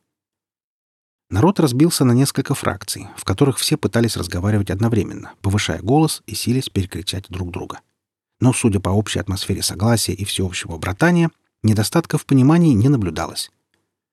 Народ 1.30 1.60
разбился 1.60 2.06
на 2.06 2.14
несколько 2.14 2.56
фракций, 2.56 3.08
в 3.18 3.26
которых 3.26 3.58
все 3.58 3.76
пытались 3.76 4.16
разговаривать 4.16 4.70
одновременно, 4.70 5.34
повышая 5.42 5.82
голос 5.82 6.24
и 6.28 6.34
силясь 6.34 6.70
перекричать 6.70 7.26
друг 7.28 7.52
друга. 7.52 7.82
Но, 8.40 8.54
судя 8.54 8.80
по 8.80 8.90
общей 8.90 9.20
атмосфере 9.20 9.62
согласия 9.62 10.14
и 10.14 10.24
всеобщего 10.24 10.78
братания, 10.78 11.30
недостатков 11.62 12.26
понимании 12.26 12.74
не 12.74 12.88
наблюдалось. 12.88 13.52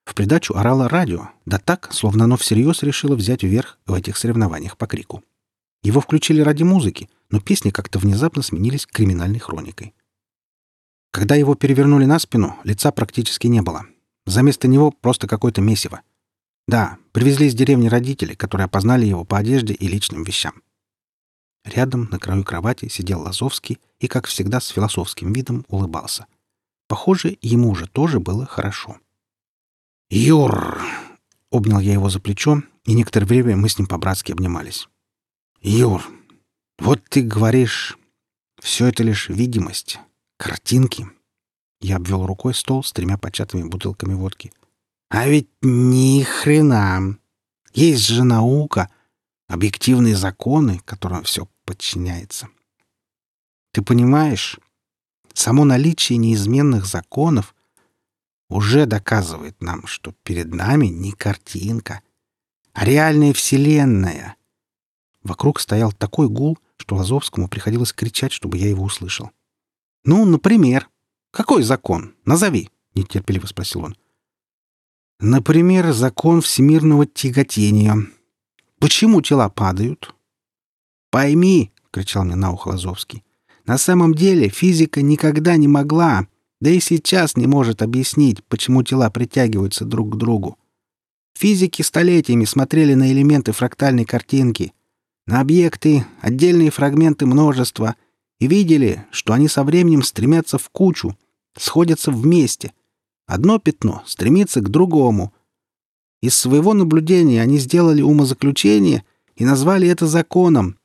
В 0.05 0.15
придачу 0.15 0.55
орало 0.55 0.89
радио, 0.89 1.31
да 1.47 1.59
так, 1.59 1.93
словно 1.93 2.25
оно 2.25 2.37
всерьез 2.37 2.83
решило 2.83 3.15
взять 3.15 3.43
вверх 3.43 3.79
в 3.87 3.95
этих 3.95 4.17
соревнованиях 4.17 4.77
по 4.77 4.87
крику. 4.87 5.23
Его 5.83 6.01
включили 6.01 6.41
ради 6.41 6.63
музыки, 6.63 7.09
но 7.31 7.41
песни 7.41 7.71
как-то 7.71 7.99
внезапно 7.99 8.43
сменились 8.43 8.87
криминальной 8.87 9.39
хроникой. 9.39 9.95
Когда 11.11 11.35
его 11.35 11.55
перевернули 11.55 12.05
на 12.05 12.19
спину, 12.19 12.57
лица 12.65 12.91
практически 12.91 13.47
не 13.47 13.63
было. 13.63 13.87
За 14.27 14.43
место 14.43 14.69
него 14.69 14.91
просто 14.91 15.27
какое-то 15.27 15.61
месиво. 15.61 16.03
Да, 16.69 16.99
привезли 17.13 17.49
из 17.49 17.55
деревни 17.55 17.89
родители, 17.89 18.35
которые 18.35 18.67
опознали 18.67 19.05
его 19.05 19.25
по 19.25 19.39
одежде 19.39 19.75
и 19.75 19.89
личным 19.89 20.23
вещам. 20.23 20.63
Рядом, 21.65 22.09
на 22.11 22.19
краю 22.19 22.45
кровати, 22.45 22.89
сидел 22.89 23.21
Лазовский 23.21 23.79
и, 24.01 24.09
как 24.09 24.27
всегда, 24.27 24.61
с 24.61 24.69
философским 24.69 25.33
видом 25.33 25.65
улыбался. 25.69 26.27
Похоже, 26.89 27.37
ему 27.41 27.71
уже 27.71 27.87
тоже 27.87 28.21
было 28.21 28.47
хорошо. 28.47 28.99
«Юр!»— 30.15 30.79
обнял 31.51 31.81
я 31.81 31.95
его 31.95 32.11
за 32.11 32.21
плечо, 32.21 32.63
и 32.85 32.93
некоторое 32.93 33.25
время 33.25 33.57
мы 33.57 33.71
с 33.71 33.79
ним 33.79 33.89
по-братски 33.89 34.33
обнимались. 34.33 34.87
«Юр, 35.63 36.07
вот 36.79 37.01
ты 37.09 37.23
говоришь, 37.23 37.97
все 38.61 38.89
это 38.89 39.03
лишь 39.03 39.31
видимость, 39.31 39.99
картинки». 40.37 41.09
Я 41.81 41.97
обвел 41.97 42.27
рукой 42.27 42.53
стол 42.53 42.85
с 42.85 42.93
тремя 42.93 43.17
початыми 43.17 43.67
бутылками 43.67 44.13
водки. 44.13 44.53
«А 45.09 45.27
ведь 45.27 45.49
ни 45.63 46.23
хрена! 46.25 47.17
Есть 47.73 48.07
же 48.07 48.25
наука, 48.25 48.91
объективные 49.49 50.15
законы, 50.15 50.83
которым 50.85 51.23
все 51.23 51.49
подчиняется. 51.65 52.51
Ты 53.73 53.81
понимаешь, 53.81 54.59
само 55.33 55.65
наличие 55.65 56.19
неизменных 56.19 56.85
законов 56.85 57.55
уже 58.53 58.87
доказывает 58.87 59.61
нам, 59.61 59.87
что 59.87 60.13
перед 60.23 60.53
нами 60.53 60.87
не 60.87 61.13
картинка, 61.13 62.03
а 62.73 62.85
реальная 62.85 63.33
вселенная. 63.33 64.37
Вокруг 65.23 65.61
стоял 65.61 65.93
такой 65.93 66.29
гул, 66.29 66.59
что 66.77 66.97
Лазовскому 66.97 67.49
приходилось 67.49 67.93
кричать, 67.93 68.33
чтобы 68.33 68.59
я 68.59 68.69
его 68.69 68.85
услышал. 68.85 69.31
«Ну, 70.05 70.25
например. 70.25 70.89
Какой 71.31 71.63
закон? 71.63 72.15
Назови!»— 72.25 72.71
нетерпеливо 72.95 73.47
спросил 73.47 73.85
он. 73.85 73.97
«Например, 75.21 75.93
закон 75.93 76.41
всемирного 76.41 77.07
тяготения. 77.07 77.97
Почему 78.79 79.23
тела 79.23 79.49
падают?» 79.49 80.15
«Пойми!»— 81.11 81.73
кричал 81.93 82.25
мне 82.25 82.35
на 82.35 82.51
ухо 82.51 82.69
Лазовский. 82.69 83.23
«На 83.65 83.79
самом 83.79 84.15
деле 84.15 84.49
физика 84.49 85.03
никогда 85.03 85.57
не 85.57 85.69
могла, 85.69 86.27
да 86.63 86.71
и 86.71 86.79
сейчас 86.79 87.37
не 87.37 87.49
может 87.49 87.83
объяснить, 87.83 88.45
почему 88.45 88.85
тела 88.85 89.11
притягиваются 89.11 89.85
друг 89.85 90.13
к 90.13 90.17
другу. 90.17 90.59
Физики 91.37 91.83
столетиями 91.83 92.45
смотрели 92.45 92.95
на 92.95 93.11
элементы 93.11 93.51
фрактальной 93.51 94.05
картинки, 94.05 94.73
на 95.27 95.41
объекты, 95.41 96.07
отдельные 96.21 96.71
фрагменты 96.71 97.27
множества 97.27 97.97
и 98.39 98.47
видели, 98.47 99.05
что 99.11 99.33
они 99.33 99.49
со 99.49 99.65
временем 99.65 100.05
стремятся 100.05 100.57
в 100.57 100.71
кучу, 100.71 101.19
сходятся 101.59 102.13
вместе. 102.13 102.73
Одно 103.27 103.59
пятно 103.59 104.05
стремится 104.07 104.61
к 104.61 104.69
другому. 104.69 105.35
Из 106.21 106.37
своего 106.37 106.75
наблюдения 106.75 107.43
они 107.43 107.59
сделали 107.59 108.03
умозаключение 108.03 109.05
и 109.35 109.45
назвали 109.45 109.89
это 109.89 110.07
законом. 110.07 110.79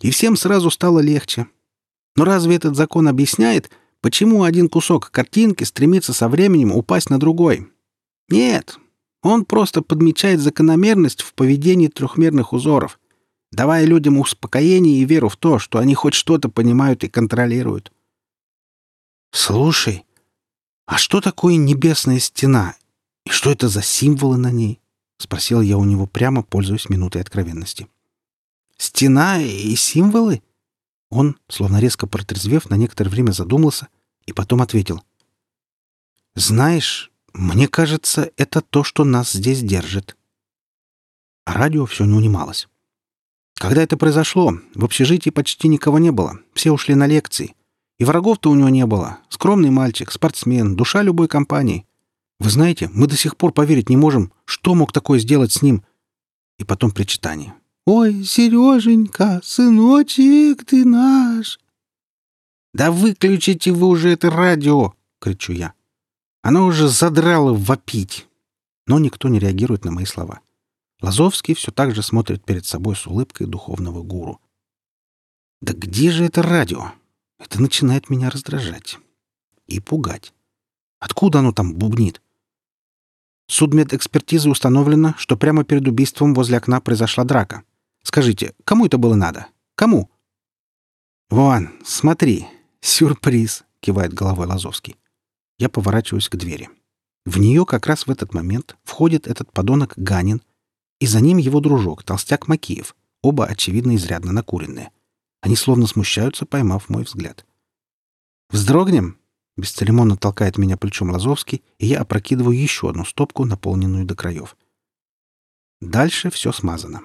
И 0.00 0.10
всем 0.10 0.34
сразу 0.34 0.68
стало 0.72 0.98
легче. 0.98 1.46
Но 2.16 2.24
разве 2.24 2.56
этот 2.56 2.74
закон 2.74 3.06
объясняет, 3.06 3.70
Почему 4.02 4.42
один 4.42 4.68
кусок 4.68 5.12
картинки 5.12 5.62
стремится 5.62 6.12
со 6.12 6.28
временем 6.28 6.72
упасть 6.72 7.08
на 7.08 7.20
другой? 7.20 7.68
Нет, 8.28 8.78
он 9.22 9.44
просто 9.44 9.80
подмечает 9.80 10.40
закономерность 10.40 11.22
в 11.22 11.32
поведении 11.34 11.86
трехмерных 11.86 12.52
узоров, 12.52 12.98
давая 13.52 13.84
людям 13.84 14.18
успокоение 14.18 15.00
и 15.00 15.04
веру 15.04 15.28
в 15.28 15.36
то, 15.36 15.60
что 15.60 15.78
они 15.78 15.94
хоть 15.94 16.14
что-то 16.14 16.48
понимают 16.48 17.04
и 17.04 17.08
контролируют. 17.08 17.92
«Слушай, 19.30 20.04
а 20.84 20.98
что 20.98 21.20
такое 21.20 21.54
небесная 21.54 22.18
стена? 22.18 22.74
И 23.24 23.30
что 23.30 23.52
это 23.52 23.68
за 23.68 23.82
символы 23.82 24.36
на 24.36 24.50
ней?»— 24.50 24.80
спросил 25.18 25.60
я 25.60 25.78
у 25.78 25.84
него 25.84 26.08
прямо, 26.08 26.42
пользуясь 26.42 26.88
минутой 26.88 27.22
откровенности. 27.22 27.86
«Стена 28.76 29.40
и 29.40 29.76
символы?» 29.76 30.42
Он, 31.12 31.36
словно 31.46 31.78
резко 31.78 32.06
протрезвев, 32.06 32.70
на 32.70 32.76
некоторое 32.76 33.10
время 33.10 33.32
задумался 33.32 33.88
и 34.24 34.32
потом 34.32 34.62
ответил. 34.62 35.02
«Знаешь, 36.34 37.12
мне 37.34 37.68
кажется, 37.68 38.30
это 38.38 38.62
то, 38.62 38.82
что 38.82 39.04
нас 39.04 39.32
здесь 39.32 39.60
держит». 39.60 40.16
А 41.44 41.52
радио 41.52 41.84
все 41.84 42.06
не 42.06 42.14
унималось. 42.14 42.66
Когда 43.56 43.82
это 43.82 43.98
произошло, 43.98 44.54
в 44.74 44.84
общежитии 44.86 45.28
почти 45.28 45.68
никого 45.68 45.98
не 45.98 46.10
было. 46.10 46.38
Все 46.54 46.72
ушли 46.72 46.94
на 46.94 47.06
лекции. 47.06 47.54
И 47.98 48.04
врагов-то 48.04 48.50
у 48.50 48.54
него 48.54 48.70
не 48.70 48.86
было. 48.86 49.18
Скромный 49.28 49.70
мальчик, 49.70 50.10
спортсмен, 50.10 50.76
душа 50.76 51.02
любой 51.02 51.28
компании. 51.28 51.84
Вы 52.40 52.48
знаете, 52.48 52.88
мы 52.94 53.06
до 53.06 53.18
сих 53.18 53.36
пор 53.36 53.52
поверить 53.52 53.90
не 53.90 53.98
можем, 53.98 54.32
что 54.46 54.74
мог 54.74 54.92
такое 54.92 55.18
сделать 55.18 55.52
с 55.52 55.60
ним. 55.60 55.84
И 56.58 56.64
потом 56.64 56.90
причитание. 56.90 57.52
«Ой, 57.84 58.24
Сереженька, 58.24 59.40
сыночек 59.42 60.64
ты 60.64 60.84
наш!» 60.84 61.58
«Да 62.72 62.90
выключите 62.90 63.72
вы 63.72 63.88
уже 63.88 64.10
это 64.10 64.30
радио!»— 64.30 64.94
кричу 65.20 65.52
я. 65.52 65.74
Оно 66.42 66.66
уже 66.66 66.88
задрало 66.88 67.54
вопить. 67.54 68.28
Но 68.86 68.98
никто 68.98 69.28
не 69.28 69.38
реагирует 69.38 69.84
на 69.84 69.90
мои 69.90 70.04
слова. 70.04 70.40
Лазовский 71.00 71.54
все 71.54 71.70
так 71.72 71.94
же 71.94 72.02
смотрит 72.02 72.44
перед 72.44 72.66
собой 72.66 72.96
с 72.96 73.06
улыбкой 73.06 73.46
духовного 73.46 74.02
гуру. 74.02 74.40
«Да 75.60 75.72
где 75.72 76.10
же 76.10 76.24
это 76.24 76.42
радио?» 76.42 76.92
Это 77.42 77.60
начинает 77.60 78.08
меня 78.08 78.30
раздражать 78.30 78.98
и 79.66 79.80
пугать. 79.80 80.32
Откуда 81.00 81.40
оно 81.40 81.52
там 81.52 81.74
бубнит? 81.74 82.22
Судмедэкспертизы 83.48 84.48
установлено, 84.48 85.14
что 85.18 85.36
прямо 85.36 85.64
перед 85.64 85.86
убийством 85.88 86.34
возле 86.34 86.58
окна 86.58 86.80
произошла 86.80 87.24
драка. 87.24 87.64
Скажите, 88.02 88.54
кому 88.64 88.86
это 88.86 88.98
было 88.98 89.14
надо? 89.14 89.46
Кому?» 89.74 90.10
«Вон, 91.30 91.70
смотри, 91.84 92.46
сюрприз!»— 92.80 93.64
кивает 93.80 94.12
головой 94.12 94.46
Лазовский. 94.46 94.96
Я 95.58 95.68
поворачиваюсь 95.68 96.28
к 96.28 96.36
двери. 96.36 96.68
В 97.24 97.38
нее 97.38 97.64
как 97.64 97.86
раз 97.86 98.06
в 98.06 98.10
этот 98.10 98.34
момент 98.34 98.76
входит 98.82 99.26
этот 99.26 99.52
подонок 99.52 99.94
Ганин, 99.96 100.42
и 100.98 101.06
за 101.06 101.20
ним 101.20 101.38
его 101.38 101.60
дружок, 101.60 102.02
толстяк 102.02 102.48
Макиев, 102.48 102.94
оба, 103.22 103.46
очевидно, 103.46 103.96
изрядно 103.96 104.32
накуренные. 104.32 104.90
Они 105.40 105.56
словно 105.56 105.86
смущаются, 105.86 106.46
поймав 106.46 106.88
мой 106.88 107.04
взгляд. 107.04 107.46
«Вздрогнем?»— 108.50 109.18
бесцеремонно 109.56 110.16
толкает 110.16 110.58
меня 110.58 110.76
плечом 110.76 111.10
Лазовский, 111.10 111.62
и 111.78 111.86
я 111.86 112.00
опрокидываю 112.00 112.56
еще 112.56 112.90
одну 112.90 113.04
стопку, 113.04 113.44
наполненную 113.44 114.04
до 114.04 114.14
краев. 114.14 114.56
Дальше 115.80 116.30
все 116.30 116.52
смазано. 116.52 117.02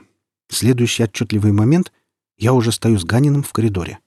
Следующий 0.49 1.03
отчетливый 1.03 1.51
момент— 1.51 1.91
я 2.37 2.53
уже 2.53 2.71
стою 2.71 2.99
с 2.99 3.03
Ганиным 3.03 3.43
в 3.43 3.51
коридоре. 3.51 3.99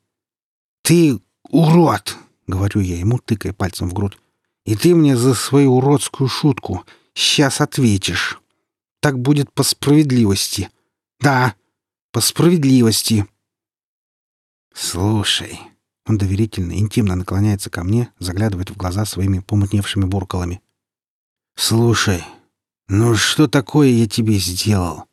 «Ты 0.83 1.21
урод!»— 1.49 2.17
говорю 2.47 2.81
я 2.81 2.97
ему, 2.97 3.19
тыкая 3.19 3.53
пальцем 3.53 3.89
в 3.89 3.93
грудь. 3.93 4.19
«И 4.65 4.77
ты 4.77 4.95
мне 4.95 5.17
за 5.17 5.35
свою 5.35 5.75
уродскую 5.75 6.29
шутку 6.29 6.85
сейчас 7.15 7.61
ответишь. 7.61 8.41
Так 9.01 9.19
будет 9.19 9.53
по 9.53 9.63
справедливости. 9.63 10.71
Да, 11.21 11.55
По 12.13 12.21
справедливости. 12.21 13.27
Слушай. 14.75 15.61
Он 16.07 16.19
доверительно, 16.19 16.73
интимно 16.73 17.15
наклоняется 17.15 17.71
ко 17.71 17.85
мне, 17.85 18.13
заглядывает 18.19 18.71
в 18.71 18.77
глаза 18.77 19.05
своими 19.05 19.39
помутневшими 19.39 20.07
буркалами. 20.07 20.61
Слушай, 21.55 22.25
ну 22.89 23.15
что 23.15 23.47
такое 23.47 23.91
я 23.91 24.09
тебе 24.09 24.39
сделал? 24.39 25.10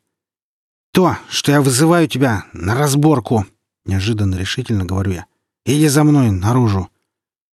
То, 0.91 1.17
что 1.29 1.51
я 1.51 1.61
вызываю 1.61 2.07
тебя 2.07 2.45
на 2.53 2.75
разборку. 2.75 3.45
Неожиданно 3.85 4.35
решительно 4.35 4.85
говорю 4.85 5.11
я. 5.11 5.25
Иди 5.65 5.87
за 5.87 6.03
мной 6.03 6.31
наружу. 6.31 6.89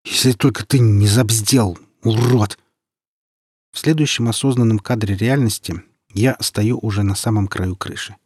Если 0.05 0.33
только 0.33 0.65
ты 0.65 0.79
не 0.79 1.07
забздел, 1.07 1.79
урод. 2.03 2.59
В 3.73 3.79
следующем 3.79 4.29
осознанном 4.29 4.79
кадре 4.79 5.17
реальности 5.17 5.83
я 6.13 6.37
стою 6.41 6.79
уже 6.81 7.03
на 7.03 7.15
самом 7.15 7.49
краю 7.49 7.77
крыши. 7.77 8.17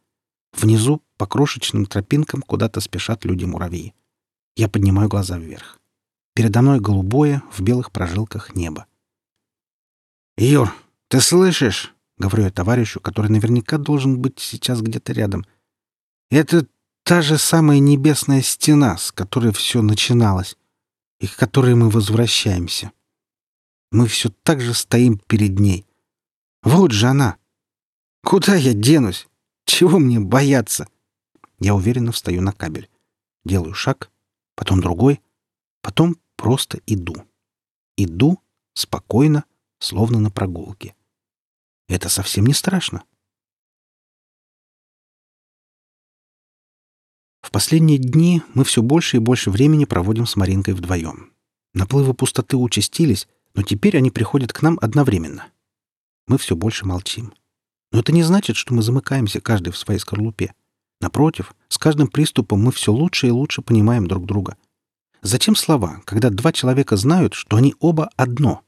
Внизу 0.52 1.02
по 1.16 1.26
крошечным 1.26 1.86
тропинкам 1.86 2.42
куда-то 2.42 2.80
спешат 2.80 3.24
люди-муравьи. 3.24 3.94
Я 4.56 4.68
поднимаю 4.68 5.08
глаза 5.08 5.38
вверх. 5.38 5.78
Передо 6.34 6.62
мной 6.62 6.80
голубое 6.80 7.42
в 7.50 7.60
белых 7.60 7.90
прожилках 7.92 8.54
небо. 8.54 8.86
«Юр, 10.36 10.72
ты 11.08 11.20
слышишь?»— 11.20 11.94
говорю 12.18 12.44
я 12.44 12.50
товарищу, 12.50 13.00
который 13.00 13.30
наверняка 13.30 13.78
должен 13.78 14.20
быть 14.20 14.38
сейчас 14.38 14.80
где-то 14.80 15.12
рядом. 15.12 15.46
«Это 16.30 16.66
та 17.04 17.22
же 17.22 17.38
самая 17.38 17.78
небесная 17.78 18.42
стена, 18.42 18.96
с 18.96 19.12
которой 19.12 19.52
все 19.52 19.82
начиналось, 19.82 20.56
и 21.20 21.26
к 21.26 21.36
которой 21.36 21.74
мы 21.74 21.90
возвращаемся. 21.90 22.92
Мы 23.90 24.06
все 24.06 24.30
так 24.42 24.60
же 24.60 24.74
стоим 24.74 25.18
перед 25.18 25.58
ней. 25.58 25.86
Вот 26.62 26.92
же 26.92 27.06
она!» 27.06 27.38
Куда 28.28 28.56
я 28.56 28.74
денусь? 28.74 29.26
Чего 29.64 29.98
мне 29.98 30.20
бояться? 30.20 30.86
Я 31.60 31.74
уверенно 31.74 32.12
встаю 32.12 32.42
на 32.42 32.52
кабель. 32.52 32.90
Делаю 33.44 33.72
шаг, 33.72 34.10
потом 34.54 34.82
другой, 34.82 35.22
потом 35.80 36.16
просто 36.36 36.78
иду. 36.86 37.14
Иду 37.96 38.42
спокойно, 38.74 39.44
словно 39.78 40.20
на 40.20 40.30
прогулке. 40.30 40.94
Это 41.88 42.08
совсем 42.10 42.46
не 42.46 42.54
страшно. 42.54 43.02
В 47.40 47.50
последние 47.50 47.96
дни 47.98 48.42
мы 48.52 48.62
все 48.64 48.82
больше 48.82 49.16
и 49.16 49.20
больше 49.20 49.50
времени 49.50 49.86
проводим 49.86 50.26
с 50.26 50.36
Маринкой 50.36 50.74
вдвоем. 50.74 51.32
Наплывы 51.72 52.12
пустоты 52.12 52.58
участились, 52.58 53.26
но 53.54 53.62
теперь 53.62 53.96
они 53.96 54.10
приходят 54.10 54.52
к 54.52 54.60
нам 54.60 54.78
одновременно. 54.82 55.46
Мы 56.26 56.36
все 56.36 56.56
больше 56.56 56.84
молчим. 56.84 57.32
Но 57.90 58.00
это 58.00 58.12
не 58.12 58.22
значит, 58.22 58.56
что 58.56 58.74
мы 58.74 58.82
замыкаемся 58.82 59.40
каждый 59.40 59.70
в 59.70 59.78
своей 59.78 59.98
скорлупе. 59.98 60.52
Напротив, 61.00 61.54
с 61.68 61.78
каждым 61.78 62.08
приступом 62.08 62.60
мы 62.60 62.70
все 62.70 62.92
лучше 62.92 63.28
и 63.28 63.30
лучше 63.30 63.62
понимаем 63.62 64.06
друг 64.06 64.26
друга. 64.26 64.58
Зачем 65.22 65.56
слова, 65.56 66.02
когда 66.04 66.28
два 66.28 66.52
человека 66.52 66.96
знают, 66.96 67.32
что 67.32 67.56
они 67.56 67.74
оба 67.80 68.10
одно? 68.16 68.62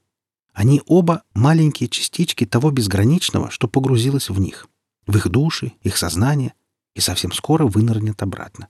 Они 0.53 0.83
оба 0.87 1.23
маленькие 1.35 1.89
частички 1.89 2.45
того 2.45 2.71
безграничного, 2.71 3.51
что 3.51 3.69
погрузилось 3.69 4.31
в 4.31 4.39
них, 4.41 4.69
в 5.07 5.17
их 5.17 5.29
души, 5.29 5.73
их 5.83 5.97
сознание, 5.97 6.55
и 6.95 7.01
совсем 7.01 7.33
скоро 7.33 7.67
вынырнет 7.67 8.23
обратно. 8.23 8.69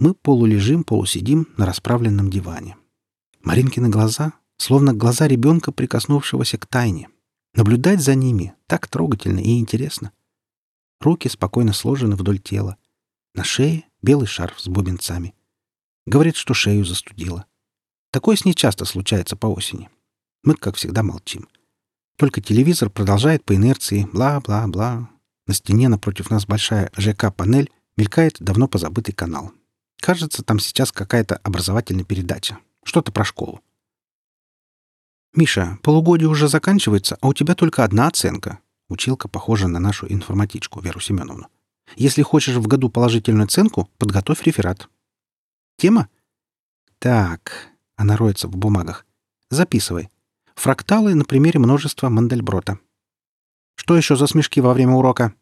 Мы 0.00 0.14
полулежим, 0.14 0.82
полусидим 0.82 1.48
на 1.56 1.66
расправленном 1.66 2.30
диване. 2.30 2.76
Маринкины 3.42 3.88
глаза, 3.88 4.32
словно 4.56 4.92
глаза 4.92 5.28
ребенка, 5.28 5.72
прикоснувшегося 5.72 6.58
к 6.58 6.66
тайне, 6.66 7.08
Наблюдать 7.54 8.00
за 8.00 8.16
ними 8.16 8.52
так 8.66 8.88
трогательно 8.88 9.38
и 9.38 9.60
интересно. 9.60 10.12
Руки 11.00 11.28
спокойно 11.28 11.72
сложены 11.72 12.16
вдоль 12.16 12.40
тела. 12.40 12.76
На 13.32 13.44
шее 13.44 13.84
белый 14.02 14.26
шарф 14.26 14.60
с 14.60 14.66
бубенцами. 14.66 15.34
Говорит, 16.04 16.34
что 16.34 16.52
шею 16.52 16.84
застудило. 16.84 17.46
Такое 18.10 18.36
с 18.36 18.44
ней 18.44 18.54
часто 18.54 18.84
случается 18.84 19.36
по 19.36 19.46
осени. 19.46 19.88
Мы, 20.44 20.54
как 20.54 20.76
всегда, 20.76 21.02
молчим. 21.02 21.48
Только 22.16 22.40
телевизор 22.40 22.90
продолжает 22.90 23.44
по 23.44 23.54
инерции 23.54 24.06
бла-бла-бла. 24.12 25.08
На 25.46 25.54
стене 25.54 25.88
напротив 25.88 26.30
нас 26.30 26.46
большая 26.46 26.90
ЖК-панель, 26.96 27.70
мелькает 27.96 28.36
давно 28.40 28.68
позабытый 28.68 29.14
канал. 29.14 29.52
Кажется, 30.00 30.42
там 30.42 30.58
сейчас 30.58 30.92
какая-то 30.92 31.36
образовательная 31.36 32.04
передача. 32.04 32.58
Что-то 32.84 33.10
про 33.10 33.24
школу. 33.24 33.62
«Миша, 35.34 35.78
полугодие 35.82 36.28
уже 36.28 36.46
заканчивается, 36.46 37.16
а 37.20 37.28
у 37.28 37.34
тебя 37.34 37.54
только 37.54 37.82
одна 37.82 38.06
оценка». 38.06 38.60
Училка 38.88 39.28
похожа 39.28 39.66
на 39.66 39.80
нашу 39.80 40.06
информатичку 40.12 40.80
Веру 40.80 41.00
Семеновну. 41.00 41.48
«Если 41.96 42.22
хочешь 42.22 42.56
в 42.56 42.66
году 42.66 42.90
положительную 42.90 43.44
оценку, 43.44 43.88
подготовь 43.98 44.42
реферат». 44.42 44.88
«Тема?» 45.78 46.08
«Так»,— 46.98 47.70
она 47.96 48.16
роется 48.16 48.46
в 48.46 48.56
бумагах. 48.56 49.06
«Записывай. 49.50 50.10
Фракталы 50.56 51.14
на 51.14 51.24
примере 51.24 51.58
множества 51.60 52.08
Мандельброта». 52.08 52.78
«Что 53.76 53.96
еще 53.96 54.16
за 54.16 54.26
смешки 54.26 54.60
во 54.60 54.74
время 54.74 54.92
урока?» 54.92 55.34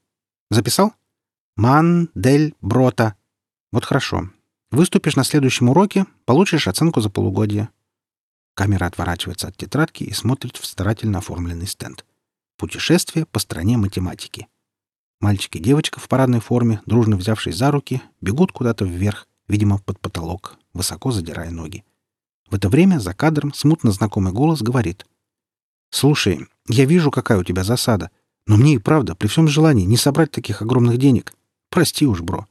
«Записал?» 0.50 0.94
«Мандельброта». 1.56 3.16
«Вот 3.70 3.84
хорошо. 3.84 4.30
Выступишь 4.72 5.16
на 5.16 5.24
следующем 5.24 5.68
уроке, 5.68 6.06
получишь 6.24 6.66
оценку 6.66 7.02
за 7.02 7.10
полугодие. 7.10 7.68
Камера 8.54 8.86
отворачивается 8.86 9.48
от 9.48 9.56
тетрадки 9.56 10.02
и 10.02 10.12
смотрит 10.14 10.56
в 10.56 10.64
старательно 10.64 11.18
оформленный 11.18 11.66
стенд. 11.66 12.06
Путешествие 12.56 13.26
по 13.26 13.38
стране 13.38 13.76
математики. 13.76 14.48
Мальчик 15.20 15.56
и 15.56 15.58
девочка 15.58 16.00
в 16.00 16.08
парадной 16.08 16.40
форме, 16.40 16.80
дружно 16.86 17.16
взявшись 17.16 17.56
за 17.56 17.70
руки, 17.70 18.02
бегут 18.22 18.52
куда-то 18.52 18.86
вверх, 18.86 19.28
видимо, 19.46 19.78
под 19.78 20.00
потолок, 20.00 20.56
высоко 20.72 21.12
задирая 21.12 21.50
ноги. 21.50 21.84
В 22.52 22.54
это 22.54 22.68
время 22.68 22.98
за 22.98 23.14
кадром 23.14 23.54
смутно 23.54 23.92
знакомый 23.92 24.34
голос 24.34 24.60
говорит. 24.60 25.06
«Слушай, 25.88 26.46
я 26.68 26.84
вижу, 26.84 27.10
какая 27.10 27.38
у 27.38 27.44
тебя 27.44 27.64
засада, 27.64 28.10
но 28.46 28.58
мне 28.58 28.74
и 28.74 28.78
правда, 28.78 29.14
при 29.14 29.26
всем 29.26 29.48
желании, 29.48 29.86
не 29.86 29.96
собрать 29.96 30.32
таких 30.32 30.60
огромных 30.60 30.98
денег. 30.98 31.32
Прости 31.70 32.06
уж, 32.06 32.20
бро». 32.20 32.46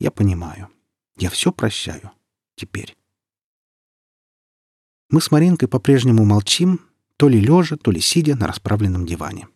Я 0.00 0.10
понимаю. 0.10 0.68
Я 1.16 1.30
все 1.30 1.52
прощаю. 1.52 2.10
Теперь. 2.56 2.96
Мы 5.10 5.20
с 5.20 5.30
Маринкой 5.30 5.68
по-прежнему 5.68 6.24
молчим, 6.24 6.80
то 7.18 7.28
ли 7.28 7.38
лежа, 7.38 7.76
то 7.76 7.92
ли 7.92 8.00
сидя 8.00 8.34
на 8.34 8.48
расправленном 8.48 9.06
диване. 9.06 9.46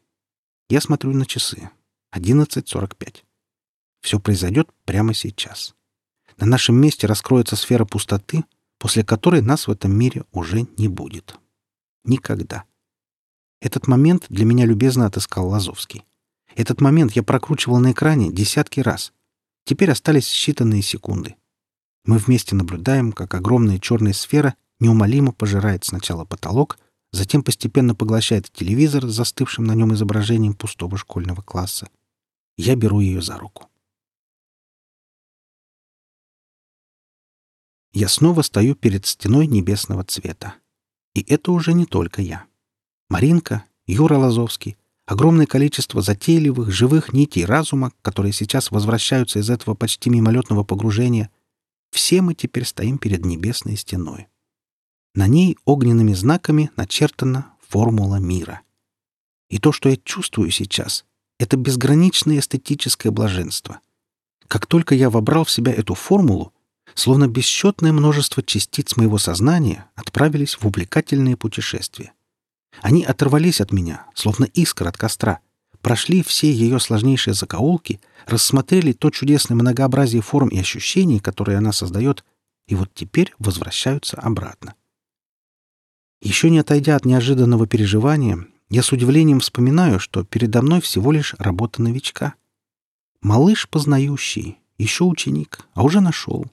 Я 0.69 0.81
смотрю 0.81 1.11
на 1.15 1.27
часы. 1.27 1.69
11.45. 2.15 3.25
Все 4.03 4.21
произойдет 4.21 4.71
прямо 4.85 5.15
сейчас. 5.15 5.75
На 6.37 6.47
нашем 6.47 6.77
месте 6.77 7.09
раскроется 7.09 7.57
сфера 7.57 7.85
пустоты, 7.85 8.45
после 8.87 9.03
которой 9.03 9.43
нас 9.43 9.67
в 9.67 9.73
этом 9.73 9.93
мире 9.99 10.23
уже 10.31 10.65
не 10.79 10.87
будет. 10.87 11.35
Никогда. 12.05 12.63
Этот 13.61 13.89
момент 13.89 14.27
для 14.29 14.45
меня 14.45 14.65
любезно 14.65 15.07
отыскал 15.07 15.49
Лазовский. 15.49 16.05
Этот 16.55 16.81
момент 16.81 17.11
я 17.17 17.25
прокручивал 17.25 17.79
на 17.79 17.91
экране 17.91 18.31
десятки 18.31 18.79
раз. 18.79 19.13
Теперь 19.65 19.91
остались 19.91 20.29
считанные 20.29 20.83
секунды. 20.83 21.35
Мы 22.05 22.19
вместе 22.19 22.55
наблюдаем, 22.55 23.11
как 23.11 23.35
огромная 23.35 23.81
черная 23.81 24.13
сфера 24.13 24.55
неумолимо 24.79 25.33
пожирает 25.33 25.85
сначала 25.85 26.25
потолок, 26.25 26.79
затем 27.11 27.43
постепенно 27.43 27.97
поглощает 27.97 28.53
телевизор 28.53 29.09
с 29.09 29.15
застывшим 29.15 29.65
на 29.65 29.75
нем 29.75 29.95
изображением 29.95 30.55
пустого 30.55 30.97
школьного 30.97 31.43
класса. 31.43 31.89
Я 32.57 32.77
беру 32.77 33.01
ее 33.01 33.21
за 33.21 33.37
руку. 33.37 33.69
Я 37.97 38.09
снова 38.09 38.43
стою 38.43 38.75
перед 38.75 39.07
стеной 39.07 39.47
небесного 39.47 40.05
цвета. 40.05 40.57
И 41.15 41.25
это 41.33 41.51
уже 41.51 41.73
не 41.73 41.87
только 41.87 42.21
я. 42.21 42.45
Маринка, 43.09 43.65
Юра 43.87 44.19
Лазовский, 44.19 44.77
огромное 45.07 45.47
количество 45.47 46.03
затейливых, 46.03 46.71
живых 46.71 47.15
нитей 47.15 47.47
разума, 47.47 47.93
которые 48.03 48.35
сейчас 48.35 48.71
возвращаются 48.71 49.39
из 49.39 49.49
этого 49.49 49.75
почти 49.75 50.11
мимолетного 50.11 50.63
погружения, 50.63 51.31
все 51.91 52.21
мы 52.21 52.35
теперь 52.35 52.67
стоим 52.67 52.99
перед 52.99 53.25
небесной 53.25 53.79
стеной. 53.79 54.27
На 55.15 55.27
ней 55.27 55.57
огненными 55.65 56.13
знаками 56.13 56.71
начертана 56.77 57.55
формула 57.67 58.17
мира. 58.17 58.61
И 59.49 59.59
то, 59.59 59.73
что 59.73 59.89
я 59.89 59.97
чувствую 59.97 60.51
сейчас, 60.51 61.07
это 61.39 61.57
безграничное 61.57 62.41
эстетическое 62.41 63.11
блаженство. 63.11 63.81
Как 64.49 64.67
только 64.67 64.95
я 64.95 65.09
вобрал 65.09 65.45
в 65.45 65.51
себя 65.51 65.73
эту 65.73 65.95
формулу, 65.95 66.53
словно 66.97 67.29
бесчетное 67.29 67.93
множество 67.93 68.43
частиц 68.43 68.97
моего 68.97 69.19
сознания 69.19 69.87
отправились 69.95 70.55
в 70.55 70.67
увлекательные 70.67 71.37
путешествия. 71.37 72.13
Они 72.81 73.05
оторвались 73.05 73.61
от 73.61 73.71
меня, 73.71 74.07
словно 74.15 74.45
искра 74.45 74.89
от 74.89 74.97
костра, 74.97 75.41
прошли 75.83 76.23
все 76.23 76.51
ее 76.51 76.81
сложнейшие 76.81 77.35
закоулки, 77.35 78.01
рассмотрели 78.27 78.93
то 78.93 79.11
чудесное 79.11 79.57
многообразие 79.57 80.23
форм 80.23 80.49
и 80.49 80.59
ощущений, 80.59 81.21
которые 81.21 81.59
она 81.59 81.73
создает, 81.73 82.25
и 82.67 82.75
вот 82.75 82.91
теперь 82.95 83.33
возвращаются 83.39 84.19
обратно. 84.19 84.75
Еще 86.23 86.51
не 86.51 86.59
отойдя 86.59 86.97
от 86.97 87.05
неожиданного 87.05 87.67
переживания, 87.67 88.47
я 88.71 88.83
с 88.83 88.91
удивлением 88.91 89.41
вспоминаю, 89.41 90.01
что 90.01 90.25
передо 90.25 90.63
мной 90.63 90.81
всего 90.81 91.13
лишь 91.13 91.35
работа 91.39 91.83
новичка. 91.83 92.35
Малыш 93.21 93.69
познающий, 93.69 94.59
еще 94.79 95.05
ученик, 95.05 95.61
а 95.75 95.83
уже 95.85 96.01
нашел. 96.01 96.47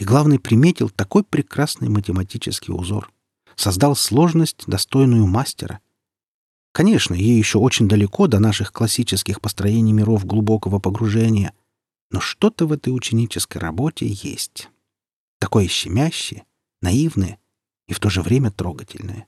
И, 0.00 0.04
главное, 0.04 0.38
приметил 0.38 0.88
такой 0.88 1.22
прекрасный 1.24 1.90
математический 1.90 2.72
узор. 2.72 3.12
Создал 3.54 3.94
сложность, 3.94 4.64
достойную 4.66 5.26
мастера. 5.26 5.80
Конечно, 6.72 7.12
ей 7.12 7.36
еще 7.36 7.58
очень 7.58 7.86
далеко 7.86 8.26
до 8.26 8.38
наших 8.38 8.72
классических 8.72 9.42
построений 9.42 9.92
миров 9.92 10.24
глубокого 10.24 10.78
погружения, 10.78 11.52
но 12.10 12.18
что-то 12.18 12.66
в 12.66 12.72
этой 12.72 12.96
ученической 12.96 13.60
работе 13.60 14.06
есть. 14.08 14.70
Такое 15.38 15.68
щемящее, 15.68 16.44
наивное 16.80 17.38
и 17.86 17.92
в 17.92 18.00
то 18.00 18.08
же 18.08 18.22
время 18.22 18.50
трогательное. 18.50 19.26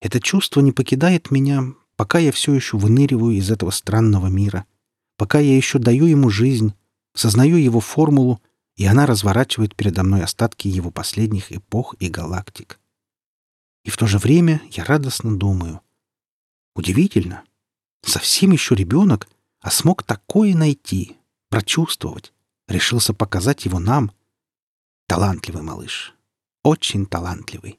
Это 0.00 0.20
чувство 0.20 0.60
не 0.60 0.70
покидает 0.70 1.32
меня, 1.32 1.74
пока 1.96 2.20
я 2.20 2.30
все 2.30 2.54
еще 2.54 2.76
выныриваю 2.76 3.34
из 3.34 3.50
этого 3.50 3.70
странного 3.72 4.28
мира, 4.28 4.64
пока 5.16 5.40
я 5.40 5.56
еще 5.56 5.80
даю 5.80 6.06
ему 6.06 6.30
жизнь, 6.30 6.72
сознаю 7.14 7.56
его 7.56 7.80
формулу, 7.80 8.40
и 8.76 8.86
она 8.86 9.06
разворачивает 9.06 9.76
передо 9.76 10.02
мной 10.02 10.22
остатки 10.22 10.68
его 10.68 10.90
последних 10.90 11.52
эпох 11.52 11.94
и 12.00 12.08
галактик. 12.08 12.80
И 13.84 13.90
в 13.90 13.96
то 13.96 14.06
же 14.06 14.18
время 14.18 14.62
я 14.70 14.84
радостно 14.84 15.36
думаю. 15.36 15.80
Удивительно. 16.74 17.44
Совсем 18.02 18.50
еще 18.50 18.74
ребенок, 18.74 19.28
а 19.60 19.70
смог 19.70 20.02
такое 20.02 20.54
найти, 20.54 21.16
прочувствовать, 21.48 22.32
решился 22.66 23.14
показать 23.14 23.64
его 23.64 23.78
нам. 23.78 24.10
Талантливый 25.06 25.62
малыш. 25.62 26.14
Очень 26.62 27.06
талантливый. 27.06 27.78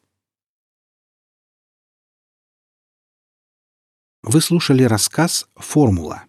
Вы 4.22 4.42
слушали 4.42 4.84
рассказ 4.84 5.48
«Формула». 5.56 6.24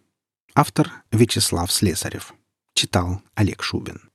Автор 0.54 0.92
Вячеслав 1.10 1.72
Слесарев. 1.72 2.34
Читал 2.74 3.22
Олег 3.34 3.62
Шубин. 3.62 4.10